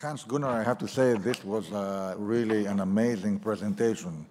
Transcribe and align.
Hans 0.00 0.22
Gunnar, 0.22 0.50
I 0.50 0.62
have 0.62 0.78
to 0.78 0.86
say 0.86 1.14
this 1.14 1.44
was 1.44 1.72
uh, 1.72 2.14
really 2.18 2.66
an 2.66 2.78
amazing 2.78 3.40
presentation. 3.40 4.24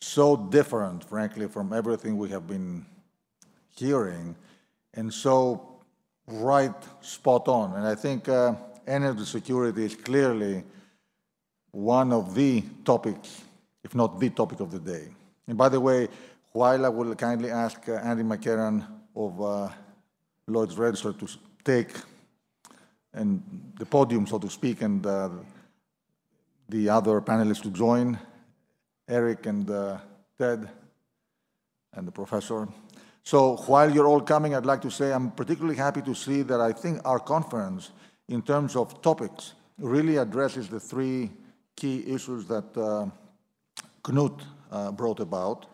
So 0.00 0.34
different, 0.34 1.04
frankly, 1.04 1.46
from 1.46 1.74
everything 1.74 2.16
we 2.16 2.30
have 2.30 2.46
been 2.46 2.86
hearing, 3.76 4.34
and 4.94 5.12
so 5.12 5.76
right 6.26 6.72
spot 7.02 7.48
on. 7.48 7.74
And 7.74 7.86
I 7.86 7.94
think 7.94 8.30
uh, 8.30 8.54
energy 8.86 9.26
security 9.26 9.84
is 9.84 9.94
clearly 9.94 10.64
one 11.72 12.10
of 12.10 12.34
the 12.34 12.62
topics, 12.86 13.42
if 13.82 13.94
not 13.94 14.18
the 14.18 14.30
topic 14.30 14.60
of 14.60 14.70
the 14.70 14.78
day. 14.78 15.08
And 15.46 15.58
by 15.58 15.68
the 15.68 15.80
way, 15.80 16.08
while 16.52 16.86
I 16.86 16.88
will 16.88 17.14
kindly 17.14 17.50
ask 17.50 17.86
uh, 17.90 17.96
Andy 17.96 18.22
McCarron 18.22 18.86
of 19.14 19.42
uh, 19.42 19.68
Lloyd's 20.46 20.78
Register 20.78 21.12
to 21.12 21.28
take 21.62 21.92
and 23.14 23.42
the 23.78 23.86
podium, 23.86 24.26
so 24.26 24.38
to 24.38 24.50
speak, 24.50 24.82
and 24.82 25.06
uh, 25.06 25.28
the 26.68 26.88
other 26.88 27.20
panelists 27.20 27.62
to 27.62 27.70
join, 27.70 28.18
Eric 29.08 29.46
and 29.46 29.70
uh, 29.70 29.98
Ted 30.38 30.68
and 31.92 32.06
the 32.06 32.12
professor. 32.12 32.68
So 33.22 33.56
while 33.66 33.90
you're 33.90 34.06
all 34.06 34.20
coming, 34.20 34.54
I'd 34.54 34.66
like 34.66 34.82
to 34.82 34.90
say 34.90 35.12
I'm 35.12 35.30
particularly 35.30 35.76
happy 35.76 36.02
to 36.02 36.14
see 36.14 36.42
that 36.42 36.60
I 36.60 36.72
think 36.72 37.00
our 37.04 37.18
conference, 37.18 37.90
in 38.28 38.42
terms 38.42 38.76
of 38.76 39.00
topics, 39.00 39.54
really 39.78 40.16
addresses 40.16 40.68
the 40.68 40.80
three 40.80 41.30
key 41.76 42.04
issues 42.06 42.46
that 42.46 42.76
uh, 42.76 43.06
Knut 44.02 44.40
uh, 44.70 44.92
brought 44.92 45.20
about. 45.20 45.66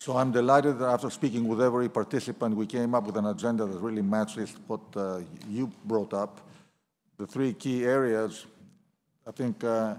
So 0.00 0.16
I'm 0.16 0.32
delighted 0.32 0.78
that 0.78 0.88
after 0.88 1.10
speaking 1.10 1.46
with 1.46 1.62
every 1.62 1.88
participant, 1.88 2.56
we 2.56 2.66
came 2.66 2.94
up 2.94 3.04
with 3.04 3.16
an 3.16 3.26
agenda 3.26 3.66
that 3.66 3.78
really 3.78 4.02
matches 4.02 4.54
what 4.66 4.80
uh, 4.96 5.20
you 5.48 5.70
brought 5.84 6.12
up. 6.12 6.40
The 7.22 7.28
three 7.28 7.52
key 7.52 7.84
areas, 7.84 8.46
I 9.24 9.30
think, 9.30 9.62
uh, 9.62 9.94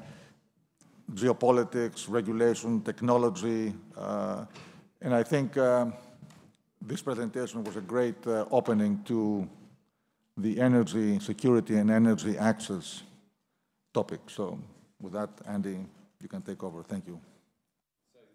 geopolitics, 1.14 2.10
regulation, 2.10 2.82
technology, 2.82 3.74
uh, 3.98 4.44
and 5.02 5.16
I 5.16 5.24
think 5.24 5.56
uh, 5.56 5.86
this 6.82 7.02
presentation 7.02 7.64
was 7.64 7.78
a 7.78 7.82
great 7.82 8.28
uh, 8.28 8.44
opening 8.52 9.02
to 9.06 9.48
the 10.36 10.60
energy 10.60 11.18
security 11.20 11.78
and 11.78 11.90
energy 11.90 12.38
access 12.38 13.04
topic. 13.94 14.20
So 14.28 14.60
with 15.00 15.14
that, 15.14 15.30
Andy, 15.48 15.78
you 16.22 16.28
can 16.28 16.42
take 16.42 16.62
over. 16.62 16.84
Thank 16.84 17.08
you. 17.08 17.22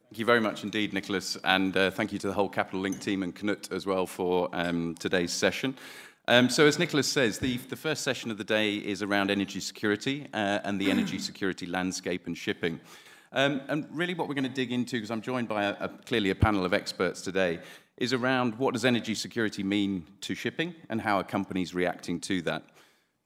Thank 0.08 0.18
you 0.18 0.24
very 0.24 0.40
much 0.40 0.64
indeed, 0.64 0.94
Nicholas, 0.94 1.36
and 1.44 1.76
uh, 1.76 1.90
thank 1.90 2.10
you 2.10 2.18
to 2.20 2.28
the 2.28 2.32
whole 2.32 2.48
Capital 2.48 2.80
Link 2.80 3.00
team 3.02 3.22
and 3.22 3.34
Knut 3.34 3.70
as 3.70 3.84
well 3.84 4.06
for 4.06 4.48
um, 4.54 4.94
today's 4.98 5.34
session. 5.34 5.76
Um, 6.28 6.50
so, 6.50 6.66
as 6.66 6.78
Nicholas 6.78 7.10
says, 7.10 7.38
the, 7.38 7.56
the, 7.56 7.74
first 7.74 8.02
session 8.02 8.30
of 8.30 8.36
the 8.36 8.44
day 8.44 8.74
is 8.74 9.02
around 9.02 9.30
energy 9.30 9.60
security 9.60 10.26
uh, 10.34 10.58
and 10.62 10.78
the 10.78 10.90
energy 10.90 11.18
security 11.18 11.64
landscape 11.64 12.26
and 12.26 12.36
shipping. 12.36 12.80
Um, 13.32 13.62
and 13.68 13.88
really, 13.90 14.12
what 14.12 14.28
we're 14.28 14.34
going 14.34 14.44
to 14.44 14.50
dig 14.50 14.70
into, 14.70 14.96
because 14.96 15.10
I'm 15.10 15.22
joined 15.22 15.48
by 15.48 15.64
a, 15.64 15.76
a, 15.80 15.88
clearly 15.88 16.28
a 16.28 16.34
panel 16.34 16.66
of 16.66 16.74
experts 16.74 17.22
today, 17.22 17.60
is 17.96 18.12
around 18.12 18.58
what 18.58 18.74
does 18.74 18.84
energy 18.84 19.14
security 19.14 19.62
mean 19.62 20.06
to 20.20 20.34
shipping 20.34 20.74
and 20.90 21.00
how 21.00 21.16
are 21.16 21.24
companies 21.24 21.74
reacting 21.74 22.20
to 22.20 22.42
that. 22.42 22.62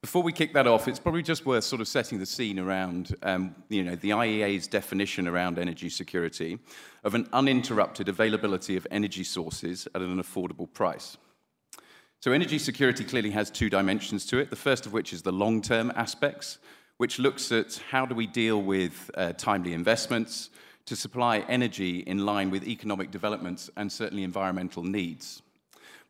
Before 0.01 0.23
we 0.23 0.33
kick 0.33 0.53
that 0.53 0.69
off, 0.69 0.87
it's 0.87 1.01
probably 1.01 1.23
just 1.25 1.45
worth 1.45 1.65
sort 1.65 1.81
of 1.81 1.89
setting 1.89 2.21
the 2.21 2.27
scene 2.27 2.61
around, 2.61 3.17
um, 3.25 3.57
you 3.69 3.83
know, 3.83 3.97
the 3.97 4.11
IEA's 4.11 4.69
definition 4.69 5.27
around 5.27 5.59
energy 5.59 5.89
security 5.89 6.61
of 7.03 7.17
an 7.17 7.29
uninterrupted 7.33 8.09
availability 8.09 8.77
of 8.77 8.87
energy 8.93 9.25
sources 9.25 9.89
at 9.93 10.03
an 10.03 10.23
affordable 10.23 10.73
price. 10.73 11.17
So 12.23 12.31
energy 12.31 12.61
security 12.61 13.03
clearly 13.03 13.31
has 13.31 13.51
two 13.51 13.69
dimensions 13.69 14.25
to 14.27 14.39
it. 14.39 14.49
The 14.49 14.55
first 14.55 14.87
of 14.87 14.93
which 14.93 15.13
is 15.13 15.23
the 15.23 15.33
long-term 15.33 15.93
aspects, 15.97 16.59
which 16.99 17.19
looks 17.19 17.51
at 17.51 17.83
how 17.91 18.07
do 18.07 18.15
we 18.15 18.29
deal 18.29 18.63
with 18.63 19.11
uh, 19.17 19.33
timely 19.33 19.73
investments 19.73 20.51
to 20.87 20.95
supply 20.95 21.41
energy 21.49 21.99
in 21.99 22.25
line 22.25 22.49
with 22.49 22.63
economic 22.63 23.11
developments 23.11 23.71
and 23.77 23.91
certainly 23.91 24.23
environmental 24.23 24.85
needs. 24.85 25.43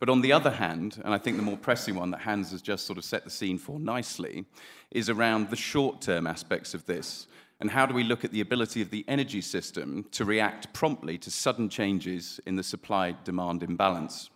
But 0.01 0.11
on 0.11 0.21
the 0.21 0.35
other 0.35 0.51
hand, 0.51 1.01
and 1.03 1.15
I 1.15 1.17
think 1.17 1.39
the 1.39 1.43
more 1.43 1.57
pressing 1.57 1.95
one 1.95 2.11
that 2.11 2.21
Hans 2.21 2.51
has 2.51 2.61
just 2.61 2.85
sort 2.85 2.99
of 2.99 3.07
set 3.07 3.25
the 3.25 3.31
scene 3.31 3.57
for 3.57 3.81
nicely, 3.81 4.45
is 4.91 5.09
around 5.09 5.49
the 5.49 5.57
short 5.57 6.03
term 6.03 6.27
aspects 6.27 6.75
of 6.75 6.85
this. 6.85 7.27
And 7.59 7.71
how 7.71 7.87
do 7.87 7.95
we 7.95 8.05
look 8.05 8.23
at 8.23 8.33
the 8.33 8.43
ability 8.43 8.83
of 8.83 8.91
the 8.91 9.07
energy 9.09 9.41
system 9.41 10.05
to 10.11 10.27
react 10.27 10.75
promptly 10.75 11.17
to 11.17 11.31
sudden 11.31 11.71
changes 11.71 12.39
in 12.45 12.57
the 12.57 12.63
supply 12.63 13.17
demand 13.25 13.63
imbalance? 13.63 14.29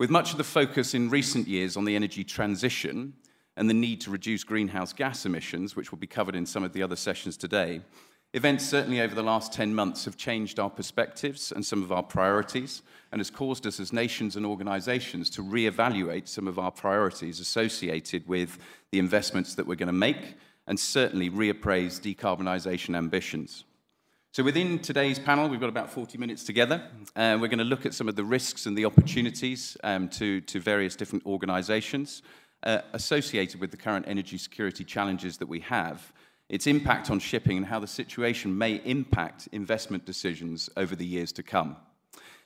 With 0.00 0.08
much 0.08 0.32
of 0.32 0.38
the 0.38 0.44
focus 0.44 0.94
in 0.94 1.10
recent 1.10 1.46
years 1.46 1.76
on 1.76 1.84
the 1.84 1.94
energy 1.94 2.24
transition 2.24 3.12
and 3.58 3.68
the 3.68 3.74
need 3.74 4.00
to 4.00 4.10
reduce 4.10 4.44
greenhouse 4.44 4.94
gas 4.94 5.26
emissions, 5.26 5.76
which 5.76 5.90
will 5.90 5.98
be 5.98 6.06
covered 6.06 6.34
in 6.34 6.46
some 6.46 6.64
of 6.64 6.72
the 6.72 6.82
other 6.82 6.96
sessions 6.96 7.36
today, 7.36 7.82
Events 8.32 8.64
certainly 8.64 9.02
over 9.02 9.14
the 9.14 9.22
last 9.22 9.52
10 9.52 9.74
months 9.74 10.06
have 10.06 10.16
changed 10.16 10.58
our 10.58 10.70
perspectives 10.70 11.52
and 11.52 11.66
some 11.66 11.82
of 11.82 11.92
our 11.92 12.02
priorities 12.02 12.80
and 13.12 13.20
has 13.20 13.28
caused 13.28 13.66
us 13.66 13.78
as 13.78 13.92
nations 13.92 14.36
and 14.36 14.46
organizations 14.46 15.28
to 15.28 15.42
reevaluate 15.42 16.28
some 16.28 16.48
of 16.48 16.58
our 16.58 16.70
priorities 16.70 17.40
associated 17.40 18.26
with 18.26 18.56
the 18.92 19.00
investments 19.00 19.54
that 19.56 19.66
we're 19.66 19.74
going 19.74 19.88
to 19.88 19.92
make 19.92 20.36
and 20.66 20.80
certainly 20.80 21.28
reappraise 21.28 22.00
decarbonisation 22.00 22.96
ambitions. 22.96 23.64
So 24.32 24.44
within 24.44 24.78
today's 24.78 25.18
panel, 25.18 25.48
we've 25.48 25.58
got 25.58 25.70
about 25.70 25.90
40 25.90 26.16
minutes 26.16 26.44
together. 26.44 26.84
Uh, 27.16 27.36
we're 27.40 27.48
going 27.48 27.58
to 27.58 27.64
look 27.64 27.84
at 27.84 27.94
some 27.94 28.08
of 28.08 28.14
the 28.14 28.22
risks 28.22 28.66
and 28.66 28.78
the 28.78 28.84
opportunities 28.84 29.76
um, 29.82 30.08
to, 30.10 30.40
to 30.42 30.60
various 30.60 30.94
different 30.94 31.26
organizations 31.26 32.22
uh, 32.62 32.78
associated 32.92 33.60
with 33.60 33.72
the 33.72 33.76
current 33.76 34.06
energy 34.06 34.38
security 34.38 34.84
challenges 34.84 35.38
that 35.38 35.48
we 35.48 35.58
have 35.58 36.12
its 36.48 36.68
impact 36.68 37.10
on 37.10 37.18
shipping, 37.20 37.56
and 37.56 37.66
how 37.66 37.78
the 37.78 37.86
situation 37.86 38.56
may 38.56 38.74
impact 38.84 39.48
investment 39.52 40.04
decisions 40.04 40.68
over 40.76 40.96
the 40.96 41.06
years 41.06 41.30
to 41.30 41.44
come. 41.44 41.76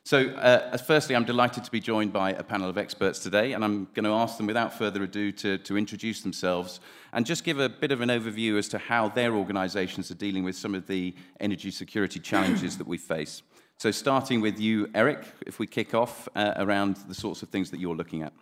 So, 0.07 0.29
uh, 0.29 0.77
firstly, 0.77 1.17
I'm 1.17 1.25
delighted 1.25 1.65
to 1.65 1.71
be 1.71 1.81
joined 1.81 2.13
by 2.13 2.33
a 2.33 2.43
panel 2.43 2.69
of 2.69 2.77
experts 2.77 3.21
today, 3.21 3.55
and 3.55 3.65
I'm 3.65 3.89
going 3.95 4.05
to 4.05 4.11
ask 4.11 4.37
them 4.37 4.47
without 4.47 4.77
further 4.77 5.03
ado 5.03 5.33
to, 5.33 5.57
to 5.57 5.79
introduce 5.79 6.21
themselves 6.21 6.81
and 7.15 7.25
just 7.25 7.43
give 7.43 7.59
a 7.59 7.71
bit 7.71 7.91
of 7.91 8.03
an 8.03 8.11
overview 8.11 8.59
as 8.59 8.69
to 8.69 8.79
how 8.79 9.09
their 9.09 9.35
organizations 9.35 10.11
are 10.11 10.17
dealing 10.17 10.45
with 10.45 10.57
some 10.57 10.75
of 10.75 10.87
the 10.87 11.15
energy 11.41 11.71
security 11.71 12.21
challenges 12.21 12.77
that 12.77 12.87
we 12.87 12.99
face. 12.99 13.43
So, 13.79 13.91
starting 13.91 14.43
with 14.43 14.61
you, 14.61 14.91
Eric, 14.95 15.25
if 15.47 15.59
we 15.59 15.67
kick 15.67 15.95
off 15.95 16.29
uh, 16.37 16.53
around 16.57 16.97
the 17.09 17.15
sorts 17.15 17.43
of 17.43 17.49
things 17.49 17.71
that 17.71 17.81
you're 17.81 17.97
looking 17.97 18.23
at. 18.23 18.35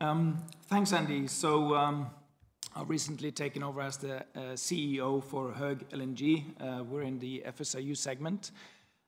Um, 0.00 0.42
thanks, 0.68 0.90
Andy. 0.94 1.26
So, 1.26 1.74
um, 1.74 2.10
I've 2.74 2.90
recently 2.90 3.30
taken 3.30 3.62
over 3.62 3.82
as 3.82 3.98
the 3.98 4.16
uh, 4.16 4.56
CEO 4.56 5.22
for 5.22 5.52
Höegh 5.52 5.84
LNG. 5.92 6.44
Uh, 6.58 6.82
we're 6.82 7.02
in 7.02 7.20
the 7.20 7.44
FSRU 7.46 7.96
segment. 7.96 8.50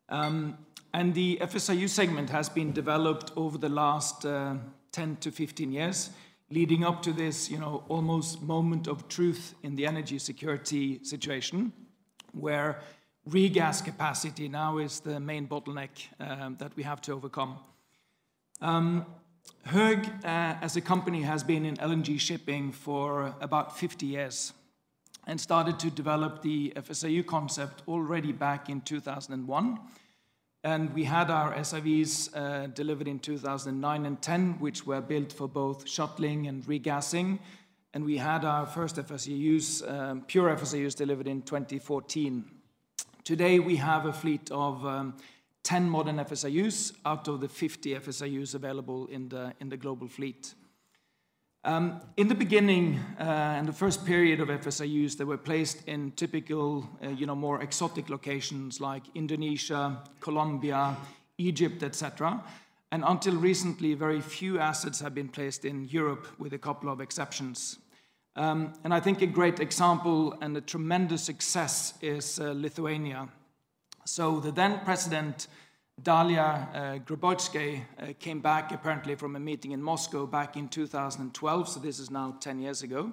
Um, 0.09 0.59
and 0.93 1.15
the 1.15 1.39
FSRU 1.43 1.89
segment 1.89 2.31
has 2.31 2.49
been 2.49 2.73
developed 2.73 3.33
over 3.37 3.59
the 3.59 3.69
last 3.69 4.25
uh, 4.25 4.55
10 4.93 5.17
to 5.17 5.31
15 5.31 5.73
years, 5.73 6.11
leading 6.51 6.85
up 6.85 7.03
to 7.03 7.13
this, 7.13 7.51
you 7.51 7.59
know, 7.59 7.85
almost 7.89 8.41
moment 8.41 8.87
of 8.87 9.09
truth 9.09 9.55
in 9.63 9.77
the 9.77 9.87
energy 9.87 10.19
security 10.19 11.01
situation, 11.03 11.73
where 12.33 12.81
regas 13.29 13.85
capacity 13.85 14.49
now 14.49 14.79
is 14.79 15.01
the 15.01 15.21
main 15.21 15.47
bottleneck 15.47 15.91
um, 16.21 16.57
that 16.59 16.75
we 16.77 16.83
have 16.83 17.01
to 17.03 17.13
overcome. 17.13 17.59
Um, 18.61 19.05
Höegh, 19.67 20.07
uh, 20.25 20.57
as 20.63 20.77
a 20.77 20.81
company, 20.81 21.23
has 21.23 21.43
been 21.43 21.67
in 21.67 21.77
LNG 21.77 22.19
shipping 22.21 22.73
for 22.73 23.35
about 23.41 23.77
50 23.77 24.07
years 24.07 24.53
and 25.27 25.41
started 25.41 25.79
to 25.81 25.91
develop 25.91 26.43
the 26.43 26.73
FSRU 26.77 27.27
concept 27.27 27.83
already 27.89 28.33
back 28.33 28.69
in 28.69 28.81
2001. 28.81 29.81
And 30.63 30.93
we 30.95 31.05
had 31.05 31.31
our 31.31 31.55
SRVs 31.55 32.37
uh, 32.37 32.67
delivered 32.69 33.09
in 33.09 33.19
2009 33.19 34.07
and 34.07 34.21
10, 34.21 34.59
which 34.59 34.87
were 34.87 35.01
built 35.01 35.33
for 35.33 35.49
both 35.49 35.89
shuttling 35.89 36.47
and 36.47 36.65
regassing. 36.65 37.39
And 37.95 38.05
we 38.05 38.19
had 38.19 38.45
our 38.45 38.67
first 38.67 38.97
FSRUs, 38.97 39.89
um, 39.89 40.23
pure 40.23 40.55
FSRUs, 40.57 40.95
delivered 40.95 41.29
in 41.29 41.43
2014. 41.43 42.45
Today, 43.25 43.59
we 43.59 43.77
have 43.77 44.07
a 44.07 44.13
fleet 44.13 44.51
of 44.51 44.85
um, 44.85 45.15
10 45.63 45.89
modern 45.89 46.17
FSRUs 46.17 46.95
out 47.05 47.27
of 47.27 47.41
the 47.41 47.49
50 47.49 47.95
FSRUs 47.95 48.55
available 48.55 49.07
in 49.07 49.29
the, 49.29 49.53
in 49.61 49.69
the 49.69 49.77
global 49.77 50.09
fleet. 50.09 50.55
Um, 51.67 52.01
in 52.17 52.29
the 52.29 52.35
beginning, 52.37 53.01
uh, 53.19 53.57
in 53.59 53.67
the 53.67 53.73
first 53.73 54.07
period 54.07 54.39
of 54.39 54.47
FSRUs, 54.47 55.17
they 55.17 55.25
were 55.25 55.37
placed 55.37 55.83
in 55.89 56.13
typical, 56.13 56.89
uh, 57.05 57.09
you 57.09 57.27
know, 57.27 57.35
more 57.35 57.61
exotic 57.61 58.09
locations 58.09 58.81
like 58.81 59.03
Indonesia, 59.17 59.99
Colombia, 60.21 60.97
Egypt, 61.39 61.83
etc. 61.83 62.41
And 62.93 63.03
until 63.05 63.35
recently, 63.35 63.95
very 63.95 64.21
few 64.21 64.61
assets 64.61 65.01
have 65.01 65.13
been 65.13 65.29
placed 65.29 65.65
in 65.65 65.87
Europe, 65.87 66.29
with 66.39 66.53
a 66.53 66.59
couple 66.59 66.89
of 66.89 67.01
exceptions. 67.01 67.81
Um, 68.37 68.75
and 68.85 68.95
I 68.95 69.01
think 69.01 69.21
a 69.23 69.27
great 69.27 69.59
example 69.59 70.39
and 70.41 70.57
a 70.57 70.61
tremendous 70.61 71.25
success 71.25 71.95
is 72.01 72.39
uh, 72.39 72.53
Lithuania. 72.55 73.29
So 74.05 74.39
the 74.39 74.53
then 74.53 74.83
president, 74.85 75.49
Dalia 76.03 77.01
uh, 77.01 78.05
uh, 78.05 78.13
came 78.19 78.41
back 78.41 78.73
apparently 78.73 79.15
from 79.15 79.35
a 79.37 79.41
meeting 79.41 79.73
in 79.73 79.83
Moscow 79.83 80.27
back 80.27 80.57
in 80.57 80.69
2012, 80.69 81.69
so 81.69 81.81
this 81.81 81.99
is 81.99 82.11
now 82.11 82.37
10 82.41 82.59
years 82.61 82.83
ago. 82.83 83.13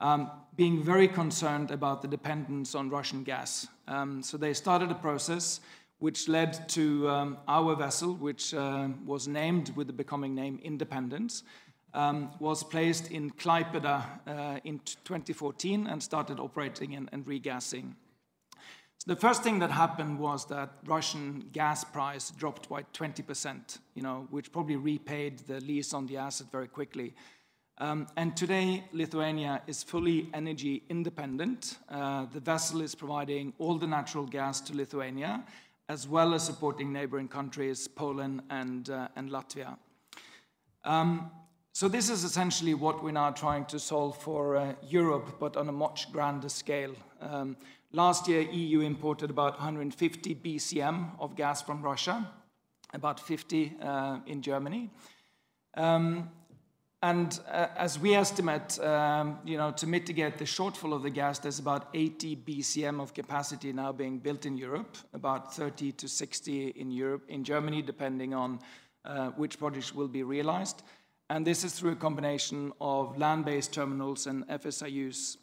um, 0.00 0.30
being 0.56 0.82
very 0.82 1.08
concerned 1.08 1.70
about 1.70 2.02
the 2.02 2.08
dependence 2.08 2.74
on 2.74 2.90
Russian 2.90 3.24
gas. 3.24 3.66
Um, 3.86 4.22
so 4.22 4.36
they 4.36 4.54
started 4.54 4.90
a 4.90 4.94
process 4.94 5.60
which 5.98 6.28
led 6.28 6.68
to 6.68 7.08
um, 7.08 7.38
our 7.48 7.74
vessel, 7.74 8.14
which 8.14 8.54
uh, 8.54 8.88
was 9.04 9.26
named 9.26 9.72
with 9.74 9.88
the 9.88 9.92
becoming 9.92 10.34
name 10.34 10.60
Independence, 10.62 11.42
um, 11.94 12.30
was 12.38 12.62
placed 12.62 13.10
in 13.10 13.30
Klaipeda 13.32 14.04
uh, 14.26 14.60
in 14.62 14.78
2014 15.04 15.88
and 15.88 16.00
started 16.00 16.38
operating 16.38 16.94
and, 16.94 17.08
and 17.12 17.26
regassing. 17.26 17.94
So 18.98 19.14
the 19.14 19.20
first 19.20 19.44
thing 19.44 19.60
that 19.60 19.70
happened 19.70 20.18
was 20.18 20.44
that 20.46 20.70
Russian 20.84 21.50
gas 21.52 21.84
price 21.84 22.30
dropped 22.30 22.68
by 22.68 22.82
20%, 22.94 23.78
you 23.94 24.02
know, 24.02 24.26
which 24.30 24.50
probably 24.50 24.74
repaid 24.74 25.38
the 25.46 25.60
lease 25.60 25.94
on 25.94 26.06
the 26.06 26.16
asset 26.16 26.48
very 26.50 26.66
quickly. 26.66 27.14
Um, 27.80 28.08
and 28.16 28.36
today, 28.36 28.82
Lithuania 28.92 29.62
is 29.68 29.84
fully 29.84 30.28
energy 30.34 30.82
independent. 30.88 31.78
Uh, 31.88 32.26
the 32.32 32.40
vessel 32.40 32.80
is 32.80 32.96
providing 32.96 33.52
all 33.58 33.78
the 33.78 33.86
natural 33.86 34.26
gas 34.26 34.60
to 34.62 34.74
Lithuania, 34.74 35.44
as 35.88 36.08
well 36.08 36.34
as 36.34 36.44
supporting 36.44 36.92
neighboring 36.92 37.28
countries, 37.28 37.86
Poland 37.86 38.42
and, 38.50 38.90
uh, 38.90 39.06
and 39.14 39.30
Latvia. 39.30 39.78
Um, 40.84 41.30
so 41.72 41.86
this 41.86 42.10
is 42.10 42.24
essentially 42.24 42.74
what 42.74 43.04
we're 43.04 43.12
now 43.12 43.30
trying 43.30 43.64
to 43.66 43.78
solve 43.78 44.20
for 44.20 44.56
uh, 44.56 44.74
Europe, 44.82 45.36
but 45.38 45.56
on 45.56 45.68
a 45.68 45.72
much 45.72 46.10
grander 46.10 46.48
scale. 46.48 46.96
Um, 47.20 47.56
last 47.92 48.28
year, 48.28 48.42
EU 48.42 48.80
imported 48.80 49.30
about 49.30 49.54
150 49.54 50.34
BCM 50.34 51.10
of 51.18 51.36
gas 51.36 51.62
from 51.62 51.82
Russia, 51.82 52.28
about 52.92 53.20
50 53.20 53.76
uh, 53.80 54.18
in 54.26 54.42
Germany. 54.42 54.90
Um, 55.74 56.30
and 57.00 57.38
uh, 57.48 57.68
as 57.76 57.96
we 57.96 58.14
estimate, 58.14 58.78
um, 58.80 59.38
you 59.44 59.56
know, 59.56 59.70
to 59.70 59.86
mitigate 59.86 60.36
the 60.36 60.44
shortfall 60.44 60.92
of 60.92 61.04
the 61.04 61.10
gas, 61.10 61.38
there's 61.38 61.60
about 61.60 61.88
80 61.94 62.36
BCM 62.36 63.00
of 63.00 63.14
capacity 63.14 63.72
now 63.72 63.92
being 63.92 64.18
built 64.18 64.46
in 64.46 64.56
Europe, 64.56 64.96
about 65.14 65.54
30 65.54 65.92
to 65.92 66.08
60 66.08 66.68
in 66.70 66.90
Europe, 66.90 67.24
in 67.28 67.44
Germany, 67.44 67.82
depending 67.82 68.34
on 68.34 68.58
uh, 69.04 69.28
which 69.30 69.60
projects 69.60 69.94
will 69.94 70.08
be 70.08 70.24
realized. 70.24 70.82
And 71.30 71.46
this 71.46 71.62
is 71.62 71.72
through 71.72 71.92
a 71.92 71.96
combination 71.96 72.72
of 72.80 73.16
land-based 73.16 73.72
terminals 73.72 74.26
and 74.26 74.44
FSRUs. 74.48 75.36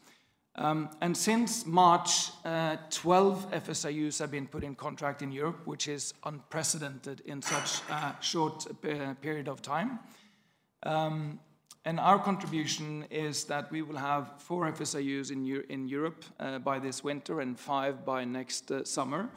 Um, 0.57 0.90
and 1.02 1.16
since 1.16 1.66
March, 1.66 2.31
uh, 2.46 2.78
12 2.90 3.52
FSRUs 3.52 4.19
have 4.19 4.31
been 4.31 4.48
put 4.48 4.63
in 4.63 4.74
contract 4.75 5.22
in 5.22 5.31
Europe, 5.31 5.66
which 5.66 5.88
is 5.88 6.13
unprecedented 6.24 7.22
in 7.25 7.42
such 7.42 7.81
a 7.90 8.16
short 8.22 8.66
uh, 8.68 9.13
period 9.16 9.50
of 9.50 9.62
time. 9.62 10.00
Um, 10.84 11.40
and 11.84 12.00
our 12.00 12.18
contribution 12.18 13.06
is 13.12 13.44
that 13.46 13.69
we 13.69 13.81
will 13.81 13.98
have 13.98 14.42
four 14.42 14.72
FSRUs 14.72 15.31
in, 15.31 15.46
in 15.69 15.88
Europe 15.88 16.24
uh, 16.40 16.57
by 16.60 16.80
this 16.80 17.04
winter 17.04 17.42
and 17.42 17.60
five 17.60 18.06
by 18.06 18.24
next 18.24 18.72
uh, 18.72 18.84
summer, 18.86 19.30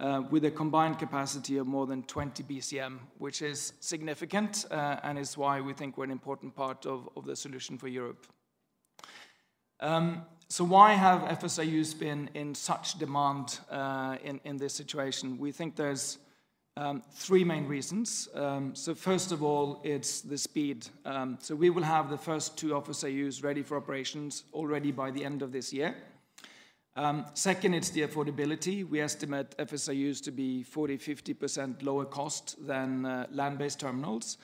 uh, 0.00 0.22
with 0.30 0.44
a 0.44 0.50
combined 0.50 0.98
capacity 0.98 1.56
of 1.56 1.66
more 1.66 1.86
than 1.86 2.02
20 2.02 2.42
BCM, 2.42 2.98
which 3.18 3.42
is 3.42 3.74
significant 3.80 4.66
uh, 4.70 4.96
and 5.04 5.18
is 5.18 5.38
why 5.38 5.60
we 5.60 5.72
think 5.72 5.96
we're 5.96 6.04
an 6.04 6.10
important 6.10 6.54
part 6.54 6.84
of, 6.84 7.08
of 7.16 7.24
the 7.24 7.36
solution 7.36 7.78
for 7.78 7.88
Europe. 7.88 8.26
Um, 9.84 10.22
so 10.48 10.64
why 10.64 10.94
have 10.94 11.20
FSRUs 11.40 11.98
been 11.98 12.30
in 12.32 12.54
such 12.54 12.98
demand 12.98 13.58
uh, 13.70 14.16
in, 14.24 14.40
in 14.44 14.56
this 14.56 14.72
situation? 14.72 15.36
We 15.36 15.52
think 15.52 15.76
there's 15.76 16.16
um, 16.78 17.02
three 17.12 17.44
main 17.44 17.66
reasons. 17.66 18.30
Um, 18.34 18.74
so 18.74 18.94
first 18.94 19.30
of 19.30 19.42
all, 19.42 19.82
it's 19.84 20.22
the 20.22 20.38
speed. 20.38 20.86
Um, 21.04 21.36
so 21.38 21.54
we 21.54 21.68
will 21.68 21.82
have 21.82 22.08
the 22.08 22.16
first 22.16 22.56
two 22.56 22.68
FSRUs 22.68 23.44
ready 23.44 23.62
for 23.62 23.76
operations 23.76 24.44
already 24.54 24.90
by 24.90 25.10
the 25.10 25.22
end 25.22 25.42
of 25.42 25.52
this 25.52 25.70
year. 25.70 25.94
Um, 26.96 27.26
second, 27.34 27.74
it's 27.74 27.90
the 27.90 28.06
affordability. 28.06 28.88
We 28.88 29.02
estimate 29.02 29.54
FSRUs 29.58 30.22
to 30.24 30.30
be 30.30 30.64
40-50% 30.64 31.82
lower 31.82 32.06
cost 32.06 32.56
than 32.66 33.04
uh, 33.04 33.26
land-based 33.30 33.80
terminals. 33.80 34.38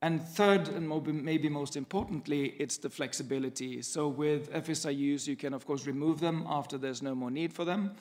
And 0.00 0.22
third, 0.22 0.68
and 0.68 1.24
maybe 1.24 1.48
most 1.48 1.76
importantly, 1.76 2.54
it's 2.58 2.78
the 2.78 2.88
flexibility. 2.88 3.82
So 3.82 4.06
with 4.06 4.52
FSRUs, 4.52 5.26
you 5.26 5.34
can, 5.34 5.52
of 5.52 5.66
course, 5.66 5.86
remove 5.86 6.20
them 6.20 6.46
after 6.48 6.78
there's 6.78 7.02
no 7.02 7.16
more 7.16 7.32
need 7.32 7.52
for 7.52 7.64
them. 7.64 7.96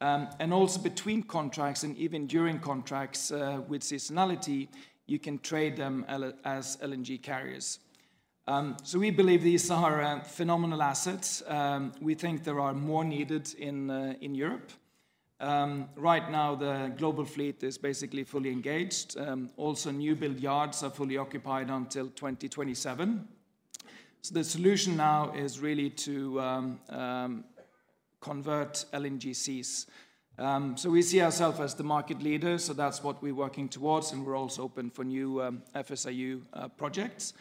Um, 0.00 0.28
and 0.40 0.52
also 0.52 0.80
between 0.80 1.22
contracts 1.22 1.84
and 1.84 1.96
even 1.96 2.26
during 2.26 2.58
contracts 2.58 3.30
uh, 3.30 3.60
with 3.68 3.82
seasonality, 3.82 4.68
you 5.06 5.18
can 5.20 5.38
trade 5.38 5.76
them 5.76 6.04
as 6.44 6.76
LNG 6.78 7.22
carriers. 7.22 7.78
Um, 8.48 8.76
so 8.82 8.98
we 8.98 9.10
believe 9.10 9.42
these 9.42 9.70
are 9.70 10.02
uh, 10.02 10.20
phenomenal 10.20 10.82
assets. 10.82 11.42
Um, 11.46 11.92
we 12.00 12.14
think 12.14 12.44
there 12.44 12.60
are 12.60 12.74
more 12.74 13.04
needed 13.04 13.54
in, 13.54 13.90
uh, 13.90 14.14
in 14.20 14.34
Europe. 14.34 14.70
Um, 15.38 15.90
right 15.96 16.30
now, 16.30 16.54
the 16.54 16.92
global 16.96 17.24
fleet 17.24 17.62
is 17.62 17.76
basically 17.76 18.24
fully 18.24 18.50
engaged. 18.50 19.18
Um, 19.18 19.50
also, 19.56 19.90
new 19.90 20.14
build 20.14 20.40
yards 20.40 20.82
are 20.82 20.90
fully 20.90 21.18
occupied 21.18 21.68
until 21.68 22.06
2027. 22.06 23.28
So 24.22 24.34
the 24.34 24.44
solution 24.44 24.96
now 24.96 25.32
is 25.34 25.60
really 25.60 25.90
to 25.90 26.40
um, 26.40 26.80
um, 26.88 27.44
convert 28.20 28.86
LNGCs. 28.92 29.86
Um, 30.38 30.76
so 30.76 30.90
we 30.90 31.02
see 31.02 31.20
ourselves 31.20 31.60
as 31.60 31.74
the 31.74 31.84
market 31.84 32.22
leader, 32.22 32.58
so 32.58 32.72
that's 32.72 33.02
what 33.02 33.22
we're 33.22 33.34
working 33.34 33.68
towards, 33.68 34.12
and 34.12 34.24
we're 34.24 34.36
also 34.36 34.62
open 34.62 34.90
for 34.90 35.04
new 35.04 35.42
um, 35.42 35.62
FSRU 35.74 36.42
uh, 36.52 36.68
projects. 36.68 37.34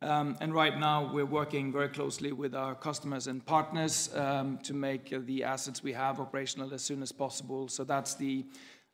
Um, 0.00 0.36
and 0.40 0.54
right 0.54 0.78
now, 0.78 1.10
we're 1.12 1.26
working 1.26 1.72
very 1.72 1.88
closely 1.88 2.30
with 2.30 2.54
our 2.54 2.76
customers 2.76 3.26
and 3.26 3.44
partners 3.44 4.14
um, 4.14 4.58
to 4.58 4.72
make 4.72 5.12
uh, 5.12 5.18
the 5.24 5.42
assets 5.42 5.82
we 5.82 5.92
have 5.92 6.20
operational 6.20 6.72
as 6.72 6.82
soon 6.82 7.02
as 7.02 7.10
possible. 7.10 7.66
So 7.66 7.82
that's 7.82 8.14
the 8.14 8.44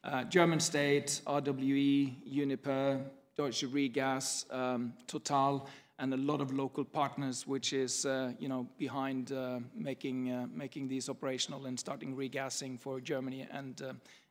uh, 0.03 0.25
German 0.25 0.61
state, 0.61 1.21
RWE, 1.27 2.15
Uniper, 2.25 3.03
Deutsche 3.37 3.67
Regas, 3.67 4.51
um, 4.51 4.95
Total, 5.06 5.69
and 5.99 6.15
a 6.15 6.17
lot 6.17 6.41
of 6.41 6.55
local 6.55 6.85
partners, 6.85 7.47
which 7.47 7.75
is 7.75 8.06
uh, 8.06 8.33
you 8.39 8.49
know 8.49 8.67
behind 8.79 9.33
making 9.77 10.49
making 10.56 10.89
these 10.89 11.09
operational 11.09 11.67
and 11.67 11.79
starting 11.79 12.17
regassing 12.17 12.81
for 12.81 13.01
Germany 13.01 13.47
and 13.53 13.81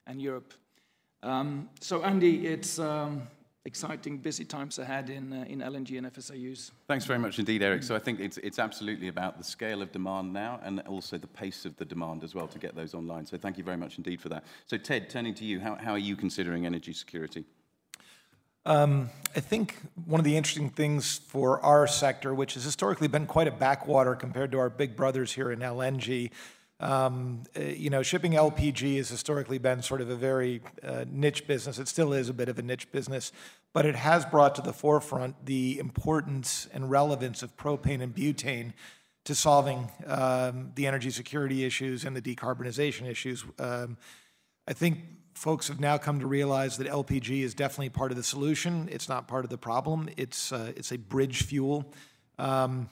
and 0.07 0.21
Europe. 0.21 0.53
So 1.79 2.03
Andy, 2.03 2.47
it's 2.47 2.79
exciting, 3.65 4.17
busy 4.17 4.43
times 4.43 4.79
ahead 4.79 5.09
in 5.09 5.31
uh, 5.31 5.45
in 5.47 5.59
LNG 5.59 5.97
and 5.97 6.07
FSRUs. 6.07 6.71
Thanks 6.87 7.05
very 7.05 7.19
much 7.19 7.39
indeed, 7.39 7.61
Eric. 7.61 7.83
So 7.83 7.95
I 7.95 7.99
think 7.99 8.19
it's 8.19 8.37
it's 8.37 8.59
absolutely 8.59 9.07
about 9.07 9.37
the 9.37 9.43
scale 9.43 9.81
of 9.81 9.91
demand 9.91 10.33
now 10.33 10.59
and 10.63 10.79
also 10.81 11.17
the 11.17 11.27
pace 11.27 11.65
of 11.65 11.75
the 11.77 11.85
demand 11.85 12.23
as 12.23 12.35
well 12.35 12.47
to 12.47 12.59
get 12.59 12.75
those 12.75 12.93
online. 12.93 13.25
So 13.25 13.37
thank 13.37 13.57
you 13.57 13.63
very 13.63 13.77
much 13.77 13.97
indeed 13.97 14.21
for 14.21 14.29
that. 14.29 14.43
So 14.65 14.77
Ted, 14.77 15.09
turning 15.09 15.33
to 15.35 15.45
you, 15.45 15.59
how 15.59 15.75
how 15.75 15.91
are 15.91 16.05
you 16.09 16.15
considering 16.15 16.65
energy 16.65 16.93
security? 16.93 17.45
Um, 18.65 19.09
I 19.35 19.41
think 19.41 19.75
one 20.05 20.21
of 20.21 20.25
the 20.25 20.37
interesting 20.37 20.69
things 20.69 21.17
for 21.17 21.59
our 21.61 21.85
sector, 21.85 22.33
which 22.33 22.53
has 22.53 22.63
historically 22.63 23.09
been 23.09 23.25
quite 23.25 23.47
a 23.47 23.51
backwater 23.51 24.15
compared 24.15 24.53
to 24.53 24.59
our 24.59 24.69
big 24.69 24.95
brothers 24.95 25.33
here 25.33 25.51
in 25.51 25.59
LNG, 25.59 26.31
um, 26.83 27.43
eh, 27.55 27.75
you 27.77 27.89
know, 27.89 28.03
shipping 28.03 28.33
LPG 28.33 28.97
has 28.97 29.09
historically 29.09 29.57
been 29.57 29.81
sort 29.81 30.01
of 30.01 30.09
a 30.09 30.15
very 30.15 30.61
uh, 30.83 31.05
niche 31.09 31.47
business. 31.47 31.79
It 31.79 31.87
still 31.87 32.11
is 32.11 32.27
a 32.27 32.33
bit 32.33 32.49
of 32.49 32.59
a 32.59 32.61
niche 32.61 32.91
business, 32.91 33.31
but 33.71 33.85
it 33.85 33.95
has 33.95 34.25
brought 34.25 34.53
to 34.55 34.61
the 34.61 34.73
forefront 34.73 35.45
the 35.45 35.79
importance 35.79 36.67
and 36.73 36.91
relevance 36.91 37.41
of 37.41 37.55
propane 37.55 38.01
and 38.01 38.13
butane 38.13 38.73
to 39.23 39.33
solving 39.33 39.89
um, 40.05 40.73
the 40.75 40.85
energy 40.85 41.09
security 41.09 41.63
issues 41.63 42.03
and 42.03 42.15
the 42.15 42.21
decarbonization 42.21 43.07
issues. 43.07 43.45
Um, 43.57 43.97
I 44.67 44.73
think 44.73 44.99
folks 45.33 45.69
have 45.69 45.79
now 45.79 45.97
come 45.97 46.19
to 46.19 46.27
realize 46.27 46.77
that 46.77 46.87
LPG 46.87 47.43
is 47.43 47.53
definitely 47.53 47.89
part 47.89 48.11
of 48.11 48.17
the 48.17 48.23
solution. 48.23 48.89
It's 48.91 49.07
not 49.07 49.29
part 49.29 49.45
of 49.45 49.49
the 49.49 49.57
problem. 49.57 50.09
It's 50.17 50.51
uh, 50.51 50.73
it's 50.75 50.91
a 50.91 50.97
bridge 50.97 51.43
fuel, 51.43 51.93
um, 52.37 52.89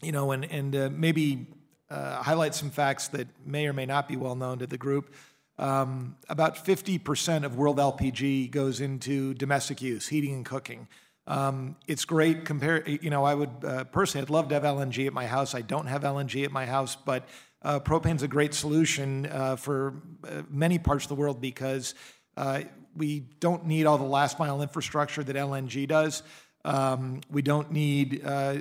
you 0.00 0.12
know, 0.12 0.30
and 0.30 0.44
and 0.44 0.76
uh, 0.76 0.90
maybe 0.92 1.48
uh, 1.90 2.22
highlight 2.22 2.54
some 2.54 2.70
facts 2.70 3.08
that 3.08 3.28
may 3.44 3.66
or 3.66 3.72
may 3.72 3.86
not 3.86 4.08
be 4.08 4.16
well 4.16 4.34
known 4.34 4.58
to 4.58 4.66
the 4.66 4.78
group. 4.78 5.14
Um, 5.58 6.16
about 6.28 6.56
50% 6.64 7.44
of 7.44 7.56
world 7.56 7.78
LPG 7.78 8.50
goes 8.50 8.80
into 8.80 9.34
domestic 9.34 9.80
use, 9.80 10.08
heating 10.08 10.34
and 10.34 10.44
cooking. 10.44 10.88
Um, 11.26 11.76
it's 11.86 12.04
great. 12.04 12.44
Compare, 12.44 12.88
you 12.88 13.10
know, 13.10 13.24
I 13.24 13.34
would 13.34 13.50
uh, 13.64 13.84
personally, 13.84 14.24
I'd 14.24 14.30
love 14.30 14.48
to 14.48 14.54
have 14.54 14.64
LNG 14.64 15.06
at 15.06 15.12
my 15.12 15.26
house. 15.26 15.54
I 15.54 15.62
don't 15.62 15.86
have 15.86 16.02
LNG 16.02 16.44
at 16.44 16.52
my 16.52 16.66
house, 16.66 16.96
but 16.96 17.28
uh, 17.62 17.80
propane's 17.80 18.22
a 18.22 18.28
great 18.28 18.52
solution 18.52 19.26
uh, 19.26 19.56
for 19.56 19.94
uh, 20.24 20.42
many 20.50 20.78
parts 20.78 21.04
of 21.04 21.08
the 21.08 21.14
world 21.14 21.40
because 21.40 21.94
uh, 22.36 22.62
we 22.96 23.20
don't 23.40 23.64
need 23.66 23.86
all 23.86 23.96
the 23.96 24.04
last 24.04 24.38
mile 24.38 24.60
infrastructure 24.60 25.24
that 25.24 25.36
LNG 25.36 25.88
does. 25.88 26.22
Um, 26.64 27.20
we 27.30 27.42
don't 27.42 27.70
need 27.72 28.22
uh, 28.24 28.56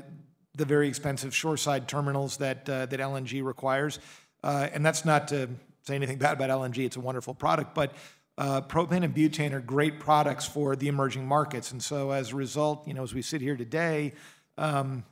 the 0.56 0.66
very 0.66 0.88
expensive 0.88 1.36
shoreside 1.36 1.88
terminals 1.88 2.38
that 2.38 2.70
uh, 2.70 2.86
that 2.88 3.00
LNG 3.00 3.44
requires. 3.44 4.00
and 4.44 4.86
that's 4.86 5.06
not 5.06 5.28
to 5.30 5.50
say 5.84 5.96
anything 5.96 6.18
bad 6.18 6.34
about 6.34 6.50
LNG. 6.50 6.86
It's 6.86 6.96
a 6.96 7.02
wonderful 7.02 7.34
product, 7.34 7.74
but 7.74 7.94
propane 8.38 9.04
and 9.04 9.16
butane 9.16 9.54
are 9.54 9.60
great 9.62 10.00
products 10.00 10.46
for 10.46 10.76
the 10.76 10.88
emerging 10.88 11.26
markets. 11.26 11.72
And 11.72 11.82
so, 11.82 12.12
as 12.12 12.32
a 12.32 12.36
result, 12.36 12.88
you 12.88 12.94
know, 12.94 13.04
as 13.04 13.14
we 13.14 13.22
sit 13.22 13.42
here 13.42 13.58
today. 13.58 14.14
Um, 14.58 15.04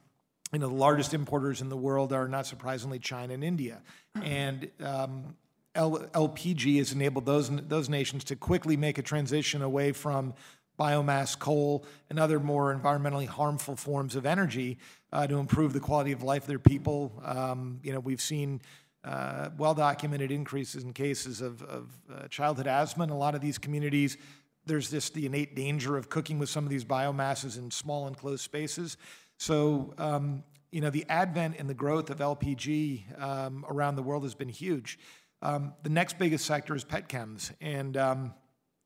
you 0.52 0.60
know, 0.60 0.68
the 0.68 0.76
largest 0.76 1.14
importers 1.14 1.62
in 1.62 1.70
the 1.70 1.78
world 1.78 2.12
are 2.12 2.28
not 2.28 2.46
surprisingly 2.46 3.00
China 3.00 3.34
and 3.34 3.44
India. 3.44 3.82
And 4.22 4.70
um, 4.84 5.36
L- 5.76 6.10
LPG 6.14 6.78
has 6.78 6.92
enabled 6.92 7.26
those, 7.26 7.50
those 7.50 7.88
nations 7.88 8.26
to 8.26 8.36
quickly 8.36 8.76
make 8.76 8.98
a 8.98 9.02
transition 9.02 9.62
away 9.62 9.94
from 9.94 10.34
biomass, 10.80 11.38
coal, 11.38 11.86
and 12.10 12.20
other 12.20 12.40
more 12.40 12.76
environmentally 12.76 13.28
harmful 13.28 13.76
forms 13.76 14.16
of 14.16 14.26
energy 14.26 14.78
uh, 15.14 15.28
to 15.28 15.38
improve 15.38 15.74
the 15.74 15.80
quality 15.80 16.12
of 16.12 16.24
life 16.24 16.44
of 16.44 16.48
their 16.48 16.60
people. 16.60 17.22
Um, 17.24 17.80
you 17.84 17.94
know, 17.94 18.00
we've 18.00 18.22
seen 18.22 18.62
uh, 19.04 19.50
well-documented 19.58 20.32
increases 20.32 20.84
in 20.84 20.94
cases 20.94 21.42
of, 21.42 21.62
of 21.64 21.90
uh, 22.14 22.28
childhood 22.28 22.68
asthma 22.68 23.04
in 23.04 23.10
a 23.10 23.18
lot 23.18 23.36
of 23.36 23.42
these 23.42 23.58
communities. 23.58 24.18
There's 24.66 24.92
just 24.92 25.14
the 25.14 25.26
innate 25.26 25.56
danger 25.56 25.98
of 25.98 26.10
cooking 26.10 26.40
with 26.40 26.50
some 26.50 26.64
of 26.64 26.70
these 26.70 26.86
biomasses 26.86 27.58
in 27.58 27.72
small 27.72 28.08
enclosed 28.08 28.44
spaces. 28.44 28.98
So, 29.38 29.94
um, 29.98 30.44
you 30.72 30.82
know, 30.82 30.92
the 30.92 31.06
advent 31.10 31.56
and 31.58 31.70
the 31.70 31.74
growth 31.74 32.10
of 32.10 32.20
LPG 32.20 33.22
um, 33.22 33.66
around 33.68 33.96
the 33.96 34.04
world 34.04 34.24
has 34.24 34.36
been 34.36 34.50
huge. 34.50 35.00
Um, 35.42 35.74
the 35.82 35.90
next 35.90 36.20
biggest 36.20 36.46
sector 36.46 36.76
is 36.76 36.86
petchems, 36.86 37.52
and 37.60 37.98
um, 37.98 38.34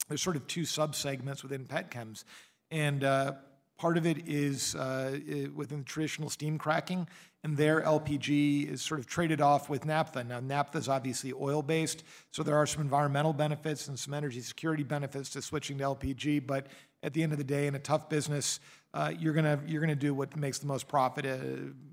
there's 0.07 0.21
sort 0.21 0.35
of 0.35 0.47
two 0.47 0.61
subsegments 0.61 1.43
within 1.43 1.65
petchems, 1.65 2.23
and 2.71 3.03
uh, 3.03 3.33
part 3.77 3.97
of 3.97 4.05
it 4.05 4.27
is 4.27 4.75
uh, 4.75 5.19
within 5.53 5.83
traditional 5.83 6.29
steam 6.29 6.57
cracking, 6.57 7.07
and 7.43 7.57
there 7.57 7.81
LPG 7.81 8.71
is 8.71 8.81
sort 8.81 8.99
of 8.99 9.05
traded 9.05 9.41
off 9.41 9.69
with 9.69 9.85
naphtha. 9.85 10.23
Now, 10.23 10.39
naphtha 10.39 10.77
is 10.77 10.89
obviously 10.89 11.31
oil-based, 11.33 12.03
so 12.31 12.41
there 12.41 12.55
are 12.55 12.65
some 12.65 12.81
environmental 12.81 13.33
benefits 13.33 13.87
and 13.87 13.99
some 13.99 14.13
energy 14.13 14.41
security 14.41 14.83
benefits 14.83 15.29
to 15.31 15.41
switching 15.41 15.77
to 15.77 15.83
LPG. 15.83 16.47
But 16.47 16.67
at 17.03 17.13
the 17.13 17.21
end 17.21 17.33
of 17.33 17.37
the 17.37 17.43
day, 17.43 17.67
in 17.67 17.75
a 17.75 17.79
tough 17.79 18.09
business, 18.09 18.59
uh, 18.93 19.11
you're 19.19 19.33
gonna 19.33 19.59
you're 19.67 19.81
gonna 19.81 19.95
do 19.95 20.13
what 20.13 20.35
makes 20.35 20.57
the 20.57 20.65
most 20.65 20.87
profit, 20.87 21.25
uh, 21.25 21.37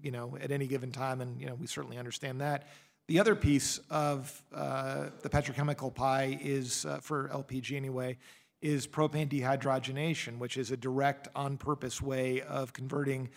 you 0.02 0.10
know, 0.10 0.38
at 0.40 0.50
any 0.50 0.66
given 0.66 0.90
time, 0.90 1.20
and 1.20 1.38
you 1.40 1.46
know 1.46 1.54
we 1.54 1.66
certainly 1.66 1.98
understand 1.98 2.40
that. 2.40 2.68
The 3.08 3.18
other 3.18 3.34
piece 3.34 3.78
of 3.90 4.42
uh, 4.54 5.06
the 5.22 5.28
petrochemical 5.28 5.94
pie 5.94 6.38
is, 6.40 6.86
uh, 6.86 6.98
for 7.00 7.28
LPG 7.28 7.76
anyway, 7.76 8.16
is 8.60 8.86
propane 8.86 9.28
dehydrogenation, 9.28 10.38
which 10.38 10.56
is 10.56 10.70
a 10.70 10.76
direct, 10.76 11.28
on 11.34 11.56
purpose 11.56 12.00
way 12.00 12.42
of 12.42 12.72
converting 12.72 13.28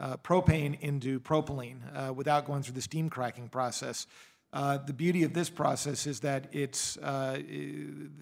uh, 0.00 0.16
propane 0.16 0.78
into 0.80 1.20
propylene 1.20 1.78
uh, 1.94 2.12
without 2.12 2.44
going 2.44 2.62
through 2.62 2.74
the 2.74 2.82
steam 2.82 3.08
cracking 3.08 3.48
process. 3.48 4.08
Uh, 4.52 4.76
the 4.76 4.92
beauty 4.92 5.22
of 5.22 5.32
this 5.32 5.48
process 5.48 6.06
is 6.06 6.20
that 6.20 6.48
it's 6.52 6.98
uh, 6.98 7.40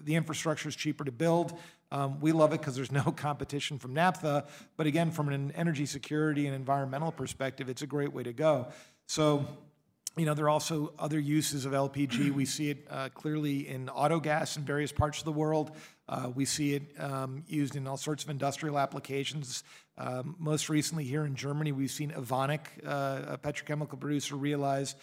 the 0.03 0.15
infrastructure 0.15 0.69
is 0.69 0.75
cheaper 0.75 1.03
to 1.03 1.11
build. 1.11 1.57
Um, 1.91 2.21
we 2.21 2.31
love 2.31 2.53
it 2.53 2.61
because 2.61 2.75
there's 2.75 2.91
no 3.03 3.03
competition 3.03 3.79
from 3.79 3.93
naphtha, 3.93 4.45
but 4.77 4.87
again, 4.87 5.11
from 5.11 5.29
an 5.29 5.51
energy 5.55 5.85
security 5.85 6.45
and 6.45 6.55
environmental 6.55 7.11
perspective, 7.11 7.67
it's 7.67 7.81
a 7.81 7.87
great 7.87 8.13
way 8.13 8.23
to 8.23 8.33
go. 8.33 8.67
So 9.07 9.45
you 10.17 10.25
know, 10.25 10.33
there 10.33 10.45
are 10.45 10.49
also 10.49 10.93
other 10.99 11.19
uses 11.19 11.65
of 11.65 11.71
LPG. 11.71 12.31
We 12.31 12.43
see 12.43 12.69
it 12.71 12.85
uh, 12.89 13.09
clearly 13.13 13.69
in 13.69 13.87
auto 13.87 14.19
gas 14.19 14.57
in 14.57 14.63
various 14.63 14.91
parts 14.91 15.19
of 15.19 15.25
the 15.25 15.31
world. 15.31 15.71
Uh, 16.09 16.29
we 16.35 16.43
see 16.43 16.73
it 16.73 16.83
um, 16.99 17.43
used 17.47 17.77
in 17.77 17.87
all 17.87 17.95
sorts 17.95 18.23
of 18.23 18.29
industrial 18.29 18.77
applications. 18.77 19.63
Um, 19.97 20.35
most 20.37 20.67
recently, 20.67 21.05
here 21.05 21.25
in 21.25 21.35
Germany, 21.35 21.71
we've 21.71 21.91
seen 21.91 22.11
Evonik, 22.11 22.59
uh, 22.85 23.33
a 23.33 23.37
petrochemical 23.37 23.97
producer, 23.97 24.35
realize 24.35 24.95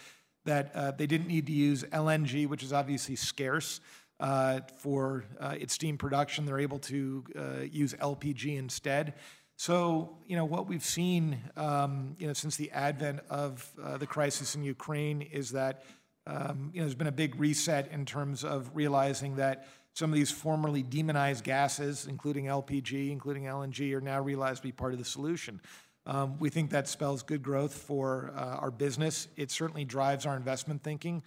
that 0.45 0.71
uh, 0.75 0.91
they 0.91 1.07
didn't 1.07 1.27
need 1.27 1.47
to 1.47 1.53
use 1.53 1.83
LNG, 1.85 2.47
which 2.47 2.61
is 2.61 2.71
obviously 2.71 3.15
scarce, 3.15 3.81
uh, 4.19 4.59
for 4.77 5.23
uh, 5.39 5.55
its 5.59 5.73
steam 5.73 5.97
production. 5.97 6.45
They're 6.45 6.59
able 6.59 6.79
to 6.79 7.23
use 7.71 7.95
LPG 7.95 8.57
instead. 8.57 9.15
So, 9.59 10.15
you 10.25 10.37
know, 10.37 10.45
what 10.45 10.67
we've 10.67 10.85
seen, 10.85 11.37
um, 11.57 12.15
you 12.17 12.27
know, 12.27 12.31
since 12.31 12.55
the 12.55 12.71
advent 12.71 13.19
of 13.29 13.69
uh, 13.83 13.97
the 13.97 14.07
crisis 14.07 14.55
in 14.55 14.63
Ukraine 14.63 15.21
is 15.21 15.49
that, 15.49 15.83
um, 16.25 16.71
you 16.73 16.79
know, 16.79 16.85
there's 16.85 16.95
been 16.95 17.07
a 17.07 17.11
big 17.11 17.37
reset 17.37 17.91
in 17.91 18.05
terms 18.05 18.45
of 18.45 18.71
realizing 18.73 19.35
that 19.35 19.67
some 19.91 20.11
of 20.11 20.15
these 20.15 20.31
formerly 20.31 20.81
demonized 20.81 21.43
gases, 21.43 22.07
including 22.07 22.45
LPG, 22.45 23.11
including 23.11 23.43
LNG, 23.43 23.93
are 23.93 23.99
now 23.99 24.21
realized 24.21 24.61
to 24.61 24.67
be 24.69 24.71
part 24.71 24.93
of 24.93 24.97
the 24.97 25.03
solution. 25.03 25.59
Um, 26.05 26.39
we 26.39 26.49
think 26.49 26.69
that 26.69 26.87
spells 26.87 27.21
good 27.21 27.43
growth 27.43 27.73
for 27.73 28.31
uh, 28.37 28.59
our 28.61 28.71
business. 28.71 29.27
It 29.35 29.51
certainly 29.51 29.83
drives 29.83 30.25
our 30.25 30.37
investment 30.37 30.83
thinking. 30.83 31.21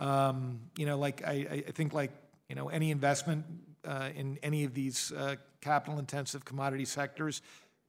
Um, 0.00 0.58
you 0.76 0.86
know, 0.86 0.98
like 0.98 1.24
I, 1.24 1.62
I, 1.68 1.70
think, 1.70 1.94
like 1.94 2.10
you 2.48 2.56
know, 2.56 2.68
any 2.68 2.90
investment 2.90 3.44
uh, 3.84 4.08
in 4.16 4.40
any 4.42 4.64
of 4.64 4.74
these 4.74 5.12
uh, 5.12 5.36
capital-intensive 5.60 6.44
commodity 6.44 6.84
sectors, 6.84 7.42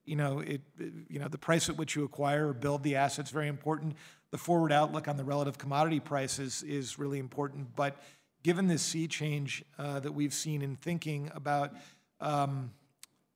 you 0.08 0.16
know, 0.16 0.40
it, 0.40 0.62
you 1.10 1.20
know, 1.20 1.28
the 1.28 1.38
price 1.38 1.70
at 1.70 1.78
which 1.78 1.96
you 1.96 2.04
acquire 2.04 2.50
or 2.50 2.54
build 2.54 2.84
the 2.84 2.96
asset 2.96 3.26
is 3.26 3.32
very 3.32 3.48
important. 3.48 3.96
The 4.32 4.38
forward 4.38 4.72
outlook 4.72 5.08
on 5.08 5.18
the 5.18 5.24
relative 5.24 5.58
commodity 5.58 6.00
prices 6.00 6.64
is 6.64 6.98
really 6.98 7.20
important. 7.20 7.76
But 7.76 8.02
given 8.44 8.68
this 8.68 8.82
sea 8.82 9.08
change 9.08 9.64
uh, 9.78 10.00
that 10.00 10.14
we've 10.14 10.34
seen 10.34 10.62
in 10.62 10.76
thinking 10.78 11.32
about 11.36 11.74
um, 12.22 12.72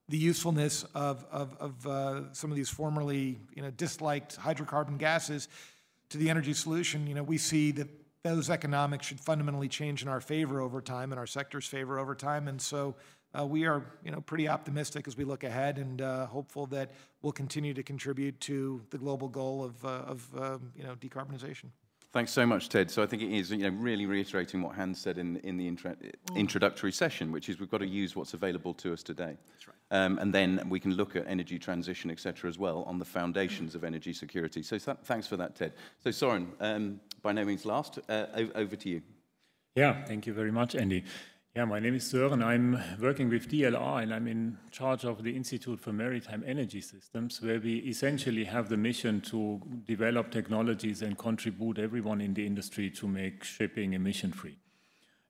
the 0.07 0.17
usefulness 0.17 0.83
of, 0.95 1.25
of, 1.31 1.55
of 1.59 1.87
uh, 1.87 2.33
some 2.33 2.49
of 2.51 2.57
these 2.57 2.69
formerly, 2.69 3.39
you 3.55 3.61
know, 3.61 3.71
disliked 3.71 4.37
hydrocarbon 4.37 4.97
gases 4.97 5.47
to 6.09 6.17
the 6.17 6.29
energy 6.29 6.53
solution, 6.53 7.07
you 7.07 7.15
know, 7.15 7.23
we 7.23 7.37
see 7.37 7.71
that 7.71 7.87
those 8.23 8.49
economics 8.49 9.07
should 9.07 9.19
fundamentally 9.19 9.67
change 9.67 10.03
in 10.03 10.07
our 10.07 10.21
favor 10.21 10.61
over 10.61 10.81
time, 10.81 11.11
in 11.11 11.17
our 11.17 11.25
sector's 11.25 11.65
favor 11.65 11.97
over 11.97 12.13
time. 12.13 12.47
And 12.47 12.61
so 12.61 12.95
we 13.47 13.65
are, 13.65 13.83
you 14.03 14.11
know, 14.11 14.21
pretty 14.21 14.47
optimistic 14.47 15.07
as 15.07 15.15
we 15.17 15.23
look 15.23 15.43
ahead 15.43 15.77
and 15.77 16.01
uh, 16.01 16.25
hopeful 16.25 16.65
that 16.67 16.91
we'll 17.21 17.31
continue 17.33 17.73
to 17.73 17.83
contribute 17.83 18.39
to 18.41 18.81
the 18.89 18.97
global 18.97 19.29
goal 19.29 19.63
of, 19.63 19.85
uh, 19.85 19.87
of 20.13 20.29
um, 20.37 20.71
you 20.75 20.83
know, 20.83 20.95
decarbonization. 20.95 21.69
Thanks 22.13 22.33
so 22.33 22.45
much, 22.45 22.67
Ted. 22.67 22.91
So 22.91 23.01
I 23.01 23.05
think 23.05 23.21
it 23.21 23.31
is, 23.31 23.51
you 23.51 23.57
know, 23.59 23.69
really 23.69 24.05
reiterating 24.05 24.61
what 24.61 24.75
Hans 24.75 24.99
said 24.99 25.17
in, 25.17 25.37
in 25.37 25.55
the 25.55 25.65
intro, 25.65 25.95
introductory 26.35 26.91
session, 26.91 27.31
which 27.31 27.47
is 27.47 27.57
we've 27.57 27.71
got 27.71 27.77
to 27.77 27.87
use 27.87 28.17
what's 28.17 28.33
available 28.33 28.73
to 28.73 28.91
us 28.91 29.01
today. 29.01 29.37
That's 29.49 29.65
right. 29.65 29.77
Um, 29.91 30.19
and 30.19 30.33
then 30.33 30.61
we 30.67 30.77
can 30.77 30.93
look 30.95 31.15
at 31.15 31.25
energy 31.25 31.57
transition, 31.57 32.11
et 32.11 32.19
cetera, 32.19 32.49
as 32.49 32.57
well, 32.59 32.83
on 32.83 32.99
the 32.99 33.05
foundations 33.05 33.75
of 33.75 33.85
energy 33.85 34.11
security. 34.11 34.61
So 34.61 34.77
th 34.77 34.97
thanks 35.05 35.25
for 35.25 35.37
that, 35.37 35.55
Ted. 35.55 35.71
So 36.03 36.11
Soren, 36.11 36.51
um, 36.59 36.99
by 37.21 37.31
no 37.31 37.45
means 37.45 37.65
last, 37.65 37.99
uh, 38.09 38.25
over 38.55 38.75
to 38.75 38.89
you. 38.89 39.01
Yeah, 39.77 40.03
thank 40.03 40.27
you 40.27 40.33
very 40.33 40.51
much, 40.51 40.75
Andy. 40.75 41.05
Yeah, 41.53 41.65
my 41.65 41.81
name 41.81 41.95
is 41.95 42.09
Sören. 42.09 42.41
I'm 42.41 42.81
working 43.01 43.27
with 43.29 43.49
DLR 43.49 44.03
and 44.03 44.13
I'm 44.13 44.25
in 44.25 44.57
charge 44.71 45.03
of 45.03 45.21
the 45.21 45.35
Institute 45.35 45.81
for 45.81 45.91
Maritime 45.91 46.45
Energy 46.47 46.79
Systems, 46.79 47.41
where 47.41 47.59
we 47.59 47.79
essentially 47.79 48.45
have 48.45 48.69
the 48.69 48.77
mission 48.77 49.19
to 49.31 49.59
develop 49.85 50.31
technologies 50.31 51.01
and 51.01 51.17
contribute 51.17 51.77
everyone 51.77 52.21
in 52.21 52.33
the 52.33 52.47
industry 52.47 52.89
to 52.91 53.05
make 53.05 53.43
shipping 53.43 53.91
emission 53.91 54.31
free. 54.31 54.59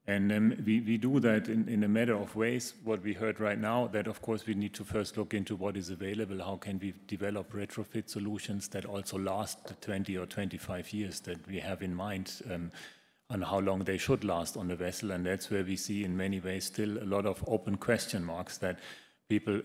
And 0.05 0.31
um, 0.31 0.63
we, 0.63 0.81
we 0.81 0.97
do 0.97 1.19
that 1.21 1.47
in, 1.47 1.67
in 1.67 1.83
a 1.83 1.87
matter 1.87 2.15
of 2.15 2.35
ways. 2.35 2.75
What 2.83 3.01
we 3.01 3.13
heard 3.13 3.39
right 3.39 3.59
now, 3.59 3.87
that 3.87 4.05
of 4.05 4.21
course 4.21 4.45
we 4.45 4.53
need 4.53 4.75
to 4.75 4.83
first 4.83 5.17
look 5.17 5.33
into 5.33 5.55
what 5.55 5.75
is 5.75 5.89
available. 5.89 6.37
How 6.37 6.57
can 6.57 6.77
we 6.77 6.93
develop 7.07 7.51
retrofit 7.51 8.11
solutions 8.11 8.67
that 8.67 8.85
also 8.85 9.17
last 9.17 9.65
the 9.65 9.73
20 9.73 10.15
or 10.19 10.27
25 10.27 10.93
years 10.93 11.19
that 11.21 11.47
we 11.47 11.59
have 11.61 11.81
in 11.81 11.95
mind? 11.95 12.43
Um, 12.51 12.71
on 13.31 13.41
how 13.41 13.59
long 13.59 13.79
they 13.79 13.97
should 13.97 14.23
last 14.23 14.57
on 14.57 14.67
the 14.67 14.75
vessel. 14.75 15.11
And 15.11 15.25
that's 15.25 15.49
where 15.49 15.63
we 15.63 15.77
see 15.77 16.03
in 16.03 16.15
many 16.15 16.39
ways 16.39 16.65
still 16.65 16.97
a 16.97 17.05
lot 17.05 17.25
of 17.25 17.43
open 17.47 17.77
question 17.77 18.23
marks 18.23 18.57
that 18.57 18.79
people 19.29 19.61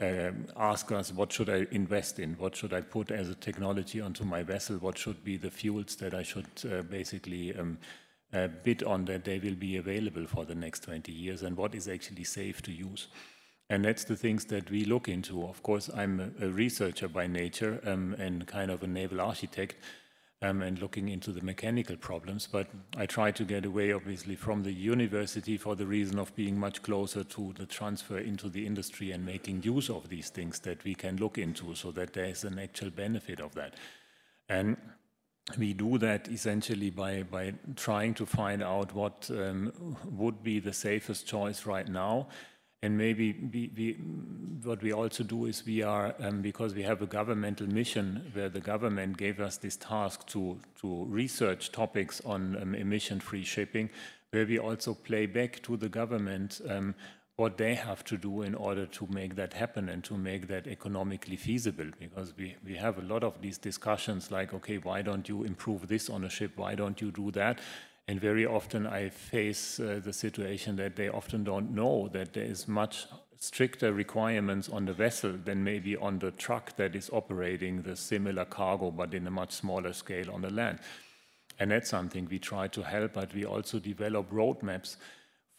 uh, 0.00 0.30
ask 0.56 0.90
us, 0.92 1.12
what 1.12 1.32
should 1.32 1.48
I 1.48 1.66
invest 1.70 2.18
in? 2.18 2.34
What 2.34 2.56
should 2.56 2.72
I 2.72 2.80
put 2.80 3.10
as 3.10 3.28
a 3.28 3.34
technology 3.34 4.00
onto 4.00 4.24
my 4.24 4.42
vessel? 4.42 4.76
What 4.76 4.98
should 4.98 5.24
be 5.24 5.36
the 5.36 5.50
fuels 5.50 5.96
that 5.96 6.14
I 6.14 6.22
should 6.22 6.46
uh, 6.70 6.82
basically 6.82 7.56
um, 7.56 7.78
uh, 8.32 8.48
bid 8.64 8.82
on 8.82 9.04
that 9.06 9.24
they 9.24 9.38
will 9.38 9.54
be 9.54 9.76
available 9.76 10.26
for 10.26 10.44
the 10.44 10.54
next 10.54 10.82
20 10.84 11.12
years? 11.12 11.42
And 11.42 11.56
what 11.56 11.74
is 11.74 11.88
actually 11.88 12.24
safe 12.24 12.62
to 12.62 12.72
use? 12.72 13.08
And 13.70 13.84
that's 13.84 14.04
the 14.04 14.16
things 14.16 14.44
that 14.46 14.70
we 14.70 14.84
look 14.84 15.08
into. 15.08 15.44
Of 15.44 15.62
course, 15.62 15.90
I'm 15.94 16.32
a, 16.40 16.46
a 16.46 16.48
researcher 16.48 17.08
by 17.08 17.26
nature 17.26 17.80
um, 17.84 18.14
and 18.18 18.46
kind 18.46 18.70
of 18.70 18.82
a 18.82 18.86
naval 18.86 19.20
architect 19.20 19.76
um, 20.40 20.62
and 20.62 20.80
looking 20.80 21.08
into 21.08 21.32
the 21.32 21.42
mechanical 21.42 21.96
problems. 21.96 22.48
But 22.50 22.68
I 22.96 23.06
try 23.06 23.30
to 23.32 23.44
get 23.44 23.64
away, 23.64 23.92
obviously, 23.92 24.36
from 24.36 24.62
the 24.62 24.72
university 24.72 25.56
for 25.56 25.74
the 25.74 25.86
reason 25.86 26.18
of 26.18 26.34
being 26.36 26.58
much 26.58 26.82
closer 26.82 27.24
to 27.24 27.54
the 27.56 27.66
transfer 27.66 28.18
into 28.18 28.48
the 28.48 28.66
industry 28.66 29.10
and 29.10 29.24
making 29.24 29.64
use 29.64 29.90
of 29.90 30.08
these 30.08 30.30
things 30.30 30.60
that 30.60 30.84
we 30.84 30.94
can 30.94 31.16
look 31.16 31.38
into 31.38 31.74
so 31.74 31.90
that 31.92 32.12
there 32.12 32.26
is 32.26 32.44
an 32.44 32.58
actual 32.58 32.90
benefit 32.90 33.40
of 33.40 33.54
that. 33.54 33.74
And 34.48 34.76
we 35.56 35.72
do 35.72 35.98
that 35.98 36.28
essentially 36.28 36.90
by, 36.90 37.22
by 37.22 37.54
trying 37.74 38.14
to 38.14 38.26
find 38.26 38.62
out 38.62 38.94
what 38.94 39.28
um, 39.30 39.96
would 40.04 40.42
be 40.42 40.60
the 40.60 40.72
safest 40.72 41.26
choice 41.26 41.66
right 41.66 41.88
now 41.88 42.28
and 42.82 42.96
maybe 42.96 43.32
we, 43.52 43.70
we, 43.76 43.92
what 44.62 44.82
we 44.82 44.92
also 44.92 45.24
do 45.24 45.46
is 45.46 45.64
we 45.66 45.82
are, 45.82 46.14
um, 46.20 46.42
because 46.42 46.74
we 46.74 46.82
have 46.82 47.02
a 47.02 47.06
governmental 47.06 47.66
mission 47.66 48.30
where 48.32 48.48
the 48.48 48.60
government 48.60 49.16
gave 49.16 49.40
us 49.40 49.56
this 49.56 49.76
task 49.76 50.26
to, 50.28 50.60
to 50.80 51.04
research 51.06 51.72
topics 51.72 52.20
on 52.24 52.56
um, 52.62 52.74
emission-free 52.74 53.44
shipping, 53.44 53.90
where 54.30 54.46
we 54.46 54.58
also 54.58 54.94
play 54.94 55.26
back 55.26 55.60
to 55.62 55.76
the 55.76 55.88
government 55.88 56.60
um, 56.68 56.94
what 57.34 57.56
they 57.56 57.74
have 57.74 58.04
to 58.04 58.16
do 58.16 58.42
in 58.42 58.54
order 58.54 58.84
to 58.84 59.06
make 59.10 59.36
that 59.36 59.54
happen 59.54 59.88
and 59.88 60.02
to 60.02 60.14
make 60.14 60.48
that 60.48 60.66
economically 60.66 61.36
feasible. 61.36 61.86
Because 61.98 62.32
we, 62.36 62.56
we 62.64 62.74
have 62.74 62.98
a 62.98 63.02
lot 63.02 63.22
of 63.22 63.40
these 63.40 63.58
discussions 63.58 64.30
like, 64.30 64.52
okay, 64.54 64.78
why 64.78 65.02
don't 65.02 65.28
you 65.28 65.44
improve 65.44 65.86
this 65.88 66.10
on 66.10 66.24
a 66.24 66.30
ship? 66.30 66.52
Why 66.56 66.74
don't 66.74 67.00
you 67.00 67.10
do 67.10 67.30
that? 67.32 67.60
And 68.08 68.18
very 68.18 68.46
often 68.46 68.86
I 68.86 69.10
face 69.10 69.78
uh, 69.78 70.00
the 70.02 70.14
situation 70.14 70.76
that 70.76 70.96
they 70.96 71.10
often 71.10 71.44
don't 71.44 71.74
know 71.74 72.08
that 72.14 72.32
there 72.32 72.44
is 72.44 72.66
much 72.66 73.06
stricter 73.38 73.92
requirements 73.92 74.70
on 74.70 74.86
the 74.86 74.94
vessel 74.94 75.34
than 75.44 75.62
maybe 75.62 75.94
on 75.94 76.18
the 76.18 76.30
truck 76.30 76.74
that 76.76 76.96
is 76.96 77.10
operating 77.12 77.82
the 77.82 77.94
similar 77.94 78.46
cargo, 78.46 78.90
but 78.90 79.12
in 79.12 79.26
a 79.26 79.30
much 79.30 79.52
smaller 79.52 79.92
scale 79.92 80.30
on 80.32 80.40
the 80.40 80.50
land. 80.50 80.78
And 81.60 81.70
that's 81.70 81.90
something 81.90 82.26
we 82.30 82.38
try 82.38 82.66
to 82.68 82.82
help, 82.82 83.12
but 83.12 83.34
we 83.34 83.44
also 83.44 83.78
develop 83.78 84.30
roadmaps 84.30 84.96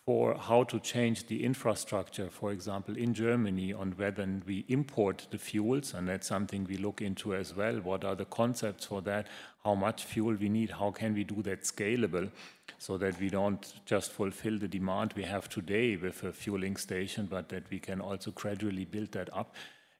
for 0.05 0.35
how 0.35 0.63
to 0.63 0.79
change 0.79 1.27
the 1.27 1.43
infrastructure, 1.43 2.29
for 2.31 2.51
example, 2.51 2.97
in 2.97 3.13
Germany, 3.13 3.73
on 3.73 3.91
whether 3.91 4.27
we 4.47 4.65
import 4.67 5.27
the 5.29 5.37
fuels, 5.37 5.93
and 5.93 6.07
that's 6.07 6.25
something 6.25 6.65
we 6.67 6.77
look 6.77 6.99
into 6.99 7.35
as 7.35 7.55
well. 7.55 7.75
What 7.75 8.03
are 8.03 8.15
the 8.15 8.25
concepts 8.25 8.85
for 8.85 9.01
that? 9.03 9.27
How 9.63 9.75
much 9.75 10.05
fuel 10.05 10.35
we 10.35 10.49
need? 10.49 10.71
How 10.71 10.91
can 10.91 11.13
we 11.13 11.23
do 11.23 11.41
that 11.43 11.63
scalable 11.63 12.31
so 12.77 12.97
that 12.97 13.19
we 13.19 13.29
don't 13.29 13.73
just 13.85 14.11
fulfill 14.11 14.57
the 14.57 14.67
demand 14.67 15.13
we 15.15 15.23
have 15.23 15.49
today 15.49 15.95
with 15.97 16.23
a 16.23 16.31
fueling 16.31 16.77
station, 16.77 17.27
but 17.29 17.49
that 17.49 17.69
we 17.69 17.79
can 17.79 17.99
also 17.99 18.31
gradually 18.31 18.85
build 18.85 19.11
that 19.11 19.29
up? 19.35 19.55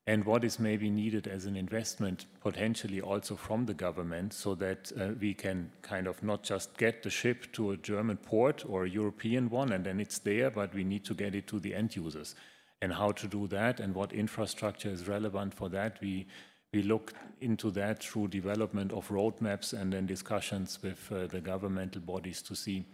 and 0.09 0.25
what 0.25 0.43
is 0.43 0.59
maybe 0.59 0.89
needed 0.89 1.27
as 1.27 1.45
an 1.45 1.55
investment 1.55 2.25
potentially 2.41 2.99
also 2.99 3.35
from 3.35 3.67
the 3.67 3.75
government 3.75 4.33
so 4.33 4.55
that 4.55 4.91
uh, 4.99 5.09
we 5.19 5.35
can 5.35 5.71
kind 5.83 6.07
of 6.07 6.23
not 6.23 6.41
just 6.41 6.75
get 6.77 7.03
the 7.03 7.11
ship 7.11 7.45
to 7.53 7.69
a 7.69 7.77
German 7.77 8.17
port 8.17 8.63
or 8.67 8.85
a 8.85 8.89
European 8.89 9.51
one 9.51 9.71
and 9.71 9.85
then 9.85 9.99
it's 9.99 10.17
there, 10.17 10.49
but 10.49 10.73
we 10.73 10.83
need 10.83 11.05
to 11.05 11.13
get 11.13 11.35
it 11.35 11.45
to 11.45 11.59
the 11.59 11.75
end 11.75 11.95
users. 11.95 12.33
And 12.81 12.91
how 12.91 13.11
to 13.11 13.27
do 13.27 13.45
that 13.49 13.79
and 13.79 13.93
what 13.93 14.11
infrastructure 14.11 14.89
is 14.89 15.07
relevant 15.07 15.53
for 15.53 15.69
that, 15.69 16.01
we, 16.01 16.25
we 16.73 16.83
look 16.83 17.13
into 17.41 17.71
that 17.71 18.03
through 18.03 18.27
development 18.27 18.91
of 18.91 19.07
roadmaps 19.09 19.73
and 19.73 19.93
then 19.93 20.05
discussions 20.05 20.79
with 20.83 21.11
uh, 21.11 21.27
the 21.27 21.41
governmental 21.41 22.01
bodies 22.01 22.41
to 22.41 22.55
see 22.55 22.85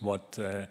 what 0.00 0.38
uh, 0.38 0.66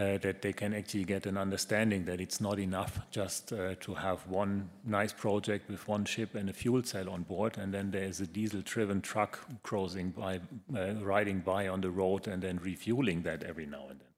uh, 0.00 0.16
that 0.18 0.40
they 0.40 0.52
can 0.52 0.72
actually 0.72 1.04
get 1.04 1.26
an 1.26 1.36
understanding 1.36 2.06
that 2.06 2.20
it's 2.20 2.40
not 2.40 2.58
enough 2.58 3.00
just 3.10 3.52
uh, 3.52 3.74
to 3.80 3.92
have 3.92 4.26
one 4.28 4.70
nice 4.84 5.12
project 5.12 5.68
with 5.68 5.86
one 5.86 6.06
ship 6.06 6.34
and 6.34 6.48
a 6.48 6.52
fuel 6.52 6.82
cell 6.82 7.10
on 7.10 7.22
board, 7.22 7.58
and 7.58 7.74
then 7.74 7.90
there's 7.90 8.20
a 8.20 8.26
diesel-driven 8.26 9.02
truck 9.02 9.38
crossing 9.62 10.10
by, 10.10 10.40
uh, 10.74 10.94
riding 11.02 11.40
by 11.40 11.68
on 11.68 11.82
the 11.82 11.90
road, 11.90 12.28
and 12.28 12.42
then 12.42 12.58
refueling 12.62 13.22
that 13.22 13.42
every 13.42 13.66
now 13.66 13.88
and 13.90 14.00
then. 14.00 14.09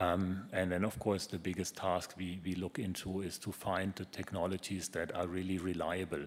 Um, 0.00 0.48
and 0.52 0.72
then, 0.72 0.84
of 0.84 0.98
course, 0.98 1.26
the 1.26 1.38
biggest 1.38 1.76
task 1.76 2.14
we, 2.16 2.40
we 2.44 2.54
look 2.54 2.78
into 2.78 3.20
is 3.20 3.38
to 3.38 3.52
find 3.52 3.94
the 3.94 4.06
technologies 4.06 4.88
that 4.88 5.14
are 5.14 5.26
really 5.26 5.58
reliable 5.58 6.26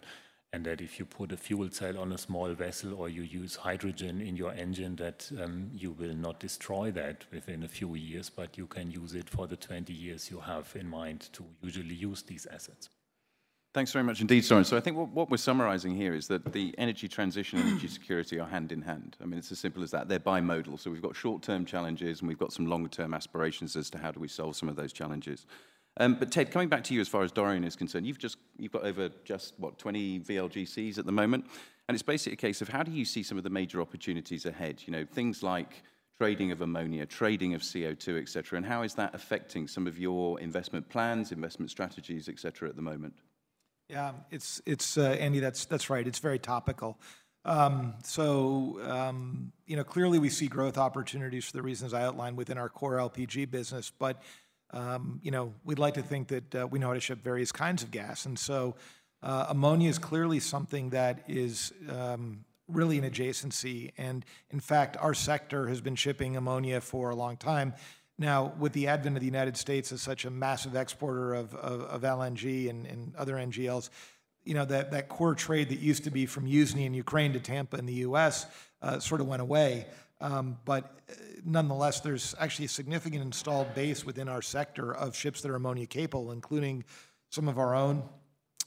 and 0.54 0.64
that 0.66 0.82
if 0.82 1.00
you 1.00 1.06
put 1.06 1.32
a 1.32 1.38
fuel 1.38 1.68
cell 1.72 1.98
on 1.98 2.14
a 2.14 2.18
small 2.18 2.54
vessel 2.54 2.94
or 2.94 3.10
you 3.10 3.24
use 3.24 3.56
hydrogen 3.56 4.22
in 4.22 4.38
your 4.38 4.54
engine, 4.54 4.96
that 4.98 5.28
um, 5.42 5.72
you 5.74 5.92
will 5.92 6.14
not 6.14 6.40
destroy 6.40 6.92
that 6.92 7.26
within 7.32 7.64
a 7.64 7.68
few 7.68 7.96
years, 7.96 8.30
but 8.30 8.56
you 8.56 8.68
can 8.68 8.92
use 8.92 9.16
it 9.16 9.28
for 9.28 9.48
the 9.48 9.58
20 9.58 9.92
years 9.92 10.30
you 10.30 10.40
have 10.40 10.72
in 10.76 10.88
mind 10.88 11.28
to 11.34 11.44
usually 11.64 11.96
use 11.96 12.22
these 12.22 12.46
assets. 12.46 12.90
Thanks 13.74 13.92
very 13.92 14.04
much 14.04 14.22
indeed, 14.22 14.46
Soren. 14.46 14.64
So 14.66 14.78
I 14.78 14.82
think 14.82 14.98
what, 14.98 15.10
what, 15.10 15.32
we're 15.32 15.38
summarizing 15.38 15.96
here 15.96 16.14
is 16.14 16.28
that 16.28 16.54
the 16.54 16.76
energy 16.78 17.08
transition 17.08 17.58
and 17.58 17.70
energy 17.70 17.88
security 17.88 18.40
are 18.40 18.48
hand 18.48 18.72
in 18.72 18.84
hand. 18.84 19.18
I 19.20 19.26
mean, 19.26 19.40
it's 19.40 19.52
as 19.52 19.58
simple 19.58 19.82
as 19.82 19.90
that. 19.90 20.08
They're 20.08 20.20
bimodal. 20.20 20.80
So 20.80 20.92
we've 20.92 21.02
got 21.02 21.16
short-term 21.16 21.66
challenges 21.66 22.20
and 22.20 22.28
we've 22.28 22.38
got 22.38 22.54
some 22.54 22.68
longer-term 22.68 23.16
aspirations 23.16 23.76
as 23.76 23.90
to 23.90 23.98
how 23.98 24.12
do 24.12 24.20
we 24.20 24.28
solve 24.28 24.56
some 24.56 24.70
of 24.70 24.76
those 24.76 24.94
challenges. 24.94 25.48
Um, 25.98 26.14
but 26.16 26.32
Ted, 26.32 26.52
coming 26.52 26.70
back 26.70 26.84
to 26.86 26.94
you 26.94 27.02
as 27.02 27.08
far 27.08 27.24
as 27.24 27.32
Dorian 27.32 27.64
is 27.64 27.76
concerned, 27.76 28.06
you've 28.06 28.20
just 28.20 28.38
you've 28.58 28.72
got 28.72 28.84
over 28.84 29.10
just 29.26 29.56
what 29.58 29.80
20 29.80 30.20
VLGCs 30.20 31.00
at 31.00 31.06
the 31.06 31.12
moment, 31.12 31.46
and 31.88 31.96
it's 31.96 32.04
basically 32.04 32.34
a 32.34 32.38
case 32.38 32.62
of 32.62 32.70
how 32.70 32.84
do 32.84 32.92
you 32.92 33.06
see 33.06 33.22
some 33.22 33.38
of 33.38 33.44
the 33.44 33.50
major 33.50 33.82
opportunities 33.82 34.46
ahead? 34.46 34.82
You 34.86 34.92
know, 34.92 35.06
things 35.06 35.44
like 35.44 35.84
trading 36.18 36.52
of 36.52 36.62
ammonia, 36.62 37.06
trading 37.06 37.54
of 37.54 37.62
CO2, 37.62 38.22
et 38.22 38.30
cetera, 38.30 38.58
and 38.58 38.66
how 38.66 38.82
is 38.84 38.96
that 38.96 39.14
affecting 39.14 39.68
some 39.68 39.86
of 39.86 40.00
your 40.00 40.40
investment 40.40 40.90
plans, 40.90 41.32
investment 41.32 41.70
strategies, 41.70 42.28
et 42.28 42.40
cetera, 42.40 42.70
at 42.70 42.76
the 42.76 42.82
moment? 42.82 43.14
Yeah, 43.90 44.14
it's 44.32 44.62
it's 44.66 44.98
uh, 44.98 45.18
Andy. 45.20 45.40
That's 45.40 45.66
that's 45.66 45.90
right. 45.90 46.08
It's 46.08 46.20
very 46.20 46.40
topical. 46.40 47.00
Um, 47.46 47.96
so 48.04 48.80
um, 48.86 49.52
you 49.66 49.76
know, 49.76 49.84
clearly 49.84 50.20
we 50.20 50.30
see 50.30 50.48
growth 50.48 50.78
opportunities 50.78 51.46
for 51.46 51.54
the 51.54 51.62
reasons 51.62 51.94
I 51.94 52.04
outlined 52.04 52.38
within 52.38 52.58
our 52.58 52.70
core 52.70 52.98
LPG 52.98 53.52
business, 53.52 53.92
but 53.98 54.22
um, 54.72 55.20
you 55.24 55.32
know, 55.32 55.54
we'd 55.64 55.80
like 55.80 55.94
to 55.96 56.02
think 56.02 56.30
that 56.30 56.56
uh, 56.56 56.68
we 56.68 56.80
know 56.80 56.88
how 56.88 56.94
to 56.94 57.00
ship 57.00 57.24
various 57.24 57.52
kinds 57.52 57.84
of 57.84 57.92
gas. 57.92 58.26
And 58.26 58.38
so 58.38 58.76
uh, 59.22 59.46
ammonia 59.50 59.90
is 59.90 60.00
clearly 60.00 60.40
something 60.40 60.90
that 60.90 61.24
is 61.28 61.72
um, 61.90 62.44
really 62.68 62.98
an 62.98 63.10
adjacency. 63.10 63.92
And 63.98 64.26
in 64.50 64.60
fact, 64.60 64.98
our 65.00 65.14
sector 65.14 65.68
has 65.68 65.80
been 65.80 65.96
shipping 65.96 66.36
ammonia 66.36 66.82
for 66.82 67.12
a 67.12 67.16
long 67.16 67.38
time. 67.38 67.74
Now, 68.20 68.54
with 68.60 68.74
the 68.74 68.88
advent 68.88 69.16
of 69.18 69.22
the 69.22 69.28
United 69.28 69.58
States 69.58 69.92
as 69.92 70.02
such 70.02 70.26
a 70.26 70.30
massive 70.30 70.76
exporter 70.76 71.34
of, 71.34 71.54
of, 71.56 71.82
of 71.82 72.02
LNG 72.04 72.70
and, 72.70 72.86
and, 72.86 73.16
other 73.16 73.36
NGLs, 73.36 73.90
you 74.44 74.54
know, 74.54 74.66
that, 74.66 74.92
that 74.92 75.10
core 75.10 75.34
trade 75.34 75.70
that 75.70 75.80
used 75.80 76.04
to 76.04 76.12
be 76.12 76.26
from 76.26 76.46
Yuzhny 76.46 76.86
in 76.86 76.94
Ukraine 76.94 77.34
to 77.34 77.40
Tampa 77.40 77.78
in 77.78 77.86
the 77.86 77.94
US 77.94 78.46
uh, 78.82 79.00
sort 79.00 79.20
of 79.20 79.28
went 79.28 79.42
away. 79.42 79.88
Um, 80.22 80.58
but 80.64 81.00
uh, 81.10 81.14
nonetheless, 81.44 82.02
there's 82.02 82.36
actually 82.40 82.66
a 82.66 82.70
significant 82.70 83.24
installed 83.24 83.74
base 83.74 84.06
within 84.06 84.30
our 84.30 84.42
sector 84.42 84.94
of 84.94 85.16
ships 85.16 85.42
that 85.42 85.50
are 85.50 85.56
ammonia 85.56 85.88
capable, 85.88 86.32
including 86.32 86.84
some 87.30 87.48
of 87.48 87.58
our 87.58 87.74
own. 87.74 88.04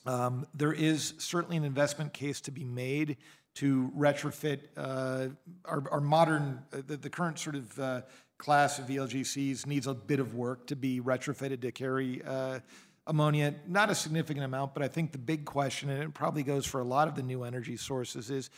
Um, 0.07 0.47
there 0.55 0.73
is 0.73 1.15
certainly 1.19 1.57
an 1.57 1.65
investment 1.65 2.13
case 2.13 2.41
to 2.43 2.51
be 2.51 2.65
made 2.65 3.17
to 3.55 3.91
retrofit 3.97 4.61
uh, 4.77 5.29
our, 5.65 5.83
our, 5.91 6.01
modern, 6.01 6.63
uh, 6.73 6.83
the, 6.87 6.99
the, 6.99 7.09
current 7.09 7.39
sort 7.39 7.57
of 7.57 7.81
uh, 7.81 8.03
class 8.39 8.79
of 8.79 8.87
VLGCs 8.87 9.67
needs 9.67 9.87
a 9.87 9.95
bit 9.95 10.21
of 10.21 10.35
work 10.35 10.67
to 10.67 10.77
be 10.77 11.01
retrofitted 11.01 11.63
to 11.63 11.73
carry 11.73 12.23
uh, 12.25 12.61
ammonia. 13.07 13.55
Not 13.67 13.91
a 13.91 13.95
significant 13.95 14.45
amount, 14.45 14.75
but 14.75 14.83
I 14.83 14.89
think 14.89 15.13
the 15.13 15.19
big 15.19 15.45
question, 15.45 15.91
and 15.91 16.03
it 16.03 16.15
probably 16.15 16.43
goes 16.43 16.67
for 16.67 16.81
a 16.81 16.85
lot 16.85 17.09
of 17.09 17.15
the 17.15 17.23
new 17.23 17.45
energy 17.45 17.77
sources, 17.77 18.31
is 18.31 18.51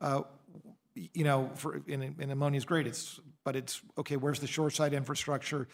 uh, 0.00 0.22
you 0.94 1.24
know, 1.24 1.50
for, 1.54 1.80
and, 1.88 2.14
ammonia 2.20 2.58
is 2.58 2.64
great. 2.64 2.86
It's, 2.86 3.20
but 3.44 3.56
it's 3.56 3.80
okay. 3.98 4.16
Where's 4.16 4.40
the 4.40 4.46
shoreside 4.46 4.92
infrastructure? 4.92 5.68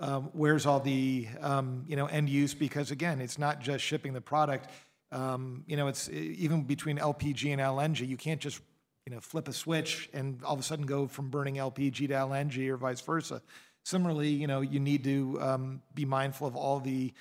Um, 0.00 0.30
where's 0.32 0.66
all 0.66 0.80
the 0.80 1.28
um, 1.40 1.84
you 1.86 1.96
know 1.96 2.06
end 2.06 2.28
use? 2.28 2.54
Because 2.54 2.90
again, 2.90 3.20
it's 3.20 3.38
not 3.38 3.60
just 3.60 3.84
shipping 3.84 4.12
the 4.12 4.20
product. 4.20 4.68
Um, 5.12 5.62
you 5.66 5.76
know, 5.76 5.86
it's 5.86 6.08
even 6.10 6.64
between 6.64 6.98
LPG 6.98 7.52
and 7.52 7.60
LNG. 7.60 8.06
You 8.06 8.16
can't 8.16 8.40
just 8.40 8.60
you 9.06 9.12
know 9.12 9.20
flip 9.20 9.48
a 9.48 9.52
switch 9.52 10.08
and 10.12 10.42
all 10.44 10.54
of 10.54 10.60
a 10.60 10.62
sudden 10.62 10.86
go 10.86 11.06
from 11.06 11.28
burning 11.28 11.56
LPG 11.56 12.08
to 12.08 12.14
LNG 12.14 12.68
or 12.68 12.76
vice 12.76 13.00
versa. 13.00 13.42
Similarly, 13.84 14.30
you 14.30 14.46
know, 14.46 14.62
you 14.62 14.80
need 14.80 15.04
to 15.04 15.38
um, 15.42 15.82
be 15.94 16.06
mindful 16.06 16.46
of 16.46 16.56
all 16.56 16.80
the 16.80 17.12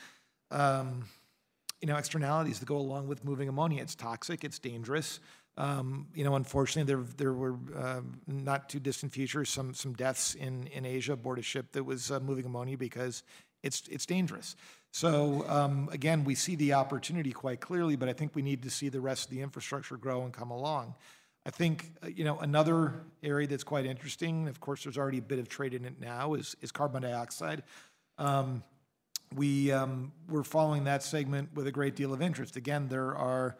um, 0.49 1.05
you 1.81 1.87
know 1.87 1.97
externalities 1.97 2.59
that 2.59 2.65
go 2.65 2.77
along 2.77 3.07
with 3.07 3.25
moving 3.25 3.49
ammonia. 3.49 3.81
It's 3.81 3.95
toxic. 3.95 4.43
It's 4.43 4.59
dangerous. 4.59 5.19
Um, 5.57 6.07
you 6.15 6.23
know, 6.23 6.35
unfortunately, 6.35 6.91
there 6.91 7.03
there 7.17 7.33
were 7.33 7.57
uh, 7.77 8.01
not 8.27 8.69
too 8.69 8.79
distant 8.79 9.11
futures 9.11 9.49
some 9.49 9.73
some 9.73 9.93
deaths 9.93 10.35
in 10.35 10.67
in 10.67 10.85
Asia 10.85 11.13
aboard 11.13 11.39
a 11.39 11.41
ship 11.41 11.73
that 11.73 11.83
was 11.83 12.11
uh, 12.11 12.19
moving 12.21 12.45
ammonia 12.45 12.77
because 12.77 13.23
it's 13.61 13.87
it's 13.89 14.05
dangerous. 14.05 14.55
So 14.91 15.43
um, 15.49 15.89
again, 15.91 16.23
we 16.23 16.35
see 16.35 16.55
the 16.55 16.73
opportunity 16.73 17.31
quite 17.31 17.59
clearly, 17.59 17.95
but 17.95 18.07
I 18.07 18.13
think 18.13 18.35
we 18.35 18.41
need 18.41 18.61
to 18.63 18.69
see 18.69 18.89
the 18.89 19.01
rest 19.01 19.25
of 19.25 19.31
the 19.31 19.41
infrastructure 19.41 19.97
grow 19.97 20.23
and 20.23 20.31
come 20.31 20.51
along. 20.51 20.95
I 21.45 21.49
think 21.49 21.91
uh, 22.03 22.07
you 22.07 22.23
know 22.23 22.39
another 22.39 22.93
area 23.21 23.47
that's 23.47 23.63
quite 23.63 23.85
interesting. 23.85 24.47
Of 24.47 24.59
course, 24.59 24.83
there's 24.83 24.97
already 24.97 25.17
a 25.17 25.23
bit 25.23 25.39
of 25.39 25.49
trade 25.49 25.73
in 25.73 25.85
it 25.85 25.99
now. 25.99 26.33
Is 26.35 26.55
is 26.61 26.71
carbon 26.71 27.01
dioxide. 27.01 27.63
Um, 28.17 28.63
we 29.35 29.71
um, 29.71 30.11
we're 30.29 30.43
following 30.43 30.85
that 30.85 31.03
segment 31.03 31.53
with 31.53 31.67
a 31.67 31.71
great 31.71 31.95
deal 31.95 32.13
of 32.13 32.21
interest. 32.21 32.55
Again, 32.55 32.87
there 32.87 33.15
are 33.15 33.57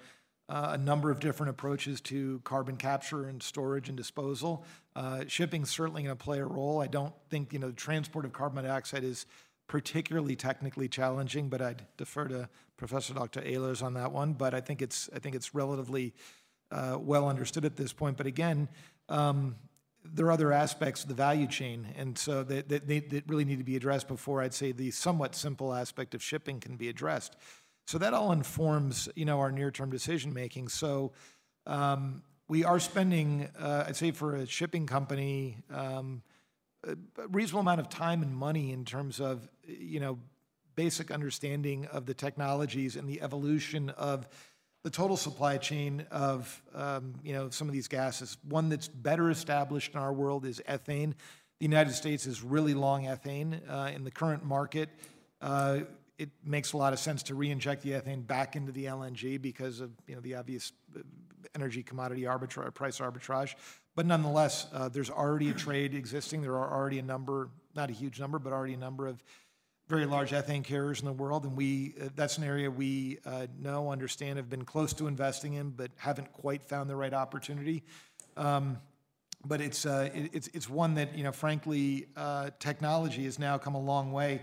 uh, 0.50 0.72
a 0.72 0.78
number 0.78 1.10
of 1.12 1.20
different 1.20 1.50
approaches 1.50 2.00
to 2.02 2.40
carbon 2.44 2.78
capture 2.78 3.26
and 3.26 3.42
storage 3.42 3.90
and 3.90 3.98
disposal. 3.98 4.66
Uh, 4.96 5.24
shipping 5.28 5.66
certainly 5.66 6.04
going 6.04 6.16
to 6.16 6.24
play 6.24 6.40
a 6.40 6.46
role. 6.46 6.82
I 6.82 6.88
don't 6.88 7.14
think 7.30 7.52
you 7.52 7.60
know 7.60 7.68
the 7.68 7.74
transport 7.74 8.24
of 8.24 8.34
carbon 8.34 8.64
dioxide 8.64 9.04
is 9.04 9.26
particularly 9.68 10.36
technically 10.36 10.88
challenging, 10.88 11.50
but 11.50 11.62
I'd 11.62 11.86
defer 11.98 12.28
to 12.28 12.50
Professor 12.78 13.14
Dr. 13.14 13.42
Ehlers 13.42 13.82
on 13.82 13.94
that 13.96 14.12
one. 14.12 14.34
But 14.34 14.54
I 14.54 14.62
think 14.62 14.82
it's 14.82 15.10
I 15.14 15.20
think 15.20 15.36
it's 15.36 15.54
relatively 15.54 16.14
uh, 16.72 16.98
well 17.00 17.28
understood 17.28 17.66
at 17.66 17.76
this 17.76 17.94
point. 17.94 18.18
But 18.18 18.28
again. 18.28 18.68
Um, 19.10 19.56
there 20.06 20.26
are 20.26 20.32
other 20.32 20.52
aspects 20.52 21.04
of 21.04 21.08
the 21.08 21.16
value 21.16 21.48
chain, 21.48 21.88
and 21.98 22.18
so 22.18 22.44
that, 22.44 22.68
that, 22.70 22.88
that 22.88 23.24
really 23.28 23.46
need 23.46 23.60
to 23.60 23.64
be 23.64 23.76
addressed 23.76 24.08
before 24.08 24.42
I'd 24.42 24.54
say 24.54 24.72
the 24.72 24.92
somewhat 24.92 25.34
simple 25.34 25.74
aspect 25.74 26.14
of 26.14 26.22
shipping 26.22 26.60
can 26.60 26.76
be 26.76 26.90
addressed. 26.90 27.38
So 27.86 27.98
that 27.98 28.14
all 28.14 28.32
informs, 28.32 29.10
you 29.16 29.26
know, 29.26 29.40
our 29.40 29.52
near-term 29.52 29.90
decision 29.92 30.34
making. 30.34 30.70
So 30.70 31.14
um, 31.66 32.24
we 32.48 32.64
are 32.64 32.80
spending, 32.80 33.50
uh, 33.60 33.86
I'd 33.88 33.96
say, 33.96 34.12
for 34.12 34.36
a 34.36 34.46
shipping 34.46 34.88
company, 34.88 35.58
um, 35.70 36.22
a 36.86 36.96
reasonable 37.30 37.62
amount 37.62 37.80
of 37.80 37.90
time 37.90 38.22
and 38.24 38.36
money 38.36 38.72
in 38.72 38.84
terms 38.86 39.22
of, 39.22 39.48
you 39.66 40.00
know, 40.00 40.20
basic 40.76 41.12
understanding 41.12 41.86
of 41.88 42.06
the 42.06 42.14
technologies 42.14 42.96
and 42.96 43.08
the 43.08 43.22
evolution 43.22 43.90
of 43.92 44.28
the 44.84 44.90
total 44.90 45.16
supply 45.16 45.58
chain 45.58 46.06
of 46.12 46.62
um, 46.76 47.16
you 47.24 47.34
know 47.34 47.50
some 47.50 47.68
of 47.68 47.74
these 47.74 47.88
gases. 47.88 48.38
One 48.48 48.70
that's 48.70 48.88
better 48.88 49.30
established 49.30 49.94
in 49.94 50.00
our 50.00 50.14
world 50.14 50.46
is 50.46 50.62
ethane. 50.68 51.14
The 51.60 51.66
United 51.66 51.94
States 51.94 52.28
is 52.28 52.44
really 52.44 52.74
long 52.74 53.06
ethane 53.06 53.62
uh, 53.70 53.92
in 53.96 54.04
the 54.04 54.12
current 54.12 54.46
market. 54.46 54.90
Uh, 55.42 55.82
it 56.18 56.30
makes 56.46 56.74
a 56.74 56.78
lot 56.78 56.94
of 56.94 57.00
sense 57.00 57.24
to 57.24 57.36
re-inject 57.36 57.82
the 57.82 57.92
ethane 57.92 58.26
back 58.26 58.56
into 58.56 58.72
the 58.72 58.86
LNG 58.86 59.42
because 59.42 59.80
of 59.80 59.92
you 60.08 60.16
know 60.16 60.22
the 60.22 60.36
obvious 60.36 60.74
uh, 60.96 61.00
energy 61.56 61.82
commodity 61.82 62.24
arbitrage, 62.24 62.74
price 62.74 63.00
arbitrage. 63.00 63.56
But 63.96 64.06
nonetheless, 64.06 64.68
uh, 64.74 64.90
there's 64.90 65.10
already 65.10 65.50
a 65.50 65.54
trade 65.54 65.94
existing. 65.94 66.42
There 66.42 66.58
are 66.58 66.74
already 66.74 67.00
a 67.00 67.04
number, 67.04 67.50
not 67.76 67.90
a 67.90 67.94
huge 67.94 68.20
number, 68.20 68.40
but 68.40 68.52
already 68.52 68.74
a 68.74 68.78
number 68.78 69.08
of 69.08 69.24
very 69.88 70.06
large 70.06 70.32
ethane 70.32 70.64
carriers 70.64 71.00
in 71.00 71.06
the 71.06 71.14
world, 71.14 71.44
and 71.44 71.58
we 71.58 71.94
uh, 72.02 72.10
that's 72.16 72.38
an 72.38 72.44
area 72.44 72.72
we 72.72 73.20
uh, 73.26 73.48
know, 73.60 73.92
understand, 73.92 74.38
have 74.38 74.50
been 74.50 74.66
close 74.66 74.94
to 74.94 75.08
investing 75.08 75.54
in, 75.54 75.72
but 75.72 75.92
haven't 75.98 76.32
quite 76.32 76.64
found 76.64 76.90
the 76.90 76.96
right 76.96 77.14
opportunity. 77.14 77.84
Um, 78.38 78.78
but 79.46 79.60
it's 79.60 79.86
uh, 79.86 80.10
it, 80.14 80.30
it's 80.34 80.48
it's 80.50 80.70
one 80.70 80.96
that 80.96 81.18
you 81.18 81.24
know, 81.24 81.32
frankly, 81.32 82.08
uh, 82.16 82.52
technology 82.60 83.26
has 83.26 83.40
now 83.40 83.58
come 83.58 83.76
a 83.76 83.82
long 83.82 84.12
way. 84.12 84.42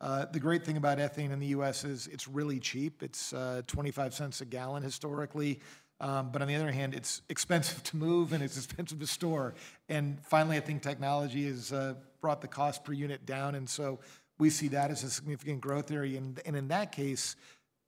Uh, 0.00 0.26
the 0.26 0.40
great 0.40 0.64
thing 0.64 0.76
about 0.76 0.98
ethane 0.98 1.30
in 1.30 1.38
the 1.38 1.46
U.S. 1.48 1.84
is 1.84 2.08
it's 2.08 2.28
really 2.28 2.58
cheap. 2.58 3.02
It's 3.02 3.32
uh, 3.32 3.62
25 3.68 4.14
cents 4.14 4.40
a 4.40 4.44
gallon 4.44 4.82
historically. 4.82 5.60
Um, 6.00 6.30
but 6.32 6.42
on 6.42 6.48
the 6.48 6.56
other 6.56 6.72
hand, 6.72 6.94
it's 6.94 7.22
expensive 7.28 7.84
to 7.84 7.96
move 7.96 8.32
and 8.32 8.42
it's 8.42 8.56
expensive 8.56 8.98
to 8.98 9.06
store. 9.06 9.54
And 9.88 10.18
finally, 10.26 10.56
I 10.56 10.60
think 10.60 10.82
technology 10.82 11.46
has 11.46 11.72
brought 12.20 12.40
the 12.40 12.48
cost 12.48 12.84
per 12.84 12.92
unit 12.92 13.26
down. 13.26 13.54
And 13.54 13.68
so 13.68 14.00
we 14.38 14.50
see 14.50 14.68
that 14.68 14.90
as 14.90 15.04
a 15.04 15.10
significant 15.10 15.60
growth 15.60 15.90
area. 15.90 16.18
And, 16.18 16.40
and 16.44 16.56
in 16.56 16.68
that 16.68 16.92
case, 16.92 17.36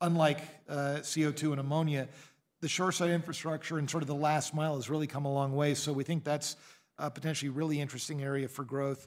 unlike 0.00 0.40
uh, 0.68 0.98
CO2 1.00 1.52
and 1.52 1.60
ammonia, 1.60 2.08
the 2.60 2.68
shoreside 2.68 3.10
infrastructure 3.10 3.78
and 3.78 3.90
sort 3.90 4.02
of 4.02 4.06
the 4.06 4.14
last 4.14 4.54
mile 4.54 4.76
has 4.76 4.88
really 4.88 5.06
come 5.06 5.24
a 5.24 5.32
long 5.32 5.54
way. 5.54 5.74
So 5.74 5.92
we 5.92 6.04
think 6.04 6.24
that's 6.24 6.56
a 6.98 7.10
potentially 7.10 7.50
really 7.50 7.80
interesting 7.80 8.22
area 8.22 8.48
for 8.48 8.64
growth. 8.64 9.06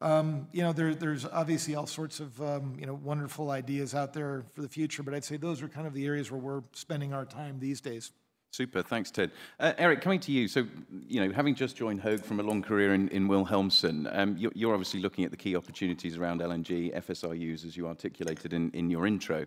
Um, 0.00 0.48
you 0.52 0.62
know, 0.62 0.72
there, 0.72 0.94
there's 0.94 1.24
obviously 1.24 1.74
all 1.74 1.86
sorts 1.86 2.20
of 2.20 2.40
um, 2.42 2.76
you 2.78 2.86
know 2.86 2.94
wonderful 2.94 3.50
ideas 3.50 3.94
out 3.94 4.12
there 4.12 4.44
for 4.54 4.62
the 4.62 4.68
future, 4.68 5.02
but 5.02 5.14
I'd 5.14 5.24
say 5.24 5.36
those 5.36 5.62
are 5.62 5.68
kind 5.68 5.86
of 5.86 5.94
the 5.94 6.04
areas 6.04 6.30
where 6.30 6.40
we're 6.40 6.62
spending 6.72 7.14
our 7.14 7.24
time 7.24 7.58
these 7.58 7.80
days. 7.80 8.12
Super, 8.50 8.82
thanks, 8.82 9.10
Ted. 9.10 9.32
Uh, 9.60 9.74
Eric, 9.76 10.00
coming 10.00 10.20
to 10.20 10.32
you. 10.32 10.48
So, 10.48 10.66
you 11.06 11.20
know, 11.20 11.32
having 11.32 11.54
just 11.54 11.76
joined 11.76 12.00
Höegh 12.00 12.24
from 12.24 12.40
a 12.40 12.42
long 12.42 12.62
career 12.62 12.94
in, 12.94 13.08
in 13.08 13.28
Wilhelmsen, 13.28 14.08
um, 14.16 14.36
you're, 14.38 14.52
you're, 14.54 14.72
obviously 14.72 15.00
looking 15.00 15.24
at 15.24 15.30
the 15.30 15.36
key 15.36 15.56
opportunities 15.56 16.16
around 16.16 16.40
LNG, 16.40 16.94
FSRUs, 16.96 17.66
as 17.66 17.76
you 17.76 17.86
articulated 17.86 18.54
in, 18.54 18.70
in 18.70 18.88
your 18.88 19.06
intro. 19.06 19.44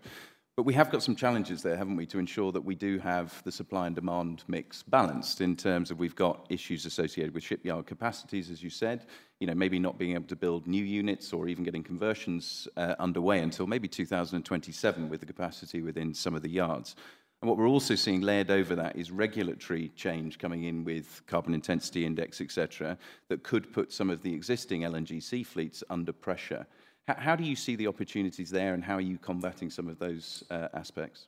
But 0.60 0.66
we 0.66 0.74
have 0.74 0.92
got 0.92 1.02
some 1.02 1.16
challenges 1.16 1.64
there, 1.64 1.78
haven't 1.78 1.96
we, 1.96 2.06
to 2.08 2.20
ensure 2.20 2.52
that 2.52 2.60
we 2.60 2.76
do 2.76 3.00
have 3.00 3.42
the 3.46 3.52
supply 3.52 3.88
and 3.88 3.96
demand 3.96 4.44
mix 4.50 4.84
balanced 4.84 5.40
in 5.40 5.56
terms 5.56 5.90
of 5.90 6.00
we've 6.00 6.18
got 6.18 6.46
issues 6.50 6.86
associated 6.86 7.34
with 7.34 7.46
shipyard 7.46 7.88
capacities, 7.88 8.52
as 8.52 8.62
you 8.62 8.70
said, 8.70 9.06
you 9.40 9.48
know, 9.48 9.56
maybe 9.56 9.80
not 9.80 9.98
being 9.98 10.16
able 10.16 10.28
to 10.28 10.36
build 10.36 10.68
new 10.68 10.84
units 10.84 11.32
or 11.32 11.48
even 11.48 11.64
getting 11.64 11.82
conversions 11.82 12.68
uh, 12.76 12.94
underway 13.00 13.40
until 13.40 13.68
maybe 13.68 13.88
2027 13.88 15.08
with 15.08 15.22
the 15.22 15.26
capacity 15.26 15.82
within 15.82 16.14
some 16.14 16.36
of 16.36 16.42
the 16.42 16.50
yards. 16.50 16.98
And 17.42 17.48
what 17.48 17.58
we're 17.58 17.70
also 17.70 17.96
seeing 17.96 18.22
layered 18.22 18.52
over 18.52 18.76
that 18.76 18.98
is 18.98 19.12
regulatory 19.12 19.92
change 19.96 20.40
coming 20.40 20.66
in 20.66 20.84
with 20.84 21.22
carbon 21.26 21.54
intensity 21.54 22.06
index, 22.06 22.42
etc., 22.42 22.98
that 23.30 23.44
could 23.44 23.72
put 23.72 23.94
some 23.94 24.10
of 24.10 24.22
the 24.22 24.34
existing 24.34 24.82
LNGC 24.82 25.46
fleets 25.46 25.82
under 25.90 26.12
pressure. 26.12 26.68
How, 27.08 27.16
how 27.16 27.36
do 27.38 27.46
you 27.46 27.56
see 27.56 27.78
the 27.78 27.88
opportunities 27.88 28.50
there, 28.50 28.74
and 28.74 28.84
how 28.84 28.96
are 28.96 29.02
you 29.02 29.18
combating 29.18 29.70
some 29.70 29.88
of 29.88 30.00
those 30.00 30.44
uh, 30.52 30.68
aspects? 30.74 31.28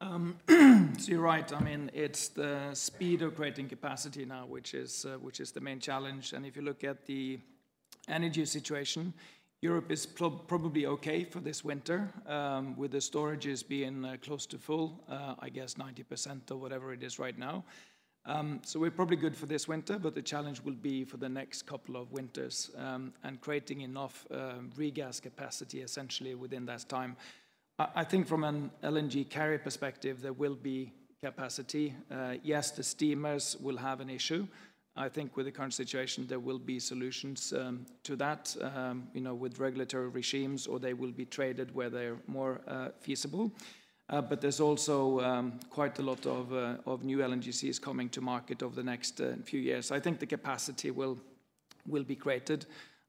Um, 0.00 0.36
so 0.98 1.12
you're 1.12 1.20
right. 1.20 1.50
I 1.52 1.60
mean, 1.60 1.90
it's 1.94 2.28
the 2.28 2.70
speed 2.74 3.22
of 3.22 3.36
creating 3.36 3.68
capacity 3.68 4.24
now, 4.24 4.44
which 4.44 4.74
is 4.74 5.06
uh, 5.06 5.18
which 5.18 5.38
is 5.38 5.52
the 5.52 5.60
main 5.60 5.78
challenge. 5.78 6.32
And 6.32 6.44
if 6.44 6.56
you 6.56 6.62
look 6.62 6.82
at 6.82 7.06
the 7.06 7.38
energy 8.08 8.44
situation, 8.44 9.14
Europe 9.64 9.90
is 9.90 10.04
probably 10.04 10.84
okay 10.84 11.24
for 11.24 11.40
this 11.40 11.64
winter, 11.64 12.12
um, 12.26 12.76
with 12.76 12.90
the 12.90 12.98
storages 12.98 13.66
being 13.66 14.04
uh, 14.04 14.16
close 14.20 14.44
to 14.44 14.58
full, 14.58 15.02
uh, 15.08 15.36
I 15.38 15.48
guess 15.48 15.76
90% 15.76 16.50
or 16.50 16.56
whatever 16.56 16.92
it 16.92 17.02
is 17.02 17.18
right 17.18 17.38
now. 17.38 17.64
Um, 18.26 18.60
so 18.62 18.78
we're 18.78 18.90
probably 18.90 19.16
good 19.16 19.34
for 19.34 19.46
this 19.46 19.66
winter, 19.66 19.98
but 19.98 20.14
the 20.14 20.20
challenge 20.20 20.60
will 20.60 20.80
be 20.90 21.02
for 21.02 21.16
the 21.16 21.30
next 21.30 21.62
couple 21.62 21.96
of 21.96 22.12
winters 22.12 22.72
um, 22.76 23.14
and 23.22 23.40
creating 23.40 23.80
enough 23.80 24.26
um, 24.30 24.70
regas 24.76 25.22
capacity 25.22 25.80
essentially 25.80 26.34
within 26.34 26.66
that 26.66 26.86
time. 26.86 27.16
I, 27.78 27.86
I, 28.02 28.04
think 28.04 28.26
from 28.26 28.44
an 28.44 28.70
LNG 28.82 29.30
carrier 29.30 29.58
perspective, 29.58 30.20
there 30.20 30.34
will 30.34 30.56
be 30.56 30.92
capacity. 31.22 31.94
Uh, 32.10 32.34
yes, 32.42 32.70
the 32.70 32.82
steamers 32.82 33.56
will 33.62 33.78
have 33.78 34.00
an 34.00 34.10
issue. 34.10 34.46
I 34.96 35.08
think 35.08 35.36
with 35.36 35.46
the 35.46 35.52
current 35.52 35.74
situation, 35.74 36.26
there 36.28 36.38
will 36.38 36.58
be 36.58 36.78
solutions 36.78 37.52
um, 37.52 37.84
to 38.04 38.14
that, 38.16 38.54
um, 38.60 39.08
you 39.12 39.20
know, 39.20 39.34
with 39.34 39.58
regulatory 39.58 40.08
regimes, 40.08 40.68
or 40.68 40.78
they 40.78 40.94
will 40.94 41.10
be 41.10 41.24
traded 41.24 41.74
where 41.74 41.90
they're 41.90 42.16
more 42.28 42.60
uh, 42.68 42.90
feasible. 43.00 43.50
Uh, 44.08 44.20
but 44.20 44.40
there's 44.40 44.60
also 44.60 45.18
um, 45.20 45.58
quite 45.68 45.98
a 45.98 46.02
lot 46.02 46.24
of, 46.26 46.52
uh, 46.52 46.76
of 46.86 47.02
new 47.04 47.18
LNGCs 47.18 47.80
coming 47.80 48.08
to 48.10 48.20
market 48.20 48.62
over 48.62 48.76
the 48.76 48.82
next 48.82 49.20
uh, 49.20 49.32
few 49.44 49.58
years. 49.58 49.90
I 49.90 49.98
think 49.98 50.20
the 50.20 50.26
capacity 50.26 50.90
will, 50.90 51.18
will 51.88 52.04
be 52.04 52.14
created. 52.14 52.66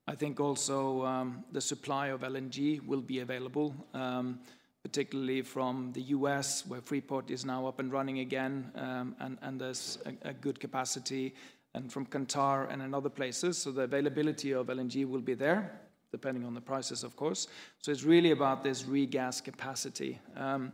I 0.07 0.15
think 0.15 0.39
also 0.39 1.05
um, 1.05 1.43
the 1.51 1.61
supply 1.61 2.07
of 2.07 2.21
LNG 2.21 2.83
will 2.85 3.01
be 3.01 3.19
available, 3.19 3.75
um, 3.93 4.39
particularly 4.83 5.41
from 5.41 5.91
the 5.93 6.01
US, 6.01 6.65
where 6.65 6.81
Freeport 6.81 7.29
is 7.29 7.45
now 7.45 7.67
up 7.67 7.79
and 7.79 7.91
running 7.91 8.19
again, 8.19 8.71
um, 8.75 9.15
and, 9.19 9.37
and 9.41 9.59
there's 9.61 9.99
a, 10.05 10.29
a 10.29 10.33
good 10.33 10.59
capacity 10.59 11.35
and 11.75 11.91
from 11.91 12.05
Qatar 12.05 12.71
and 12.71 12.81
in 12.81 12.93
other 12.93 13.09
places. 13.09 13.57
So 13.57 13.71
the 13.71 13.81
availability 13.81 14.53
of 14.53 14.67
LNG 14.67 15.07
will 15.07 15.21
be 15.21 15.33
there, 15.33 15.79
depending 16.11 16.45
on 16.45 16.53
the 16.53 16.61
prices, 16.61 17.03
of 17.03 17.15
course. 17.15 17.47
So 17.81 17.91
it's 17.91 18.03
really 18.03 18.31
about 18.31 18.63
this 18.63 18.83
regas 18.83 19.43
capacity. 19.43 20.19
Um, 20.37 20.71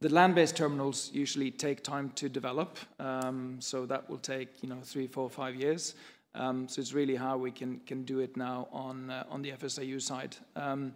the 0.00 0.10
land-based 0.10 0.56
terminals 0.56 1.10
usually 1.12 1.50
take 1.50 1.82
time 1.82 2.10
to 2.16 2.28
develop, 2.28 2.78
um, 2.98 3.56
so 3.60 3.86
that 3.86 4.08
will 4.08 4.18
take 4.18 4.62
you 4.62 4.68
know 4.68 4.78
three, 4.82 5.06
four, 5.06 5.28
five 5.28 5.54
years. 5.54 5.94
Um, 6.34 6.68
so 6.68 6.80
it's 6.80 6.92
really 6.92 7.16
how 7.16 7.36
we 7.36 7.50
can 7.50 7.80
can 7.80 8.04
do 8.04 8.20
it 8.20 8.36
now 8.36 8.68
on 8.72 9.10
uh, 9.10 9.24
on 9.30 9.42
the 9.42 9.50
FSRU 9.50 10.00
side. 10.00 10.36
Um, 10.56 10.94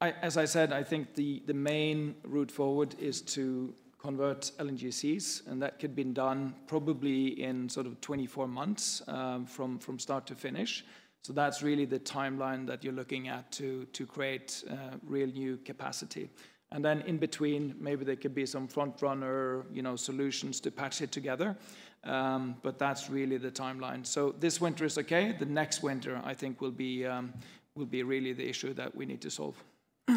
I, 0.00 0.10
as 0.20 0.36
I 0.36 0.44
said, 0.44 0.72
I 0.72 0.82
think 0.82 1.14
the 1.14 1.42
the 1.46 1.54
main 1.54 2.16
route 2.24 2.50
forward 2.50 2.94
is 2.98 3.22
to 3.36 3.74
convert 4.02 4.50
LNGCs, 4.58 5.46
and 5.46 5.62
that 5.62 5.78
could 5.78 5.94
be 5.94 6.02
done 6.02 6.54
probably 6.66 7.40
in 7.40 7.68
sort 7.68 7.86
of 7.86 8.00
24 8.00 8.48
months 8.48 9.00
um, 9.06 9.46
from, 9.46 9.78
from 9.78 9.98
start 9.98 10.26
to 10.26 10.34
finish. 10.34 10.84
So 11.22 11.32
that's 11.32 11.62
really 11.62 11.84
the 11.84 12.00
timeline 12.00 12.66
that 12.66 12.82
you're 12.82 12.92
looking 12.92 13.28
at 13.28 13.52
to, 13.52 13.84
to 13.92 14.04
create 14.04 14.64
uh, 14.68 14.96
real 15.06 15.28
new 15.28 15.56
capacity. 15.58 16.30
And 16.72 16.84
then 16.84 17.02
in 17.02 17.18
between, 17.18 17.76
maybe 17.78 18.04
there 18.04 18.16
could 18.16 18.34
be 18.34 18.44
some 18.44 18.66
front 18.66 19.00
runner, 19.02 19.66
you 19.72 19.82
know, 19.82 19.94
solutions 19.94 20.58
to 20.60 20.72
patch 20.72 21.00
it 21.00 21.12
together. 21.12 21.56
Um, 22.02 22.56
but 22.62 22.78
that's 22.80 23.08
really 23.08 23.36
the 23.36 23.52
timeline. 23.52 24.04
So 24.04 24.34
this 24.40 24.60
winter 24.60 24.84
is 24.84 24.98
okay. 24.98 25.36
The 25.38 25.46
next 25.46 25.84
winter, 25.84 26.20
I 26.24 26.34
think, 26.34 26.60
will 26.60 26.72
be 26.72 27.06
um, 27.06 27.32
will 27.76 27.86
be 27.86 28.02
really 28.02 28.32
the 28.32 28.48
issue 28.48 28.74
that 28.74 28.94
we 28.94 29.06
need 29.06 29.20
to 29.22 29.30
solve. 29.30 29.56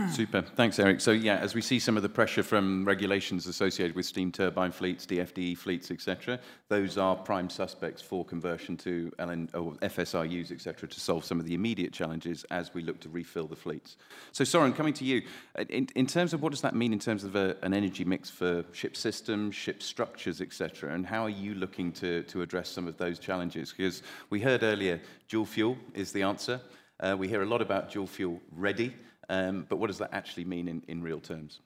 Super. 0.09 0.41
Thanks, 0.41 0.79
Eric. 0.79 0.99
So, 0.99 1.11
yeah, 1.11 1.37
as 1.37 1.53
we 1.53 1.61
see 1.61 1.77
some 1.77 1.95
of 1.95 2.01
the 2.01 2.09
pressure 2.09 2.41
from 2.41 2.85
regulations 2.85 3.45
associated 3.45 3.95
with 3.95 4.07
steam 4.07 4.31
turbine 4.31 4.71
fleets, 4.71 5.05
DFDE 5.05 5.57
fleets, 5.57 5.91
etc., 5.91 6.39
those 6.69 6.97
are 6.97 7.15
prime 7.15 7.51
suspects 7.51 8.01
for 8.01 8.25
conversion 8.25 8.77
to 8.77 9.11
LN, 9.19 9.53
or 9.53 9.73
FSRUs, 9.87 10.51
etc., 10.51 10.89
to 10.89 10.99
solve 10.99 11.23
some 11.23 11.39
of 11.39 11.45
the 11.45 11.53
immediate 11.53 11.93
challenges 11.93 12.45
as 12.45 12.73
we 12.73 12.81
look 12.81 12.99
to 13.01 13.09
refill 13.09 13.45
the 13.45 13.55
fleets. 13.55 13.97
So, 14.31 14.43
Soren, 14.43 14.73
coming 14.73 14.93
to 14.93 15.05
you, 15.05 15.21
in, 15.69 15.87
in 15.95 16.07
terms 16.07 16.33
of 16.33 16.41
what 16.41 16.51
does 16.51 16.61
that 16.61 16.73
mean 16.73 16.91
in 16.91 16.99
terms 16.99 17.23
of 17.23 17.35
a, 17.35 17.55
an 17.61 17.73
energy 17.75 18.05
mix 18.05 18.29
for 18.29 18.65
ship 18.71 18.97
systems, 18.97 19.53
ship 19.53 19.83
structures, 19.83 20.41
etc., 20.41 20.95
and 20.95 21.05
how 21.05 21.23
are 21.23 21.29
you 21.29 21.53
looking 21.53 21.91
to, 21.93 22.23
to 22.23 22.41
address 22.41 22.69
some 22.69 22.87
of 22.87 22.97
those 22.97 23.19
challenges? 23.19 23.71
Because 23.71 24.01
we 24.31 24.39
heard 24.39 24.63
earlier 24.63 24.99
dual 25.27 25.45
fuel 25.45 25.77
is 25.93 26.11
the 26.11 26.23
answer. 26.23 26.59
Uh, 26.99 27.15
we 27.17 27.27
hear 27.27 27.43
a 27.43 27.45
lot 27.45 27.61
about 27.61 27.91
dual 27.91 28.07
fuel 28.07 28.41
ready. 28.51 28.93
Um, 29.29 29.65
but 29.69 29.77
what 29.77 29.87
does 29.87 29.97
that 29.97 30.13
actually 30.13 30.45
mean 30.45 30.67
in, 30.67 30.83
in 30.87 31.01
real 31.01 31.19
terms? 31.19 31.61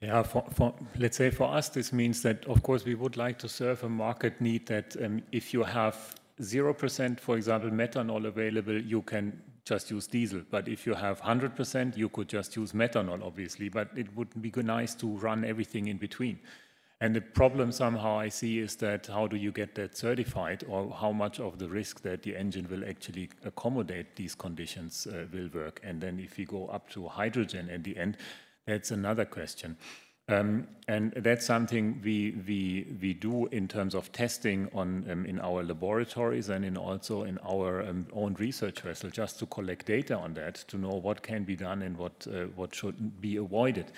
Yeah, 0.00 0.22
for, 0.22 0.44
for, 0.54 0.74
let's 0.98 1.18
say 1.18 1.30
for 1.30 1.52
us, 1.52 1.68
this 1.68 1.92
means 1.92 2.22
that, 2.22 2.46
of 2.46 2.62
course, 2.62 2.84
we 2.84 2.94
would 2.94 3.18
like 3.18 3.38
to 3.40 3.48
serve 3.48 3.84
a 3.84 3.88
market 3.88 4.40
need 4.40 4.66
that 4.66 4.96
um, 5.04 5.22
if 5.30 5.52
you 5.52 5.62
have 5.62 6.14
0%, 6.40 7.20
for 7.20 7.36
example, 7.36 7.70
methanol 7.70 8.26
available, 8.26 8.80
you 8.80 9.02
can 9.02 9.42
just 9.64 9.90
use 9.90 10.06
diesel. 10.06 10.40
But 10.50 10.68
if 10.68 10.86
you 10.86 10.94
have 10.94 11.20
100%, 11.20 11.96
you 11.98 12.08
could 12.08 12.28
just 12.28 12.56
use 12.56 12.72
methanol, 12.72 13.22
obviously. 13.22 13.68
But 13.68 13.90
it 13.94 14.14
would 14.16 14.40
be 14.40 14.50
nice 14.62 14.94
to 14.96 15.06
run 15.06 15.44
everything 15.44 15.88
in 15.88 15.98
between. 15.98 16.38
And 17.02 17.16
the 17.16 17.22
problem 17.22 17.72
somehow 17.72 18.18
I 18.18 18.28
see 18.28 18.58
is 18.58 18.76
that 18.76 19.06
how 19.06 19.26
do 19.26 19.36
you 19.36 19.52
get 19.52 19.74
that 19.76 19.96
certified 19.96 20.64
or 20.68 20.90
how 20.92 21.12
much 21.12 21.40
of 21.40 21.58
the 21.58 21.68
risk 21.68 22.02
that 22.02 22.22
the 22.22 22.36
engine 22.36 22.68
will 22.70 22.86
actually 22.86 23.30
accommodate 23.42 24.16
these 24.16 24.34
conditions 24.34 25.06
uh, 25.06 25.24
will 25.32 25.48
work. 25.54 25.80
And 25.82 26.00
then 26.00 26.20
if 26.20 26.38
you 26.38 26.44
go 26.44 26.66
up 26.66 26.90
to 26.90 27.08
hydrogen 27.08 27.70
at 27.70 27.84
the 27.84 27.96
end, 27.96 28.18
that's 28.66 28.90
another 28.90 29.24
question. 29.24 29.78
Um, 30.28 30.68
and 30.86 31.12
that's 31.16 31.44
something 31.44 32.00
we, 32.04 32.36
we, 32.46 32.86
we 33.00 33.14
do 33.14 33.46
in 33.46 33.66
terms 33.66 33.94
of 33.96 34.12
testing 34.12 34.68
on, 34.72 35.04
um, 35.10 35.26
in 35.26 35.40
our 35.40 35.64
laboratories 35.64 36.50
and 36.50 36.64
in 36.64 36.76
also 36.76 37.24
in 37.24 37.38
our 37.38 37.82
um, 37.82 38.06
own 38.12 38.34
research 38.34 38.80
vessel, 38.80 39.10
just 39.10 39.40
to 39.40 39.46
collect 39.46 39.86
data 39.86 40.16
on 40.16 40.34
that, 40.34 40.56
to 40.68 40.76
know 40.76 40.90
what 40.90 41.22
can 41.22 41.42
be 41.42 41.56
done 41.56 41.82
and 41.82 41.96
what, 41.96 42.26
uh, 42.32 42.44
what 42.54 42.74
should 42.74 43.20
be 43.20 43.38
avoided. 43.38 43.90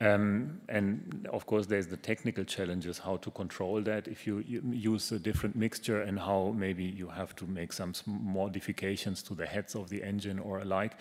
Um, 0.00 0.60
and 0.68 1.28
of 1.32 1.46
course, 1.46 1.66
there's 1.66 1.86
the 1.86 1.96
technical 1.96 2.44
challenges, 2.44 2.98
how 2.98 3.16
to 3.18 3.30
control 3.30 3.80
that 3.82 4.08
if 4.08 4.26
you, 4.26 4.42
you, 4.46 4.60
use 4.72 5.12
a 5.12 5.18
different 5.18 5.54
mixture 5.54 6.02
and 6.02 6.18
how 6.18 6.52
maybe 6.56 6.84
you 6.84 7.08
have 7.08 7.36
to 7.36 7.46
make 7.46 7.72
some 7.72 7.92
modifications 8.06 9.22
to 9.22 9.34
the 9.34 9.46
heads 9.46 9.76
of 9.76 9.88
the 9.88 10.02
engine 10.02 10.40
or 10.40 10.58
alike. 10.58 10.94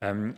Um, 0.00 0.36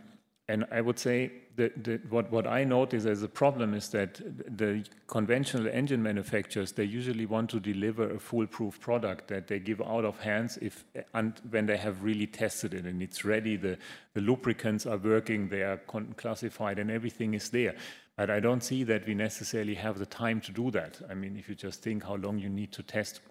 and 0.49 0.65
I 0.69 0.81
would 0.81 0.99
say 0.99 1.31
that, 1.55 1.83
that, 1.83 2.11
what, 2.11 2.31
what 2.31 2.47
I 2.47 2.63
notice 2.63 3.05
as 3.05 3.23
a 3.23 3.27
problem 3.27 3.73
is 3.73 3.89
that 3.89 4.15
the 4.57 4.85
conventional 5.07 5.67
engine 5.67 6.01
manufacturers, 6.01 6.71
they 6.71 6.83
usually 6.83 7.25
want 7.25 7.49
to 7.51 7.59
deliver 7.59 8.09
a 8.09 8.19
foolproof 8.19 8.79
product 8.79 9.27
that 9.27 9.47
they 9.47 9.59
give 9.59 9.81
out 9.81 10.05
of 10.05 10.19
hands 10.19 10.57
if, 10.61 10.83
and 11.13 11.33
when 11.49 11.65
they 11.65 11.77
have 11.77 12.03
really 12.03 12.27
tested 12.27 12.73
it 12.73 12.85
and 12.85 13.01
it's 13.01 13.23
ready, 13.23 13.55
the, 13.55 13.77
the 14.13 14.21
lubricants 14.21 14.85
are 14.85 14.97
working, 14.97 15.49
they 15.49 15.61
are 15.61 15.77
classified 16.17 16.79
and 16.79 16.89
everything 16.89 17.33
is 17.33 17.49
there. 17.49 17.75
But 18.17 18.29
I 18.29 18.39
don't 18.39 18.63
see 18.63 18.83
that 18.83 19.07
we 19.07 19.15
necessarily 19.15 19.75
have 19.75 19.97
the 19.97 20.05
time 20.05 20.39
to 20.41 20.51
do 20.51 20.69
that. 20.71 20.99
I 21.09 21.13
mean, 21.13 21.35
if 21.37 21.49
you 21.49 21.55
just 21.55 21.81
think 21.81 22.03
how 22.03 22.15
long 22.15 22.37
you 22.37 22.49
need 22.49 22.71
to 22.73 22.83
test 22.83 23.21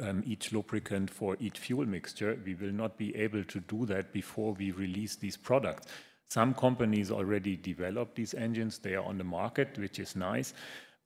um, 0.00 0.22
each 0.26 0.52
lubricant 0.52 1.10
for 1.10 1.36
each 1.40 1.58
fuel 1.58 1.86
mixture, 1.86 2.38
we 2.44 2.54
will 2.54 2.72
not 2.72 2.96
be 2.96 3.14
able 3.16 3.44
to 3.44 3.60
do 3.60 3.86
that 3.86 4.12
before 4.12 4.54
we 4.54 4.70
release 4.70 5.16
these 5.16 5.36
products. 5.36 5.86
Some 6.28 6.54
companies 6.54 7.10
already 7.10 7.56
develop 7.56 8.14
these 8.14 8.34
engines. 8.34 8.78
They 8.78 8.94
are 8.94 9.04
on 9.04 9.18
the 9.18 9.24
market, 9.24 9.78
which 9.78 9.98
is 9.98 10.14
nice, 10.14 10.52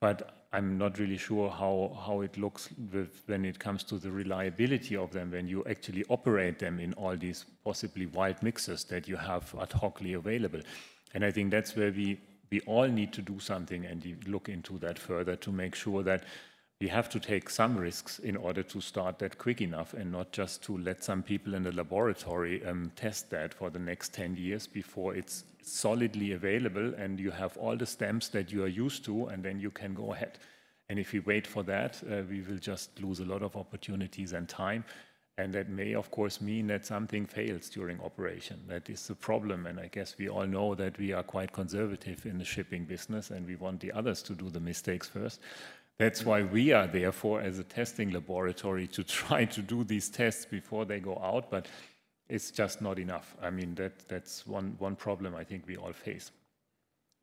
but 0.00 0.42
I'm 0.52 0.76
not 0.76 0.98
really 0.98 1.16
sure 1.16 1.48
how, 1.48 1.96
how 2.04 2.20
it 2.20 2.36
looks 2.36 2.68
with, 2.92 3.22
when 3.26 3.44
it 3.44 3.58
comes 3.58 3.84
to 3.84 3.98
the 3.98 4.10
reliability 4.10 4.96
of 4.96 5.12
them 5.12 5.30
when 5.30 5.48
you 5.48 5.64
actually 5.70 6.04
operate 6.10 6.58
them 6.58 6.78
in 6.78 6.92
all 6.94 7.16
these 7.16 7.46
possibly 7.64 8.06
wild 8.06 8.42
mixers 8.42 8.84
that 8.84 9.08
you 9.08 9.16
have 9.16 9.54
ad 9.60 9.72
hocly 9.72 10.12
available. 10.12 10.60
And 11.14 11.24
I 11.24 11.30
think 11.30 11.52
that's 11.52 11.74
where 11.74 11.90
we, 11.90 12.20
we 12.50 12.60
all 12.62 12.86
need 12.86 13.12
to 13.14 13.22
do 13.22 13.38
something 13.38 13.86
and 13.86 14.04
look 14.26 14.50
into 14.50 14.78
that 14.80 14.98
further 14.98 15.36
to 15.36 15.52
make 15.52 15.74
sure 15.74 16.02
that 16.02 16.24
we 16.82 16.88
have 16.88 17.08
to 17.08 17.20
take 17.20 17.48
some 17.48 17.76
risks 17.76 18.18
in 18.18 18.36
order 18.36 18.64
to 18.64 18.80
start 18.80 19.20
that 19.20 19.38
quick 19.38 19.60
enough 19.60 19.94
and 19.94 20.10
not 20.10 20.32
just 20.32 20.64
to 20.64 20.76
let 20.78 21.04
some 21.04 21.22
people 21.22 21.54
in 21.54 21.62
the 21.62 21.70
laboratory 21.70 22.60
um, 22.66 22.90
test 22.96 23.30
that 23.30 23.54
for 23.54 23.70
the 23.70 23.78
next 23.78 24.12
10 24.12 24.34
years 24.34 24.66
before 24.66 25.14
it's 25.14 25.44
solidly 25.62 26.32
available 26.32 26.92
and 26.94 27.20
you 27.20 27.30
have 27.30 27.56
all 27.56 27.76
the 27.76 27.86
stamps 27.86 28.26
that 28.26 28.50
you 28.50 28.64
are 28.64 28.74
used 28.84 29.04
to 29.04 29.26
and 29.26 29.44
then 29.44 29.60
you 29.60 29.70
can 29.70 29.94
go 29.94 30.12
ahead. 30.12 30.40
And 30.88 30.98
if 30.98 31.12
we 31.12 31.20
wait 31.20 31.46
for 31.46 31.62
that, 31.62 32.02
uh, 32.10 32.22
we 32.28 32.40
will 32.40 32.58
just 32.58 33.00
lose 33.00 33.20
a 33.20 33.24
lot 33.24 33.42
of 33.42 33.54
opportunities 33.54 34.32
and 34.32 34.48
time. 34.48 34.84
And 35.38 35.52
that 35.54 35.68
may, 35.68 35.94
of 35.94 36.10
course, 36.10 36.40
mean 36.40 36.66
that 36.66 36.84
something 36.84 37.26
fails 37.26 37.70
during 37.70 38.00
operation. 38.00 38.60
That 38.66 38.90
is 38.90 39.06
the 39.06 39.14
problem. 39.14 39.66
And 39.66 39.78
I 39.78 39.86
guess 39.86 40.16
we 40.18 40.28
all 40.28 40.46
know 40.46 40.74
that 40.74 40.98
we 40.98 41.12
are 41.12 41.22
quite 41.22 41.52
conservative 41.52 42.26
in 42.26 42.38
the 42.38 42.44
shipping 42.44 42.84
business 42.84 43.30
and 43.30 43.46
we 43.46 43.54
want 43.54 43.80
the 43.80 43.92
others 43.92 44.20
to 44.24 44.34
do 44.34 44.50
the 44.50 44.60
mistakes 44.60 45.08
first. 45.08 45.40
That's 45.98 46.24
why 46.24 46.42
we 46.42 46.72
are 46.72 46.86
therefore 46.86 47.40
as 47.40 47.58
a 47.58 47.64
testing 47.64 48.10
laboratory 48.10 48.86
to 48.88 49.04
try 49.20 49.44
to 49.44 49.62
do 49.62 49.84
these 49.84 50.08
tests 50.08 50.44
before 50.44 50.84
they 50.84 51.00
go 51.00 51.18
out, 51.18 51.50
but 51.50 51.66
it's 52.28 52.50
just 52.50 52.80
not 52.80 52.98
enough. 52.98 53.36
I 53.42 53.50
mean, 53.50 53.74
that, 53.76 54.08
that's 54.08 54.46
one, 54.46 54.74
one 54.78 54.96
problem 54.96 55.34
I 55.34 55.44
think 55.44 55.64
we 55.66 55.76
all 55.76 55.92
face. 55.92 56.30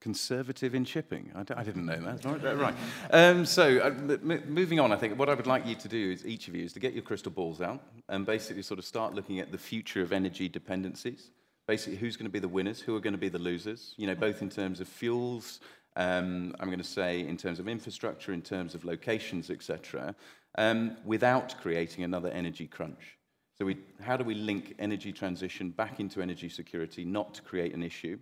Conservative 0.01 0.75
in 0.75 0.85
shipping. 0.85 1.29
I 1.35 1.43
d- 1.43 1.53
I 1.57 1.63
didn't 1.63 1.85
know 1.85 1.99
that. 1.99 2.23
Right. 2.23 2.57
right. 2.57 2.75
Um, 3.11 3.45
so, 3.45 3.79
uh, 3.79 4.17
moving 4.47 4.79
on, 4.79 4.93
I 4.93 4.95
think 4.95 5.19
what 5.19 5.27
I 5.27 5.33
would 5.33 5.47
like 5.47 5.65
you 5.65 5.75
to 5.75 5.87
do 5.89 6.11
is 6.11 6.25
each 6.25 6.47
of 6.47 6.55
you 6.55 6.63
is 6.63 6.71
to 6.73 6.79
get 6.79 6.93
your 6.93 7.03
crystal 7.03 7.33
balls 7.33 7.59
out 7.59 7.83
and 8.07 8.25
basically 8.25 8.61
sort 8.61 8.79
of 8.79 8.85
start 8.85 9.13
looking 9.13 9.39
at 9.39 9.51
the 9.51 9.57
future 9.57 10.01
of 10.01 10.13
energy 10.13 10.47
dependencies. 10.47 11.31
Basically, 11.67 11.97
who's 11.97 12.15
going 12.15 12.27
to 12.27 12.31
be 12.31 12.39
the 12.39 12.47
winners, 12.47 12.79
who 12.79 12.95
are 12.95 13.01
going 13.01 13.13
to 13.13 13.19
be 13.19 13.27
the 13.27 13.39
losers, 13.39 13.93
you 13.97 14.07
know, 14.07 14.15
both 14.15 14.41
in 14.41 14.49
terms 14.49 14.79
of 14.79 14.87
fuels, 14.87 15.59
um, 15.95 16.55
I'm 16.59 16.67
going 16.67 16.79
to 16.79 16.83
say 16.83 17.21
in 17.21 17.37
terms 17.37 17.59
of 17.59 17.67
infrastructure, 17.67 18.33
in 18.33 18.41
terms 18.41 18.75
of 18.75 18.85
locations, 18.85 19.49
etc., 19.49 20.15
um, 20.57 20.97
without 21.05 21.55
creating 21.61 22.03
another 22.03 22.29
energy 22.29 22.67
crunch. 22.67 23.17
So 23.57 23.65
we, 23.65 23.77
how 24.01 24.15
do 24.15 24.23
we 24.23 24.35
link 24.35 24.75
energy 24.79 25.11
transition 25.11 25.71
back 25.71 25.99
into 25.99 26.21
energy 26.21 26.47
security, 26.47 27.03
not 27.03 27.33
to 27.33 27.41
create 27.41 27.73
an 27.73 27.83
issue, 27.83 28.17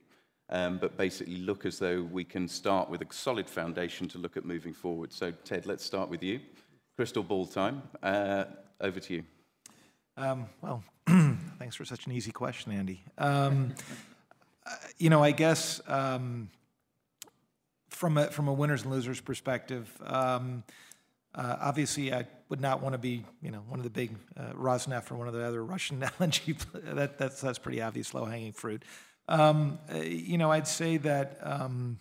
um, 0.50 0.78
but 0.80 0.98
basically 0.98 1.38
look 1.38 1.66
as 1.66 1.78
though 1.78 2.08
we 2.12 2.24
can 2.24 2.48
start 2.48 2.90
with 2.90 3.02
a 3.02 3.08
solid 3.12 3.50
foundation 3.50 4.08
to 4.10 4.18
look 4.18 4.38
at 4.38 4.46
moving 4.46 4.74
forward. 4.74 5.14
So 5.14 5.32
Ted, 5.44 5.66
let's 5.66 5.86
start 5.86 6.10
with 6.10 6.24
you. 6.24 6.40
Crystal 6.96 7.22
ball 7.22 7.46
time. 7.46 7.84
Uh, 8.02 8.46
over 8.82 9.00
to 9.00 9.14
you. 9.14 9.24
Um, 10.16 10.48
well, 10.62 10.84
thanks 11.60 11.76
for 11.76 11.86
such 11.86 12.06
an 12.08 12.12
easy 12.12 12.32
question, 12.32 12.72
Andy. 12.72 13.04
Um, 13.18 13.74
uh, 14.66 14.72
you 14.98 15.10
know, 15.10 15.24
I 15.24 15.32
guess 15.32 15.82
um, 15.88 16.50
from 17.90 18.18
a 18.18 18.28
from 18.28 18.48
a 18.48 18.54
winners 18.54 18.84
and 18.84 18.92
losers 18.92 19.22
perspective, 19.22 19.90
um, 20.06 20.64
uh, 21.36 21.58
obviously 21.60 22.14
I 22.14 22.26
would 22.50 22.62
not 22.62 22.82
want 22.82 22.94
to 22.94 23.00
be 23.00 23.24
you 23.42 23.52
know 23.52 23.64
one 23.68 23.80
of 23.80 23.84
the 23.84 23.90
big 23.90 24.12
uh, 24.38 24.54
Rosneft 24.54 25.12
or 25.12 25.16
one 25.16 25.28
of 25.28 25.34
the 25.34 25.44
other 25.44 25.64
Russian 25.64 26.02
LNG. 26.20 26.58
that 26.96 27.18
that's 27.18 27.42
that's 27.42 27.60
pretty 27.60 27.82
obvious 27.82 28.14
low 28.14 28.26
hanging 28.26 28.54
fruit. 28.54 28.84
Um, 29.30 29.80
uh, 29.94 29.98
you 30.00 30.38
know, 30.38 30.52
I'd 30.52 30.68
say 30.68 30.98
that. 30.98 31.40
Um, 31.42 32.00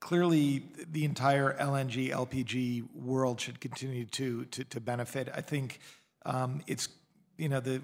clearly, 0.00 0.62
the 0.92 1.06
entire 1.06 1.56
LNG, 1.58 2.10
LPG 2.10 2.84
world 2.94 3.40
should 3.40 3.58
continue 3.60 4.04
to 4.04 4.44
to, 4.46 4.64
to 4.64 4.80
benefit. 4.80 5.28
I 5.34 5.40
think 5.40 5.80
um, 6.26 6.60
it's 6.66 6.88
you 7.38 7.48
know 7.48 7.60
the 7.60 7.80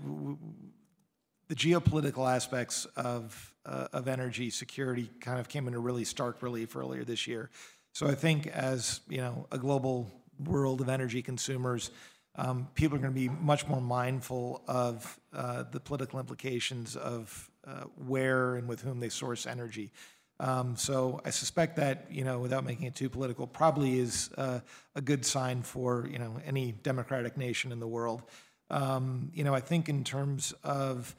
the 1.51 1.57
geopolitical 1.57 2.33
aspects 2.33 2.85
of, 2.95 3.50
uh, 3.67 3.89
of 3.93 4.09
energy 4.09 4.51
security 4.51 5.11
kind 5.21 5.39
of 5.39 5.49
came 5.49 5.67
into 5.67 5.79
really 5.79 6.05
stark 6.05 6.43
relief 6.43 6.77
earlier 6.77 7.05
this 7.05 7.27
year. 7.27 7.51
So 7.93 8.07
I 8.07 8.15
think 8.15 8.47
as 8.47 9.01
you 9.09 9.19
know, 9.19 9.47
a 9.51 9.59
global 9.59 10.11
world 10.39 10.81
of 10.81 10.89
energy 10.89 11.23
consumers, 11.23 11.91
um, 12.37 12.69
people 12.75 12.97
are 12.97 13.01
going 13.01 13.13
to 13.13 13.21
be 13.21 13.29
much 13.29 13.67
more 13.67 13.81
mindful 13.81 14.63
of 14.67 15.19
uh, 15.33 15.65
the 15.71 15.81
political 15.81 16.21
implications 16.21 16.97
of 16.97 17.51
uh, 17.67 17.85
where 18.07 18.55
and 18.55 18.69
with 18.69 18.81
whom 18.81 19.01
they 19.01 19.09
source 19.09 19.47
energy. 19.47 19.91
Um, 20.39 20.75
so 20.77 21.21
I 21.25 21.31
suspect 21.31 21.77
that 21.77 22.07
you 22.11 22.25
know, 22.25 22.39
without 22.39 22.65
making 22.65 22.87
it 22.87 22.95
too 22.95 23.11
political, 23.11 23.47
probably 23.47 23.99
is 23.99 24.31
uh, 24.39 24.61
a 24.95 25.03
good 25.03 25.27
sign 25.27 25.63
for 25.63 26.09
you 26.11 26.19
know 26.19 26.41
any 26.47 26.73
democratic 26.73 27.37
nation 27.37 27.73
in 27.73 27.81
the 27.81 27.89
world. 27.89 28.23
Um, 28.71 29.31
you 29.35 29.45
know, 29.45 29.55
I 29.55 29.61
think 29.61 29.89
in 29.89 30.03
terms 30.03 30.55
of 30.65 31.15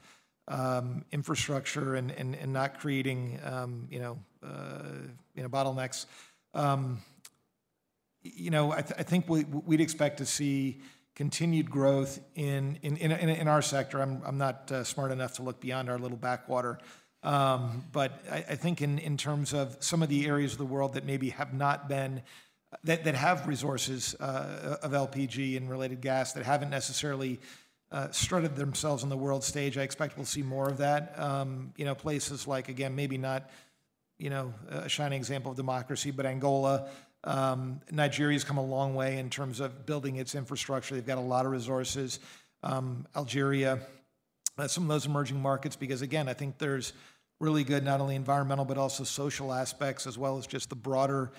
um, 0.48 1.04
infrastructure 1.12 1.94
and, 1.94 2.10
and, 2.10 2.34
and 2.34 2.52
not 2.52 2.80
creating, 2.80 3.38
um, 3.44 3.86
you 3.90 4.00
know, 4.00 4.18
uh, 4.44 4.82
you 5.34 5.42
know, 5.42 5.48
bottlenecks. 5.48 6.06
Um, 6.54 7.00
you 8.22 8.50
know, 8.50 8.72
I, 8.72 8.82
th- 8.82 8.98
I 8.98 9.02
think 9.02 9.28
we, 9.28 9.44
we'd 9.44 9.80
expect 9.80 10.18
to 10.18 10.26
see 10.26 10.80
continued 11.14 11.70
growth 11.70 12.20
in, 12.34 12.78
in, 12.82 12.96
in, 12.96 13.10
in 13.12 13.48
our 13.48 13.62
sector. 13.62 14.00
I'm, 14.00 14.22
I'm 14.24 14.38
not 14.38 14.70
uh, 14.72 14.84
smart 14.84 15.12
enough 15.12 15.34
to 15.34 15.42
look 15.42 15.60
beyond 15.60 15.90
our 15.90 15.98
little 15.98 16.16
backwater. 16.16 16.78
Um, 17.22 17.84
but 17.92 18.20
I, 18.30 18.36
I, 18.50 18.54
think 18.56 18.82
in, 18.82 18.98
in 18.98 19.16
terms 19.16 19.52
of 19.52 19.76
some 19.78 20.02
of 20.02 20.08
the 20.08 20.26
areas 20.26 20.52
of 20.52 20.58
the 20.58 20.66
world 20.66 20.94
that 20.94 21.04
maybe 21.04 21.30
have 21.30 21.54
not 21.54 21.88
been, 21.88 22.22
that, 22.84 23.04
that 23.04 23.14
have 23.14 23.46
resources 23.46 24.16
uh, 24.18 24.78
of 24.82 24.90
LPG 24.92 25.56
and 25.56 25.70
related 25.70 26.00
gas 26.00 26.32
that 26.32 26.44
haven't 26.44 26.70
necessarily 26.70 27.38
uh, 27.92 28.10
strutted 28.10 28.56
themselves 28.56 29.02
on 29.02 29.10
the 29.10 29.16
world 29.16 29.44
stage. 29.44 29.76
I 29.76 29.82
expect 29.82 30.16
we'll 30.16 30.24
see 30.24 30.42
more 30.42 30.68
of 30.68 30.78
that. 30.78 31.14
Um, 31.18 31.72
you 31.76 31.84
know, 31.84 31.94
places 31.94 32.46
like, 32.46 32.68
again, 32.68 32.96
maybe 32.96 33.18
not, 33.18 33.50
you 34.18 34.30
know, 34.30 34.54
a 34.70 34.88
shining 34.88 35.18
example 35.18 35.50
of 35.50 35.56
democracy, 35.58 36.10
but 36.10 36.24
Angola. 36.24 36.88
Um, 37.24 37.80
Nigeria's 37.90 38.44
come 38.44 38.56
a 38.56 38.64
long 38.64 38.94
way 38.94 39.18
in 39.18 39.30
terms 39.30 39.60
of 39.60 39.84
building 39.84 40.16
its 40.16 40.34
infrastructure. 40.34 40.94
They've 40.94 41.06
got 41.06 41.18
a 41.18 41.20
lot 41.20 41.44
of 41.44 41.52
resources. 41.52 42.18
Um, 42.62 43.06
Algeria, 43.14 43.80
uh, 44.56 44.68
some 44.68 44.84
of 44.84 44.88
those 44.88 45.06
emerging 45.06 45.40
markets, 45.40 45.76
because 45.76 46.02
again, 46.02 46.28
I 46.28 46.32
think 46.32 46.58
there's 46.58 46.94
really 47.40 47.62
good 47.62 47.84
not 47.84 48.00
only 48.00 48.16
environmental 48.16 48.64
but 48.64 48.78
also 48.78 49.04
social 49.04 49.52
aspects, 49.52 50.06
as 50.06 50.16
well 50.16 50.38
as 50.38 50.46
just 50.46 50.70
the 50.70 50.76
broader 50.76 51.30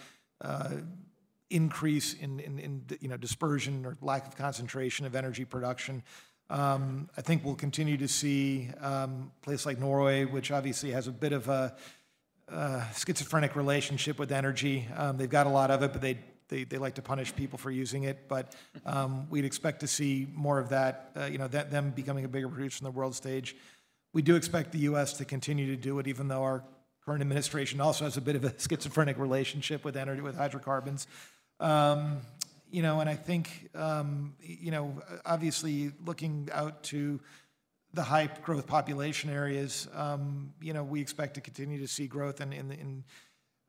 uh, 0.41 0.69
increase 1.49 2.13
in, 2.13 2.39
in, 2.39 2.59
in, 2.59 2.83
you 2.99 3.07
know 3.07 3.17
dispersion 3.17 3.85
or 3.85 3.97
lack 4.01 4.27
of 4.27 4.35
concentration 4.35 5.05
of 5.05 5.15
energy 5.15 5.45
production. 5.45 6.03
Um, 6.49 7.09
I 7.17 7.21
think 7.21 7.43
we'll 7.43 7.55
continue 7.55 7.97
to 7.97 8.07
see 8.07 8.69
um, 8.79 9.31
a 9.41 9.45
place 9.45 9.65
like 9.65 9.79
Norway, 9.79 10.25
which 10.25 10.51
obviously 10.51 10.91
has 10.91 11.07
a 11.07 11.11
bit 11.11 11.33
of 11.33 11.47
a, 11.49 11.75
uh, 12.51 12.83
schizophrenic 12.91 13.55
relationship 13.55 14.19
with 14.19 14.31
energy. 14.31 14.87
Um, 14.95 15.17
they've 15.17 15.29
got 15.29 15.47
a 15.47 15.49
lot 15.49 15.71
of 15.71 15.81
it, 15.81 15.93
but 15.93 16.01
they, 16.01 16.17
they, 16.49 16.77
like 16.77 16.95
to 16.95 17.01
punish 17.01 17.35
people 17.35 17.57
for 17.57 17.71
using 17.71 18.03
it. 18.03 18.27
But 18.27 18.53
um, 18.85 19.27
we'd 19.29 19.45
expect 19.45 19.79
to 19.79 19.87
see 19.87 20.27
more 20.33 20.59
of 20.59 20.69
that, 20.69 21.11
uh, 21.17 21.25
you 21.25 21.37
know, 21.37 21.47
them 21.47 21.91
becoming 21.91 22.25
a 22.25 22.27
bigger 22.27 22.49
producer 22.49 22.85
on 22.85 22.91
the 22.91 22.97
world 22.97 23.15
stage. 23.15 23.55
We 24.13 24.21
do 24.21 24.35
expect 24.35 24.71
the 24.71 24.79
U.S. 24.79 25.13
to 25.13 25.25
continue 25.25 25.65
to 25.67 25.75
do 25.75 25.97
it, 25.99 26.07
even 26.07 26.27
though 26.27 26.43
our 26.43 26.63
current 27.05 27.21
administration 27.21 27.81
also 27.81 28.05
has 28.05 28.17
a 28.17 28.21
bit 28.21 28.35
of 28.35 28.43
a 28.43 28.53
schizophrenic 28.57 29.17
relationship 29.17 29.83
with 29.83 29.97
energy, 29.97 30.21
with 30.21 30.35
hydrocarbons. 30.35 31.07
Um, 31.59 32.19
you 32.73 32.81
know, 32.81 33.01
and 33.01 33.07
I 33.07 33.13
think, 33.13 33.69
um, 33.75 34.33
you 34.41 34.71
know, 34.71 34.99
obviously 35.25 35.91
looking 36.03 36.49
out 36.51 36.81
to 36.85 37.21
the 37.93 38.01
high 38.01 38.27
growth 38.41 38.65
population 38.65 39.29
areas, 39.29 39.87
um, 39.93 40.53
you 40.59 40.73
know, 40.73 40.83
we 40.83 40.99
expect 40.99 41.35
to 41.35 41.41
continue 41.41 41.79
to 41.81 41.87
see 41.87 42.07
growth 42.07 42.41
in, 42.41 42.51
in, 42.51 42.71
in 42.71 43.03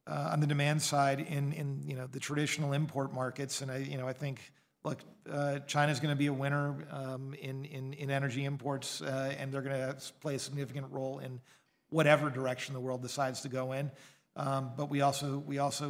uh, 0.07 0.31
on 0.33 0.41
the 0.41 0.47
demand 0.47 0.81
side 0.81 1.21
in, 1.21 1.53
in, 1.53 1.83
you 1.87 1.95
know, 1.95 2.07
the 2.07 2.19
traditional 2.19 2.73
import 2.73 3.13
markets. 3.13 3.61
And 3.61 3.71
I, 3.71 3.77
you 3.77 3.99
know, 3.99 4.09
I 4.09 4.15
think, 4.15 4.41
look, 4.85 5.01
uh, 5.31 5.59
China's 5.67 6.01
going 6.01 6.15
to 6.15 6.19
be 6.19 6.29
a 6.29 6.33
winner 6.33 6.75
um, 6.91 7.35
in, 7.39 7.67
in, 7.67 7.93
in 7.93 8.11
energy 8.11 8.47
imports, 8.47 9.03
uh, 9.03 9.35
and 9.39 9.53
they're 9.53 9.61
going 9.61 9.77
to 9.77 9.97
play 10.23 10.37
a 10.37 10.39
significant 10.39 10.91
role 10.91 11.19
in 11.19 11.43
whatever 11.91 12.31
direction 12.31 12.73
the 12.73 12.81
world 12.81 13.03
decides 13.03 13.43
to 13.43 13.51
go 13.51 13.73
in. 13.73 13.91
Um, 14.37 14.73
but 14.77 14.91
we 14.91 15.01
also 15.01 15.43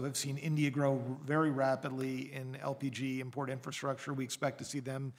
have 0.04 0.16
seen 0.16 0.36
India 0.36 0.70
grow 0.70 1.02
very 1.24 1.50
rapidly 1.50 2.32
in 2.32 2.58
LPG 2.62 3.20
import 3.20 3.48
infrastructure. 3.48 4.12
We 4.12 4.24
expect 4.24 4.58
to 4.58 4.64
see 4.64 4.80
them 4.80 5.14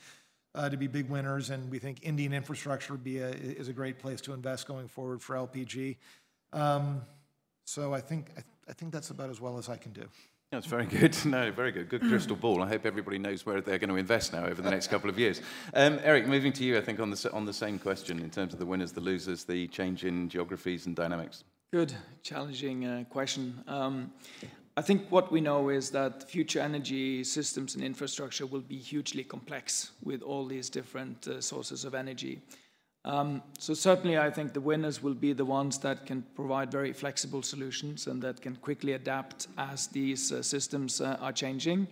uh, 0.54 0.68
to 0.68 0.76
be 0.76 0.86
big 0.86 1.08
winners, 1.10 1.50
and 1.50 1.70
we 1.70 1.78
think 1.78 1.98
Indian 2.02 2.32
infrastructure 2.32 2.98
is 3.04 3.68
a 3.68 3.72
great 3.72 3.98
place 3.98 4.20
to 4.22 4.32
invest 4.32 4.66
going 4.66 4.88
forward 4.88 5.22
for 5.22 5.34
LPG. 5.34 5.96
Um, 6.52 7.02
so 7.64 7.92
I 7.92 8.00
think 8.00 8.30
that's 8.92 9.10
about 9.10 9.28
as 9.28 9.40
well 9.40 9.58
as 9.58 9.68
I 9.68 9.76
can 9.76 9.92
do. 9.92 10.08
That's 10.52 10.66
very 10.66 10.86
good. 10.86 11.16
No, 11.26 11.50
very 11.50 11.72
good. 11.72 11.88
Good 11.88 12.02
crystal 12.02 12.36
ball. 12.36 12.62
I 12.62 12.68
hope 12.68 12.86
everybody 12.86 13.18
knows 13.18 13.44
where 13.44 13.60
they're 13.60 13.78
going 13.78 13.90
to 13.90 13.96
invest 13.96 14.32
now 14.32 14.46
over 14.46 14.62
the 14.62 14.70
next 14.70 14.86
couple 14.86 15.10
of 15.10 15.18
years. 15.18 15.42
Um, 15.74 15.98
Eric, 16.04 16.28
moving 16.28 16.52
to 16.54 16.64
you, 16.64 16.78
I 16.78 16.80
think 16.80 17.00
on 17.00 17.10
the 17.10 17.52
same 17.52 17.78
question 17.80 18.20
in 18.20 18.30
terms 18.30 18.52
of 18.52 18.60
the 18.60 18.66
winners, 18.66 18.92
the 18.92 19.00
losers, 19.00 19.44
the 19.44 19.66
change 19.66 20.04
in 20.04 20.28
geographies 20.28 20.86
and 20.86 20.94
dynamics. 20.94 21.42
Good, 21.72 21.92
challenging 22.22 22.84
uh, 22.86 23.04
question. 23.10 23.64
Um, 23.66 24.12
I 24.76 24.82
think 24.82 25.10
what 25.10 25.32
we 25.32 25.40
know 25.40 25.68
is 25.68 25.90
that 25.90 26.30
future 26.30 26.60
energy 26.60 27.24
systems 27.24 27.74
and 27.74 27.82
infrastructure 27.82 28.46
will 28.46 28.60
be 28.60 28.76
hugely 28.78 29.24
complex 29.24 29.90
with 30.04 30.22
all 30.22 30.46
these 30.46 30.70
different 30.70 31.26
uh, 31.26 31.40
sources 31.40 31.84
of 31.84 31.92
energy. 31.94 32.40
Um, 33.04 33.42
so 33.58 33.74
certainly 33.74 34.16
I 34.16 34.30
think 34.30 34.52
the 34.52 34.60
winners 34.60 35.02
will 35.02 35.14
be 35.14 35.32
the 35.32 35.44
ones 35.44 35.78
that 35.78 36.06
can 36.06 36.22
provide 36.36 36.70
very 36.70 36.92
flexible 36.92 37.42
solutions 37.42 38.06
and 38.06 38.22
that 38.22 38.40
can 38.40 38.54
quickly 38.56 38.92
adapt 38.92 39.48
as 39.58 39.88
these 39.88 40.30
uh, 40.30 40.42
systems 40.42 41.00
uh, 41.00 41.16
are 41.20 41.32
changing. 41.32 41.88